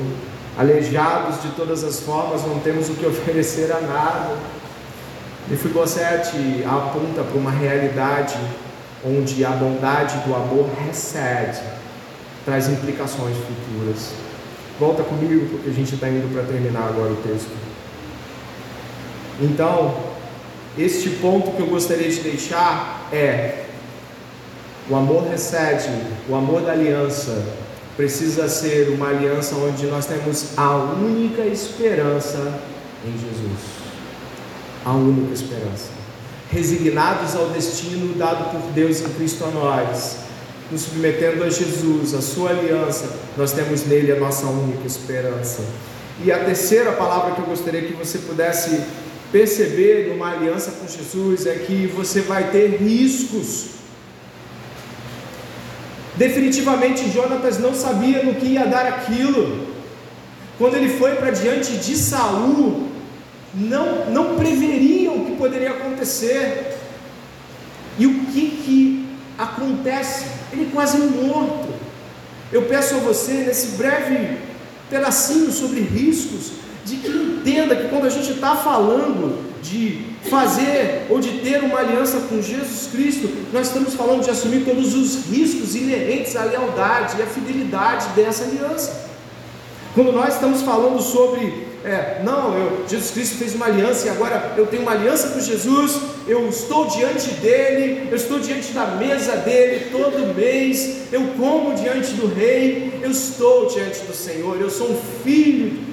aleijados 0.57 1.41
de 1.41 1.49
todas 1.49 1.83
as 1.83 1.99
formas, 1.99 2.41
não 2.43 2.59
temos 2.59 2.89
o 2.89 2.93
que 2.93 3.05
oferecer 3.07 3.71
a 3.71 3.81
nada. 3.81 4.37
Mefibosete 5.47 6.63
aponta 6.65 7.23
para 7.23 7.37
uma 7.37 7.51
realidade 7.51 8.37
onde 9.05 9.43
a 9.43 9.49
bondade 9.49 10.17
do 10.19 10.35
amor 10.35 10.69
recede, 10.85 11.59
traz 12.45 12.69
implicações 12.69 13.35
futuras. 13.37 14.11
Volta 14.79 15.03
comigo, 15.03 15.49
porque 15.49 15.69
a 15.69 15.73
gente 15.73 15.93
está 15.95 16.07
indo 16.07 16.31
para 16.33 16.43
terminar 16.43 16.87
agora 16.87 17.11
o 17.11 17.15
texto. 17.17 17.51
Então, 19.41 19.95
este 20.77 21.09
ponto 21.09 21.51
que 21.51 21.61
eu 21.61 21.67
gostaria 21.67 22.09
de 22.09 22.21
deixar 22.21 23.07
é: 23.11 23.65
o 24.89 24.95
amor 24.95 25.27
recede, 25.27 25.89
o 26.29 26.35
amor 26.35 26.61
da 26.61 26.71
aliança 26.71 27.43
precisa 27.95 28.47
ser 28.47 28.89
uma 28.89 29.09
aliança 29.09 29.55
onde 29.55 29.85
nós 29.87 30.05
temos 30.05 30.57
a 30.57 30.75
única 30.75 31.41
esperança 31.41 32.59
em 33.05 33.11
Jesus 33.11 33.81
a 34.85 34.93
única 34.93 35.33
esperança. 35.33 35.89
Resignados 36.49 37.35
ao 37.35 37.49
destino 37.49 38.13
dado 38.15 38.51
por 38.51 38.71
Deus 38.73 39.01
em 39.01 39.09
Cristo 39.13 39.45
a 39.45 39.51
nós, 39.51 40.17
nos 40.69 40.81
submetendo 40.81 41.43
a 41.43 41.49
Jesus, 41.49 42.13
a 42.13 42.21
Sua 42.21 42.49
aliança, 42.49 43.09
nós 43.37 43.53
temos 43.53 43.85
nele 43.85 44.11
a 44.11 44.19
nossa 44.19 44.45
única 44.47 44.85
esperança. 44.85 45.63
E 46.23 46.31
a 46.31 46.43
terceira 46.43 46.91
palavra 46.91 47.35
que 47.35 47.41
eu 47.41 47.45
gostaria 47.45 47.81
que 47.81 47.93
você 47.93 48.17
pudesse 48.19 48.81
perceber 49.31 50.09
numa 50.09 50.31
aliança 50.31 50.71
com 50.71 50.87
Jesus 50.87 51.45
é 51.45 51.55
que 51.55 51.87
você 51.87 52.21
vai 52.21 52.51
ter 52.51 52.77
riscos. 52.81 53.80
Definitivamente 56.21 57.09
Jonatas 57.09 57.57
não 57.57 57.73
sabia 57.73 58.21
no 58.23 58.35
que 58.35 58.45
ia 58.45 58.67
dar 58.67 58.85
aquilo. 58.85 59.65
Quando 60.55 60.75
ele 60.75 60.89
foi 60.99 61.15
para 61.15 61.31
diante 61.31 61.71
de 61.77 61.95
Saul, 61.97 62.89
não, 63.55 64.05
não 64.11 64.35
preveriam 64.35 65.15
o 65.15 65.25
que 65.25 65.31
poderia 65.35 65.71
acontecer. 65.71 66.77
E 67.97 68.05
o 68.05 68.25
que, 68.25 68.51
que 68.51 69.09
acontece? 69.35 70.27
Ele 70.53 70.69
quase 70.71 70.99
morto. 70.99 71.73
Eu 72.51 72.67
peço 72.67 72.93
a 72.93 72.99
você, 72.99 73.33
nesse 73.33 73.77
breve 73.77 74.37
pedacinho 74.91 75.51
sobre 75.51 75.79
riscos, 75.79 76.51
de 76.85 76.97
que 76.97 77.09
entenda 77.09 77.75
que 77.75 77.87
quando 77.87 78.05
a 78.05 78.11
gente 78.11 78.31
está 78.31 78.55
falando 78.55 79.51
de 79.63 80.10
fazer 80.29 81.07
ou 81.09 81.19
de 81.19 81.39
ter 81.39 81.63
uma 81.63 81.79
aliança 81.79 82.19
com 82.29 82.41
Jesus 82.41 82.89
Cristo, 82.91 83.29
nós 83.51 83.67
estamos 83.67 83.95
falando 83.95 84.23
de 84.23 84.29
assumir 84.29 84.63
todos 84.63 84.93
os 84.93 85.25
riscos 85.25 85.75
inerentes 85.75 86.35
à 86.35 86.43
lealdade 86.43 87.17
e 87.17 87.21
à 87.21 87.25
fidelidade 87.25 88.07
dessa 88.15 88.43
aliança. 88.43 89.09
Quando 89.93 90.11
nós 90.11 90.35
estamos 90.35 90.61
falando 90.61 91.01
sobre 91.01 91.71
é, 91.83 92.21
não, 92.23 92.55
eu, 92.55 92.85
Jesus 92.87 93.09
Cristo 93.11 93.37
fez 93.37 93.55
uma 93.55 93.65
aliança 93.65 94.05
e 94.05 94.09
agora 94.09 94.53
eu 94.55 94.67
tenho 94.67 94.83
uma 94.83 94.91
aliança 94.91 95.29
com 95.29 95.39
Jesus, 95.39 95.99
eu 96.27 96.47
estou 96.47 96.85
diante 96.85 97.31
dele, 97.35 98.07
eu 98.11 98.15
estou 98.15 98.39
diante 98.39 98.71
da 98.71 98.85
mesa 98.85 99.37
dele 99.37 99.89
todo 99.91 100.35
mês, 100.35 101.07
eu 101.11 101.21
como 101.39 101.73
diante 101.73 102.13
do 102.13 102.27
rei, 102.27 102.99
eu 103.01 103.09
estou 103.09 103.65
diante 103.65 104.01
do 104.01 104.13
Senhor, 104.13 104.61
eu 104.61 104.69
sou 104.69 104.91
um 104.91 105.01
filho. 105.23 105.90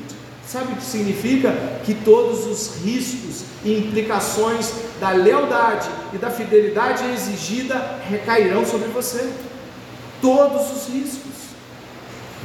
Sabe 0.51 0.73
o 0.73 0.77
que 0.77 0.85
significa? 0.85 1.53
Que 1.85 1.93
todos 1.93 2.47
os 2.47 2.83
riscos 2.83 3.43
e 3.63 3.79
implicações 3.81 4.73
da 4.99 5.11
lealdade 5.11 5.87
e 6.15 6.17
da 6.17 6.31
fidelidade 6.31 7.05
exigida 7.13 7.99
recairão 8.09 8.65
sobre 8.65 8.89
você. 8.89 9.29
Todos 10.23 10.71
os 10.71 10.89
riscos. 10.89 11.33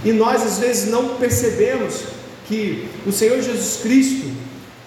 E 0.04 0.12
nós 0.12 0.44
às 0.44 0.60
vezes 0.60 0.92
não 0.92 1.16
percebemos 1.16 2.04
que 2.46 2.90
o 3.08 3.12
Senhor 3.12 3.42
Jesus 3.42 3.82
Cristo, 3.82 4.30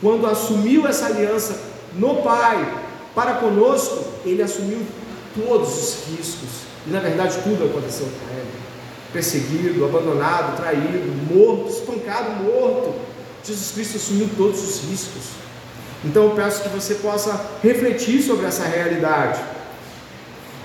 quando 0.03 0.27
assumiu 0.27 0.87
essa 0.87 1.07
aliança 1.07 1.59
no 1.95 2.17
Pai 2.17 2.83
para 3.14 3.37
conosco, 3.37 4.05
ele 4.27 4.43
assumiu 4.43 4.83
todos 5.35 5.69
os 5.71 5.97
riscos. 6.11 6.51
E 6.87 6.91
na 6.91 7.01
verdade 7.01 7.39
tudo 7.43 7.64
aconteceu 7.64 8.07
com 8.07 8.37
ele. 8.37 8.55
Perseguido, 9.17 9.83
abandonado, 9.83 10.59
traído, 10.59 11.35
morto, 11.35 11.71
espancado, 11.71 12.43
morto. 12.45 12.95
Jesus 13.43 13.71
Cristo 13.73 13.97
assumiu 13.97 14.29
todos 14.37 14.62
os 14.62 14.91
riscos. 14.91 15.23
Então 16.05 16.25
eu 16.25 16.31
peço 16.33 16.62
que 16.62 16.69
você 16.69 16.97
possa 16.97 17.49
refletir 17.62 18.21
sobre 18.21 18.45
essa 18.45 18.64
realidade. 18.64 19.41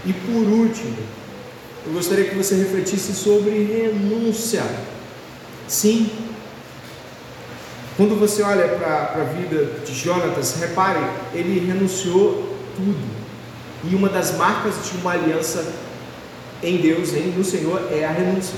E 0.05 0.11
por 0.11 0.45
último, 0.45 0.97
eu 1.87 1.93
gostaria 1.93 2.25
que 2.25 2.35
você 2.35 2.55
refletisse 2.55 3.13
sobre 3.13 3.51
renúncia. 3.51 4.63
Sim, 5.65 6.11
quando 7.95 8.19
você 8.19 8.43
olha 8.43 8.67
para 8.67 9.13
a 9.15 9.23
vida 9.23 9.79
de 9.85 9.93
Jonatas, 9.93 10.57
repare, 10.59 10.99
ele 11.33 11.65
renunciou 11.65 12.53
tudo. 12.75 13.21
E 13.89 13.95
uma 13.95 14.09
das 14.09 14.35
marcas 14.35 14.73
de 14.91 14.97
uma 14.97 15.13
aliança 15.13 15.65
em 16.63 16.77
Deus, 16.77 17.13
em, 17.13 17.27
no 17.27 17.43
Senhor, 17.43 17.87
é 17.91 18.05
a 18.05 18.11
renúncia. 18.11 18.55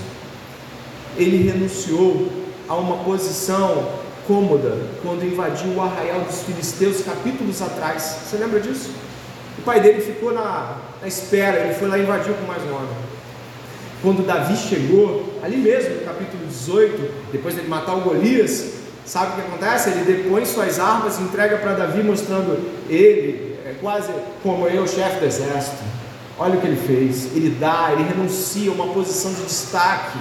Ele 1.17 1.49
renunciou 1.49 2.31
a 2.67 2.75
uma 2.75 3.03
posição 3.03 4.01
cômoda 4.27 4.77
quando 5.01 5.25
invadiu 5.25 5.71
o 5.73 5.81
arraial 5.81 6.21
dos 6.21 6.43
filisteus 6.43 7.01
capítulos 7.01 7.61
atrás. 7.61 8.19
Você 8.25 8.37
lembra 8.37 8.59
disso? 8.59 8.91
O 9.59 9.61
pai 9.61 9.79
dele 9.79 10.01
ficou 10.01 10.33
na, 10.33 10.77
na 11.01 11.07
espera, 11.07 11.65
ele 11.65 11.75
foi 11.75 11.87
lá 11.87 11.97
e 11.97 12.03
invadiu 12.03 12.33
com 12.33 12.45
mais 12.45 12.63
homem. 12.63 12.89
Quando 14.01 14.25
Davi 14.25 14.57
chegou, 14.57 15.39
ali 15.41 15.57
mesmo, 15.57 15.95
no 15.95 16.01
capítulo 16.01 16.45
18, 16.47 17.31
depois 17.31 17.55
de 17.55 17.61
matar 17.67 17.95
o 17.95 18.01
Golias, 18.01 18.83
Sabe 19.05 19.33
o 19.33 19.35
que 19.35 19.41
acontece? 19.41 19.89
Ele 19.89 20.03
depõe 20.05 20.45
suas 20.45 20.79
armas 20.79 21.19
e 21.19 21.23
entrega 21.23 21.57
para 21.57 21.73
Davi, 21.73 22.01
mostrando 22.01 22.57
ele, 22.89 23.57
é 23.65 23.75
quase 23.81 24.11
como 24.41 24.67
eu, 24.67 24.87
chefe 24.87 25.19
do 25.19 25.25
exército. 25.25 25.83
Olha 26.37 26.57
o 26.57 26.61
que 26.61 26.67
ele 26.67 26.81
fez. 26.87 27.35
Ele 27.35 27.51
dá, 27.59 27.89
ele 27.91 28.03
renuncia 28.03 28.71
a 28.71 28.73
uma 28.73 28.93
posição 28.93 29.33
de 29.33 29.41
destaque. 29.43 30.17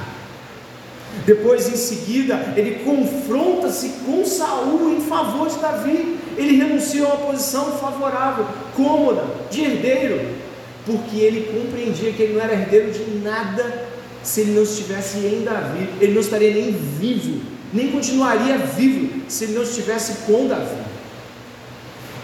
Depois, 1.26 1.68
em 1.68 1.76
seguida, 1.76 2.54
ele 2.56 2.84
confronta-se 2.84 3.88
com 4.04 4.24
Saul 4.24 4.94
em 4.96 5.00
favor 5.00 5.48
de 5.48 5.58
Davi. 5.58 6.18
Ele 6.36 6.56
renuncia 6.56 7.04
a 7.04 7.08
uma 7.08 7.26
posição 7.26 7.76
favorável, 7.78 8.46
cômoda, 8.74 9.24
de 9.50 9.62
herdeiro, 9.62 10.34
porque 10.86 11.16
ele 11.16 11.52
compreendia 11.52 12.12
que 12.12 12.22
ele 12.22 12.34
não 12.34 12.40
era 12.40 12.54
herdeiro 12.54 12.90
de 12.90 13.04
nada 13.22 13.88
se 14.22 14.40
ele 14.40 14.52
não 14.52 14.62
estivesse 14.62 15.18
em 15.18 15.44
Davi. 15.44 15.88
Ele 16.00 16.14
não 16.14 16.20
estaria 16.20 16.52
nem 16.52 16.72
vivo 16.72 17.52
nem 17.72 17.90
continuaria 17.90 18.58
vivo 18.58 19.22
se 19.28 19.44
ele 19.44 19.54
não 19.54 19.62
estivesse 19.62 20.26
com 20.26 20.46
Davi. 20.46 20.82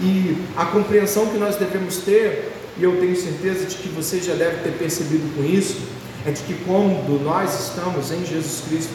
E 0.00 0.36
a 0.56 0.66
compreensão 0.66 1.26
que 1.26 1.38
nós 1.38 1.56
devemos 1.56 1.98
ter, 1.98 2.47
e 2.78 2.84
eu 2.84 3.00
tenho 3.00 3.16
certeza 3.16 3.66
de 3.66 3.76
que 3.76 3.88
você 3.88 4.20
já 4.20 4.34
deve 4.34 4.62
ter 4.62 4.78
percebido 4.78 5.34
com 5.34 5.44
isso, 5.44 5.80
é 6.24 6.30
de 6.30 6.42
que 6.42 6.54
quando 6.64 7.22
nós 7.24 7.68
estamos 7.68 8.12
em 8.12 8.24
Jesus 8.24 8.62
Cristo, 8.68 8.92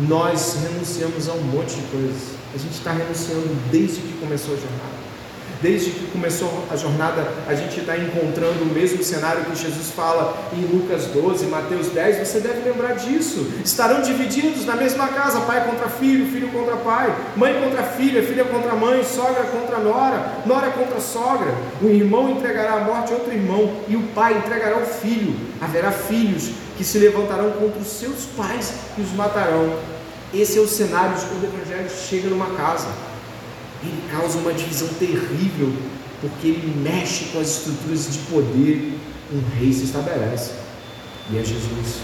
nós 0.00 0.56
renunciamos 0.62 1.28
a 1.28 1.32
um 1.32 1.42
monte 1.42 1.76
de 1.76 1.82
coisas. 1.82 2.34
A 2.52 2.58
gente 2.58 2.72
está 2.72 2.92
renunciando 2.92 3.48
desde 3.70 4.00
que 4.00 4.12
começou 4.18 4.54
a 4.54 4.56
jornada. 4.56 5.03
Desde 5.64 5.92
que 5.92 6.10
começou 6.10 6.62
a 6.70 6.76
jornada, 6.76 7.26
a 7.48 7.54
gente 7.54 7.80
está 7.80 7.96
encontrando 7.96 8.64
o 8.64 8.66
mesmo 8.66 9.02
cenário 9.02 9.46
que 9.46 9.56
Jesus 9.56 9.90
fala 9.92 10.36
em 10.52 10.60
Lucas 10.60 11.06
12, 11.06 11.46
Mateus 11.46 11.86
10. 11.86 12.28
Você 12.28 12.38
deve 12.40 12.68
lembrar 12.68 12.96
disso. 12.96 13.50
Estarão 13.64 14.02
divididos 14.02 14.66
na 14.66 14.76
mesma 14.76 15.08
casa: 15.08 15.40
pai 15.40 15.64
contra 15.64 15.88
filho, 15.88 16.30
filho 16.30 16.48
contra 16.48 16.76
pai, 16.76 17.16
mãe 17.34 17.54
contra 17.62 17.82
filha, 17.82 18.22
filha 18.22 18.44
contra 18.44 18.74
mãe, 18.74 19.02
sogra 19.04 19.44
contra 19.44 19.78
nora, 19.78 20.32
nora 20.44 20.70
contra 20.70 21.00
sogra. 21.00 21.54
O 21.80 21.86
irmão 21.86 22.28
entregará 22.28 22.74
à 22.74 22.80
morte 22.80 23.14
outro 23.14 23.32
irmão, 23.32 23.72
e 23.88 23.96
o 23.96 24.02
pai 24.08 24.36
entregará 24.36 24.76
o 24.76 24.84
filho. 24.84 25.34
Haverá 25.62 25.90
filhos 25.90 26.50
que 26.76 26.84
se 26.84 26.98
levantarão 26.98 27.52
contra 27.52 27.80
os 27.80 27.88
seus 27.88 28.26
pais 28.36 28.74
e 28.98 29.00
os 29.00 29.12
matarão. 29.12 29.78
Esse 30.34 30.58
é 30.58 30.60
o 30.60 30.68
cenário 30.68 31.16
de 31.16 31.24
quando 31.24 31.44
o 31.44 31.46
Evangelho 31.46 31.88
chega 31.88 32.28
numa 32.28 32.54
casa 32.54 33.13
ele 33.86 34.02
causa 34.10 34.38
uma 34.38 34.52
divisão 34.52 34.88
terrível, 34.98 35.72
porque 36.20 36.48
ele 36.48 36.74
mexe 36.82 37.26
com 37.26 37.40
as 37.40 37.48
estruturas 37.48 38.12
de 38.12 38.18
poder. 38.30 38.98
Um 39.32 39.58
rei 39.58 39.72
se 39.72 39.84
estabelece, 39.84 40.52
e 41.30 41.38
é 41.38 41.42
Jesus. 41.42 42.00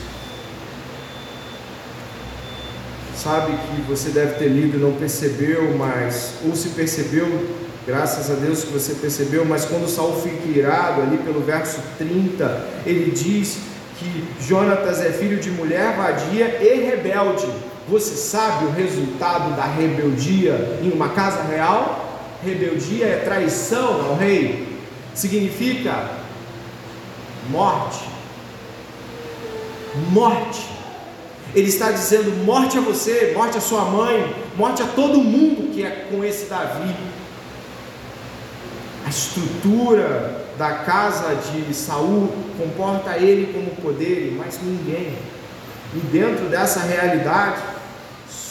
Sabe 3.14 3.52
que 3.52 3.82
você 3.82 4.08
deve 4.08 4.38
ter 4.38 4.48
lido 4.48 4.78
e 4.78 4.80
não 4.80 4.92
percebeu, 4.92 5.76
mas, 5.76 6.36
ou 6.44 6.56
se 6.56 6.70
percebeu, 6.70 7.28
graças 7.86 8.30
a 8.30 8.34
Deus 8.34 8.64
que 8.64 8.72
você 8.72 8.94
percebeu, 8.94 9.44
mas 9.44 9.66
quando 9.66 9.86
Saul 9.88 10.20
fica 10.22 10.48
irado, 10.48 11.02
ali 11.02 11.18
pelo 11.18 11.40
verso 11.40 11.80
30, 11.98 12.66
ele 12.86 13.10
diz 13.10 13.58
que 13.98 14.24
Jonatas 14.40 15.00
é 15.02 15.12
filho 15.12 15.38
de 15.38 15.50
mulher 15.50 15.94
vadia 15.94 16.62
e 16.62 16.86
rebelde. 16.86 17.46
Você 17.90 18.14
sabe 18.14 18.66
o 18.66 18.70
resultado 18.70 19.56
da 19.56 19.64
rebeldia 19.64 20.78
em 20.80 20.92
uma 20.92 21.08
casa 21.08 21.42
real? 21.42 22.08
Rebeldia 22.40 23.04
é 23.04 23.16
traição 23.16 24.06
ao 24.08 24.16
rei, 24.16 24.78
significa 25.12 26.08
morte. 27.48 28.08
Morte. 30.12 30.68
Ele 31.52 31.68
está 31.68 31.90
dizendo 31.90 32.44
morte 32.44 32.78
a 32.78 32.80
você, 32.80 33.32
morte 33.34 33.58
a 33.58 33.60
sua 33.60 33.84
mãe, 33.86 34.36
morte 34.56 34.82
a 34.82 34.86
todo 34.86 35.18
mundo 35.18 35.74
que 35.74 35.82
é 35.82 36.06
com 36.08 36.24
esse 36.24 36.44
Davi. 36.44 36.94
A 39.04 39.10
estrutura 39.10 40.46
da 40.56 40.74
casa 40.84 41.34
de 41.34 41.74
Saul 41.74 42.32
comporta 42.56 43.16
ele 43.16 43.52
como 43.52 43.74
poder 43.82 44.32
mais 44.38 44.60
ninguém. 44.62 45.18
E 45.92 45.98
dentro 45.98 46.46
dessa 46.46 46.78
realidade, 46.78 47.60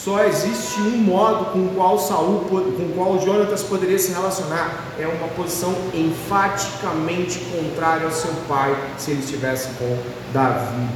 só 0.04 0.24
existe 0.24 0.80
um 0.80 0.96
modo 0.96 1.52
com 1.52 1.58
o 1.58 1.74
qual 1.74 1.98
Saul, 1.98 2.46
com 2.48 2.56
o 2.56 2.92
qual 2.96 3.20
Jonatas 3.20 3.62
poderia 3.62 3.98
se 3.98 4.12
relacionar. 4.12 4.94
É 4.98 5.06
uma 5.06 5.28
posição 5.28 5.74
enfaticamente 5.92 7.38
contrária 7.40 8.06
ao 8.06 8.10
seu 8.10 8.32
pai, 8.48 8.74
se 8.96 9.10
ele 9.10 9.20
estivesse 9.20 9.68
com 9.74 9.98
Davi. 10.32 10.88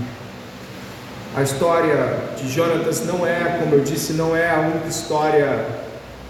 A 1.36 1.42
história 1.42 2.18
de 2.38 2.50
Jonatas 2.50 3.04
não 3.04 3.26
é, 3.26 3.58
como 3.60 3.74
eu 3.74 3.80
disse, 3.80 4.14
não 4.14 4.34
é 4.34 4.50
a 4.50 4.60
única 4.60 4.88
história 4.88 5.66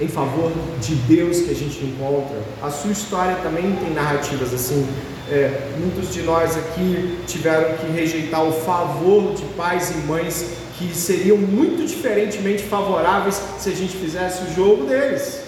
em 0.01 0.09
favor 0.09 0.51
de 0.81 0.97
Deus 0.97 1.43
que 1.43 1.53
a 1.53 1.55
gente 1.55 1.79
encontra. 1.85 2.39
A 2.61 2.71
sua 2.71 2.91
história 2.91 3.37
também 3.37 3.77
tem 3.77 3.91
narrativas 3.91 4.53
assim. 4.53 4.85
É, 5.31 5.69
muitos 5.79 6.13
de 6.13 6.23
nós 6.23 6.57
aqui 6.57 7.21
tiveram 7.27 7.77
que 7.77 7.87
rejeitar 7.87 8.43
o 8.43 8.53
favor 8.53 9.33
de 9.35 9.45
pais 9.57 9.91
e 9.91 9.95
mães 10.07 10.64
que 10.79 10.95
seriam 10.95 11.37
muito 11.37 11.87
diferentemente 11.87 12.65
favoráveis 12.65 13.41
se 13.59 13.69
a 13.69 13.75
gente 13.75 13.97
fizesse 13.97 14.43
o 14.45 14.55
jogo 14.55 14.87
deles. 14.87 15.41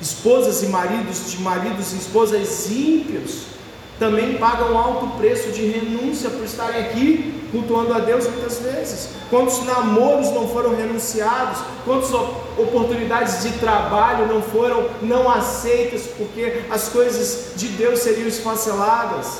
Esposas 0.00 0.62
e 0.62 0.66
maridos 0.66 1.30
de 1.30 1.40
maridos 1.40 1.92
e 1.92 1.96
esposas 1.96 2.70
ímpios 2.70 3.54
também 3.98 4.36
pagam 4.38 4.76
alto 4.76 5.16
preço 5.16 5.50
de 5.52 5.64
renúncia 5.66 6.28
por 6.28 6.44
estarem 6.44 6.80
aqui 6.80 7.32
cultuando 7.52 7.94
a 7.94 8.00
Deus 8.00 8.26
muitas 8.26 8.58
vezes. 8.58 9.10
Quantos 9.30 9.64
namoros 9.64 10.30
não 10.32 10.48
foram 10.48 10.74
renunciados? 10.74 11.60
Quantas 11.84 12.12
oportunidades 12.58 13.44
de 13.44 13.52
trabalho 13.58 14.26
não 14.26 14.42
foram 14.42 14.88
não 15.00 15.30
aceitas 15.30 16.02
porque 16.18 16.62
as 16.68 16.88
coisas 16.88 17.52
de 17.54 17.68
Deus 17.68 18.00
seriam 18.00 18.26
esfaceladas? 18.26 19.38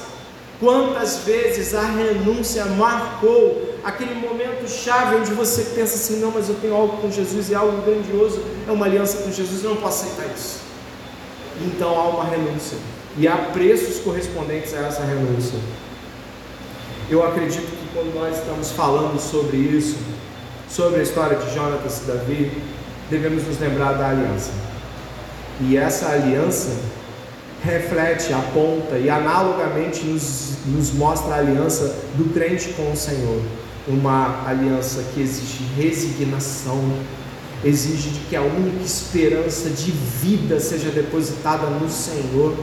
Quantas 0.60 1.18
vezes 1.18 1.74
a 1.74 1.82
renúncia 1.82 2.64
marcou 2.66 3.73
aquele 3.84 4.14
momento 4.14 4.68
chave 4.68 5.16
onde 5.16 5.32
você 5.32 5.62
pensa 5.74 5.94
assim: 5.94 6.20
não, 6.20 6.30
mas 6.30 6.48
eu 6.48 6.54
tenho 6.56 6.74
algo 6.74 6.96
com 6.96 7.10
Jesus 7.10 7.50
e 7.50 7.54
algo 7.54 7.82
grandioso, 7.82 8.42
é 8.66 8.72
uma 8.72 8.86
aliança 8.86 9.18
com 9.18 9.30
Jesus, 9.30 9.62
eu 9.62 9.70
não 9.70 9.76
posso 9.76 10.06
aceitar 10.06 10.32
isso. 10.34 10.60
Então 11.60 11.88
há 11.98 12.08
uma 12.08 12.24
renúncia 12.24 12.78
e 13.16 13.28
há 13.28 13.36
preços 13.36 14.00
correspondentes 14.00 14.74
a 14.74 14.78
essa 14.78 15.02
renúncia. 15.04 15.58
Eu 17.08 17.24
acredito 17.24 17.66
que 17.66 17.88
quando 17.92 18.14
nós 18.14 18.38
estamos 18.38 18.72
falando 18.72 19.20
sobre 19.20 19.58
isso, 19.58 19.96
sobre 20.68 21.00
a 21.00 21.02
história 21.02 21.36
de 21.36 21.54
Jonatas 21.54 22.02
e 22.02 22.04
Davi, 22.06 22.62
devemos 23.10 23.46
nos 23.46 23.60
lembrar 23.60 23.92
da 23.92 24.08
aliança. 24.08 24.50
E 25.60 25.76
essa 25.76 26.08
aliança 26.08 26.70
reflete, 27.62 28.32
aponta 28.32 28.98
e 28.98 29.08
analogamente 29.08 30.04
nos, 30.04 30.58
nos 30.66 30.92
mostra 30.92 31.34
a 31.34 31.38
aliança 31.38 31.96
do 32.14 32.32
crente 32.32 32.70
com 32.70 32.90
o 32.90 32.96
Senhor. 32.96 33.40
Uma 33.86 34.46
aliança 34.46 35.04
que 35.14 35.20
exige 35.20 35.64
resignação, 35.76 36.82
exige 37.62 38.10
que 38.28 38.36
a 38.36 38.42
única 38.42 38.82
esperança 38.82 39.68
de 39.68 39.90
vida 39.90 40.58
seja 40.58 40.90
depositada 40.90 41.66
no 41.66 41.90
Senhor 41.90 42.54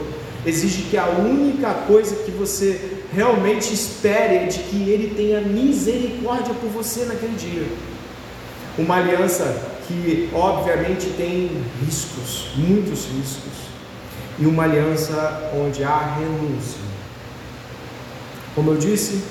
exige 0.44 0.82
que 0.82 0.96
a 0.96 1.06
única 1.06 1.72
coisa 1.86 2.16
que 2.16 2.30
você 2.30 2.98
realmente 3.12 3.72
espere 3.72 4.36
é 4.36 4.46
de 4.46 4.58
que 4.58 4.88
Ele 4.88 5.14
tenha 5.14 5.40
misericórdia 5.40 6.54
por 6.54 6.68
você 6.70 7.04
naquele 7.04 7.36
dia. 7.36 7.66
Uma 8.76 8.96
aliança 8.96 9.70
que, 9.86 10.30
obviamente, 10.32 11.10
tem 11.16 11.50
riscos, 11.84 12.48
muitos 12.56 13.06
riscos, 13.06 13.52
e 14.38 14.46
uma 14.46 14.64
aliança 14.64 15.52
onde 15.54 15.84
há 15.84 16.16
renúncia. 16.18 16.80
Como 18.54 18.72
eu 18.72 18.76
disse, 18.76 19.22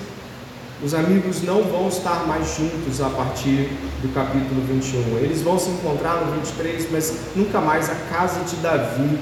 os 0.83 0.95
amigos 0.95 1.43
não 1.43 1.63
vão 1.63 1.87
estar 1.87 2.25
mais 2.27 2.57
juntos 2.57 3.01
a 3.01 3.09
partir 3.09 3.69
do 4.01 4.11
capítulo 4.13 4.61
21. 4.67 5.19
Eles 5.19 5.41
vão 5.41 5.59
se 5.59 5.69
encontrar 5.69 6.25
no 6.25 6.31
23, 6.33 6.91
mas 6.91 7.13
nunca 7.35 7.61
mais 7.61 7.87
a 7.89 7.95
casa 8.09 8.43
de 8.43 8.55
Davi 8.57 9.19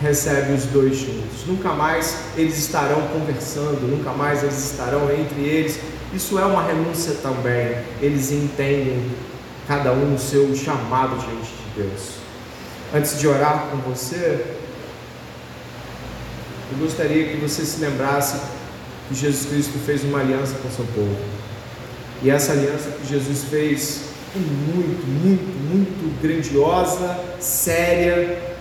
recebe 0.00 0.52
os 0.52 0.64
dois 0.64 0.96
juntos. 0.96 1.46
Nunca 1.46 1.72
mais 1.72 2.18
eles 2.36 2.58
estarão 2.58 3.02
conversando, 3.08 3.88
nunca 3.88 4.10
mais 4.10 4.42
eles 4.42 4.72
estarão 4.72 5.08
entre 5.12 5.42
eles. 5.42 5.78
Isso 6.12 6.38
é 6.40 6.44
uma 6.44 6.64
renúncia 6.64 7.14
também. 7.22 7.78
Eles 8.02 8.32
entendem 8.32 9.08
cada 9.68 9.92
um 9.92 10.14
o 10.14 10.18
seu 10.18 10.54
chamado 10.56 11.16
diante 11.18 11.52
de 11.52 11.82
Deus. 11.82 12.16
Antes 12.92 13.18
de 13.18 13.28
orar 13.28 13.68
com 13.70 13.76
você, 13.78 14.44
eu 16.72 16.78
gostaria 16.78 17.28
que 17.28 17.36
você 17.36 17.64
se 17.64 17.80
lembrasse 17.80 18.40
que 19.08 19.14
Jesus 19.14 19.46
Cristo 19.46 19.78
fez 19.84 20.04
uma 20.04 20.20
aliança 20.20 20.54
com 20.62 20.70
seu 20.70 20.84
povo. 20.86 21.16
E 22.22 22.30
essa 22.30 22.52
aliança 22.52 22.90
que 22.90 23.06
Jesus 23.06 23.44
fez 23.44 24.00
é 24.34 24.38
muito, 24.38 25.06
muito, 25.06 25.70
muito 25.70 26.22
grandiosa, 26.22 27.18
séria, 27.40 28.56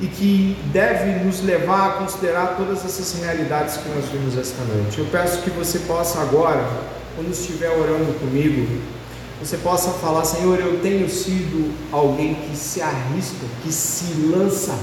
e 0.00 0.06
que 0.06 0.56
deve 0.72 1.24
nos 1.24 1.42
levar 1.42 1.86
a 1.86 1.92
considerar 1.94 2.56
todas 2.56 2.84
essas 2.84 3.20
realidades 3.20 3.76
que 3.76 3.88
nós 3.88 4.04
vimos 4.10 4.36
esta 4.36 4.62
noite. 4.64 4.98
Eu 4.98 5.06
peço 5.06 5.42
que 5.42 5.50
você 5.50 5.78
possa 5.80 6.20
agora, 6.20 6.68
quando 7.14 7.30
estiver 7.30 7.70
orando 7.70 8.12
comigo, 8.18 8.80
você 9.40 9.56
possa 9.58 9.90
falar: 9.90 10.24
Senhor, 10.24 10.58
eu 10.58 10.80
tenho 10.80 11.08
sido 11.08 11.72
alguém 11.92 12.34
que 12.34 12.56
se 12.56 12.80
arrisca, 12.80 13.46
que 13.62 13.72
se 13.72 14.12
lança, 14.28 14.76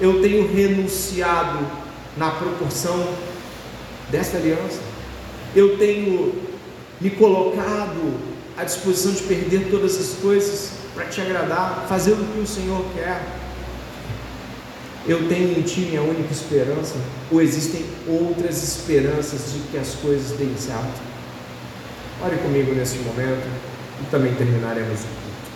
eu 0.00 0.20
tenho 0.20 0.52
renunciado 0.52 1.58
na 2.16 2.30
proporção 2.30 3.08
desta 4.10 4.36
aliança, 4.36 4.80
eu 5.54 5.78
tenho 5.78 6.34
me 7.00 7.10
colocado 7.10 8.14
à 8.56 8.64
disposição 8.64 9.12
de 9.12 9.22
perder 9.22 9.68
todas 9.70 9.98
as 9.98 10.18
coisas 10.20 10.72
para 10.94 11.06
te 11.06 11.20
agradar, 11.20 11.86
fazer 11.88 12.12
o 12.12 12.16
que 12.16 12.40
o 12.40 12.46
Senhor 12.46 12.84
quer 12.94 13.20
eu 15.06 15.28
tenho 15.28 15.58
em 15.58 15.62
Ti 15.62 15.80
minha 15.80 16.02
única 16.02 16.32
esperança? 16.32 16.94
Ou 17.30 17.40
existem 17.40 17.84
outras 18.06 18.62
esperanças 18.62 19.52
de 19.52 19.60
que 19.70 19.78
as 19.78 19.94
coisas 19.94 20.36
deem 20.36 20.56
certo? 20.56 21.00
Ore 22.22 22.36
comigo 22.36 22.74
nesse 22.74 22.98
momento 22.98 23.46
e 24.02 24.10
também 24.10 24.34
terminaremos 24.34 25.00
o 25.00 25.04
culto. 25.04 25.50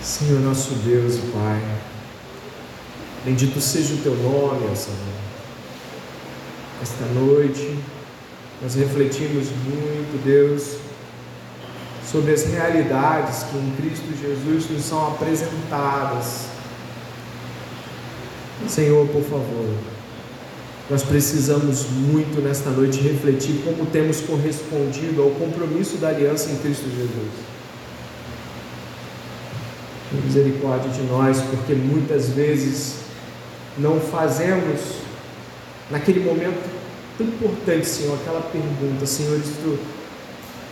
Senhor 0.00 0.40
nosso 0.40 0.74
Deus 0.76 1.16
e 1.16 1.20
Pai, 1.32 1.60
bendito 3.24 3.60
seja 3.60 3.94
o 3.94 3.98
Teu 3.98 4.14
nome, 4.14 4.68
ó 4.70 4.74
Senhor. 4.74 5.17
Esta 6.82 7.04
noite 7.14 7.78
nós 8.62 8.74
refletimos 8.74 9.48
muito, 9.64 10.24
Deus, 10.24 10.78
sobre 12.10 12.32
as 12.32 12.44
realidades 12.44 13.44
que 13.44 13.56
em 13.56 13.74
Cristo 13.76 14.06
Jesus 14.20 14.70
nos 14.70 14.84
são 14.84 15.08
apresentadas 15.08 16.58
Senhor, 18.66 19.06
por 19.08 19.22
favor, 19.22 19.74
nós 20.90 21.02
precisamos 21.02 21.86
muito 21.90 22.42
nesta 22.42 22.70
noite 22.70 23.00
refletir 23.00 23.62
como 23.64 23.86
temos 23.86 24.20
correspondido 24.20 25.22
ao 25.22 25.30
compromisso 25.30 25.96
da 25.98 26.08
aliança 26.08 26.50
em 26.50 26.56
Cristo 26.56 26.84
Jesus. 26.90 27.30
Misericórdia 30.24 30.90
de 30.90 31.02
nós, 31.02 31.40
porque 31.40 31.74
muitas 31.74 32.30
vezes 32.30 32.96
não 33.76 34.00
fazemos 34.00 34.80
naquele 35.90 36.20
momento 36.20 36.67
tão 37.18 37.26
importante, 37.26 37.86
Senhor, 37.86 38.14
aquela 38.14 38.40
pergunta, 38.40 39.04
Senhor, 39.04 39.36
isto, 39.36 39.78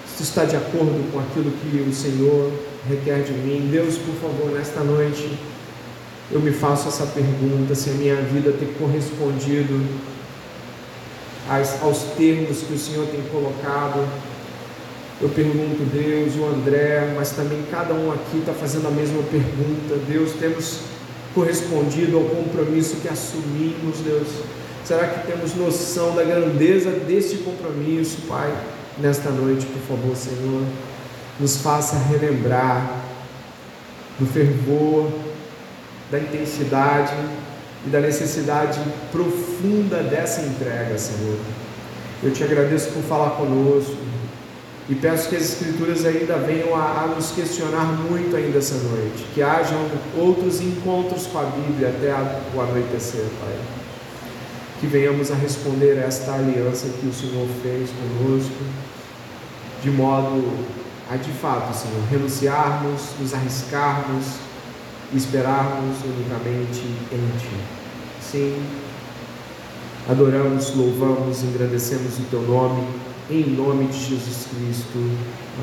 isto 0.07 0.23
está 0.23 0.45
de 0.45 0.57
acordo 0.57 1.13
com 1.13 1.19
aquilo 1.19 1.51
que 1.51 1.81
o 1.89 1.93
Senhor 1.93 2.53
requer 2.89 3.25
de 3.25 3.33
mim? 3.33 3.69
Deus, 3.71 3.97
por 3.99 4.15
favor, 4.15 4.53
nesta 4.53 4.81
noite, 4.81 5.37
eu 6.31 6.41
me 6.41 6.53
faço 6.53 6.89
essa 6.89 7.05
pergunta: 7.07 7.75
se 7.75 7.91
a 7.91 7.95
minha 7.95 8.17
vida 8.17 8.53
tem 8.53 8.69
correspondido 8.75 9.85
aos 11.83 11.99
termos 12.17 12.63
que 12.63 12.75
o 12.75 12.79
Senhor 12.79 13.07
tem 13.07 13.23
colocado. 13.23 14.07
Eu 15.21 15.31
pergunto, 15.31 15.83
Deus, 15.93 16.35
o 16.37 16.45
André, 16.45 17.15
mas 17.17 17.31
também 17.31 17.63
cada 17.71 17.95
um 17.95 18.13
aqui 18.13 18.39
está 18.39 18.53
fazendo 18.53 18.87
a 18.89 18.91
mesma 18.91 19.23
pergunta. 19.23 19.97
Deus, 20.07 20.33
temos 20.33 20.81
correspondido 21.35 22.19
ao 22.19 22.25
compromisso 22.25 22.97
que 22.97 23.09
assumimos, 23.09 23.99
Deus. 24.05 24.29
Será 24.87 25.09
que 25.09 25.27
temos 25.27 25.57
noção 25.57 26.15
da 26.15 26.23
grandeza 26.23 26.93
deste 26.93 27.39
compromisso, 27.39 28.19
Pai? 28.29 28.57
Nesta 28.99 29.31
noite, 29.31 29.67
por 29.67 29.83
favor, 29.83 30.17
Senhor, 30.17 30.63
nos 31.41 31.57
faça 31.57 31.97
relembrar 31.97 33.01
do 34.17 34.27
fervor 34.27 35.11
da 36.09 36.21
intensidade 36.21 37.13
e 37.85 37.91
da 37.91 37.99
necessidade 37.99 38.81
profunda 39.11 40.05
dessa 40.05 40.43
entrega, 40.43 40.97
Senhor. 40.97 41.37
Eu 42.23 42.31
te 42.31 42.45
agradeço 42.45 42.91
por 42.91 43.03
falar 43.03 43.31
conosco. 43.31 43.97
E 44.89 44.95
peço 44.95 45.29
que 45.29 45.35
as 45.35 45.43
Escrituras 45.43 46.07
ainda 46.07 46.37
venham 46.37 46.77
a, 46.77 47.03
a, 47.03 47.07
nos 47.09 47.33
questionar 47.33 47.87
muito 48.09 48.37
ainda 48.37 48.59
essa 48.59 48.77
noite. 48.77 49.27
Que 49.35 49.43
hajam 49.43 49.85
outros 50.17 50.61
encontros 50.61 51.27
com 51.27 51.41
a 51.41 51.43
Bíblia 51.43 51.89
até 51.89 52.15
o 52.55 52.61
anoitecer, 52.61 53.25
Pai. 53.41 53.86
Que 54.81 54.87
venhamos 54.87 55.31
a 55.31 55.35
responder 55.35 55.99
a 55.99 56.07
esta 56.07 56.33
aliança 56.33 56.89
que 57.01 57.07
o 57.07 57.13
Senhor 57.13 57.49
fez 57.63 57.91
conosco, 57.91 58.65
de 59.83 59.91
modo 59.91 60.67
a 61.11 61.17
de 61.17 61.31
fato, 61.31 61.75
Senhor, 61.75 62.03
renunciarmos, 62.11 63.01
nos 63.19 63.33
arriscarmos 63.33 64.27
e 65.13 65.17
esperarmos 65.17 65.97
unicamente 66.05 66.83
em 67.13 67.39
Ti. 67.39 67.57
Sim, 68.21 68.63
adoramos, 70.09 70.75
louvamos, 70.75 71.43
engrandecemos 71.43 72.19
o 72.19 72.23
Teu 72.31 72.43
nome 72.43 72.87
em 73.29 73.45
nome 73.57 73.87
de 73.87 73.99
Jesus 73.99 74.47
Cristo. 74.47 74.99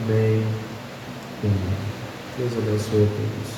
Amém. 0.04 0.44
Amém. 1.44 1.78
Deus 2.38 2.52
abençoe 2.58 3.04
a 3.04 3.08
todos. 3.08 3.53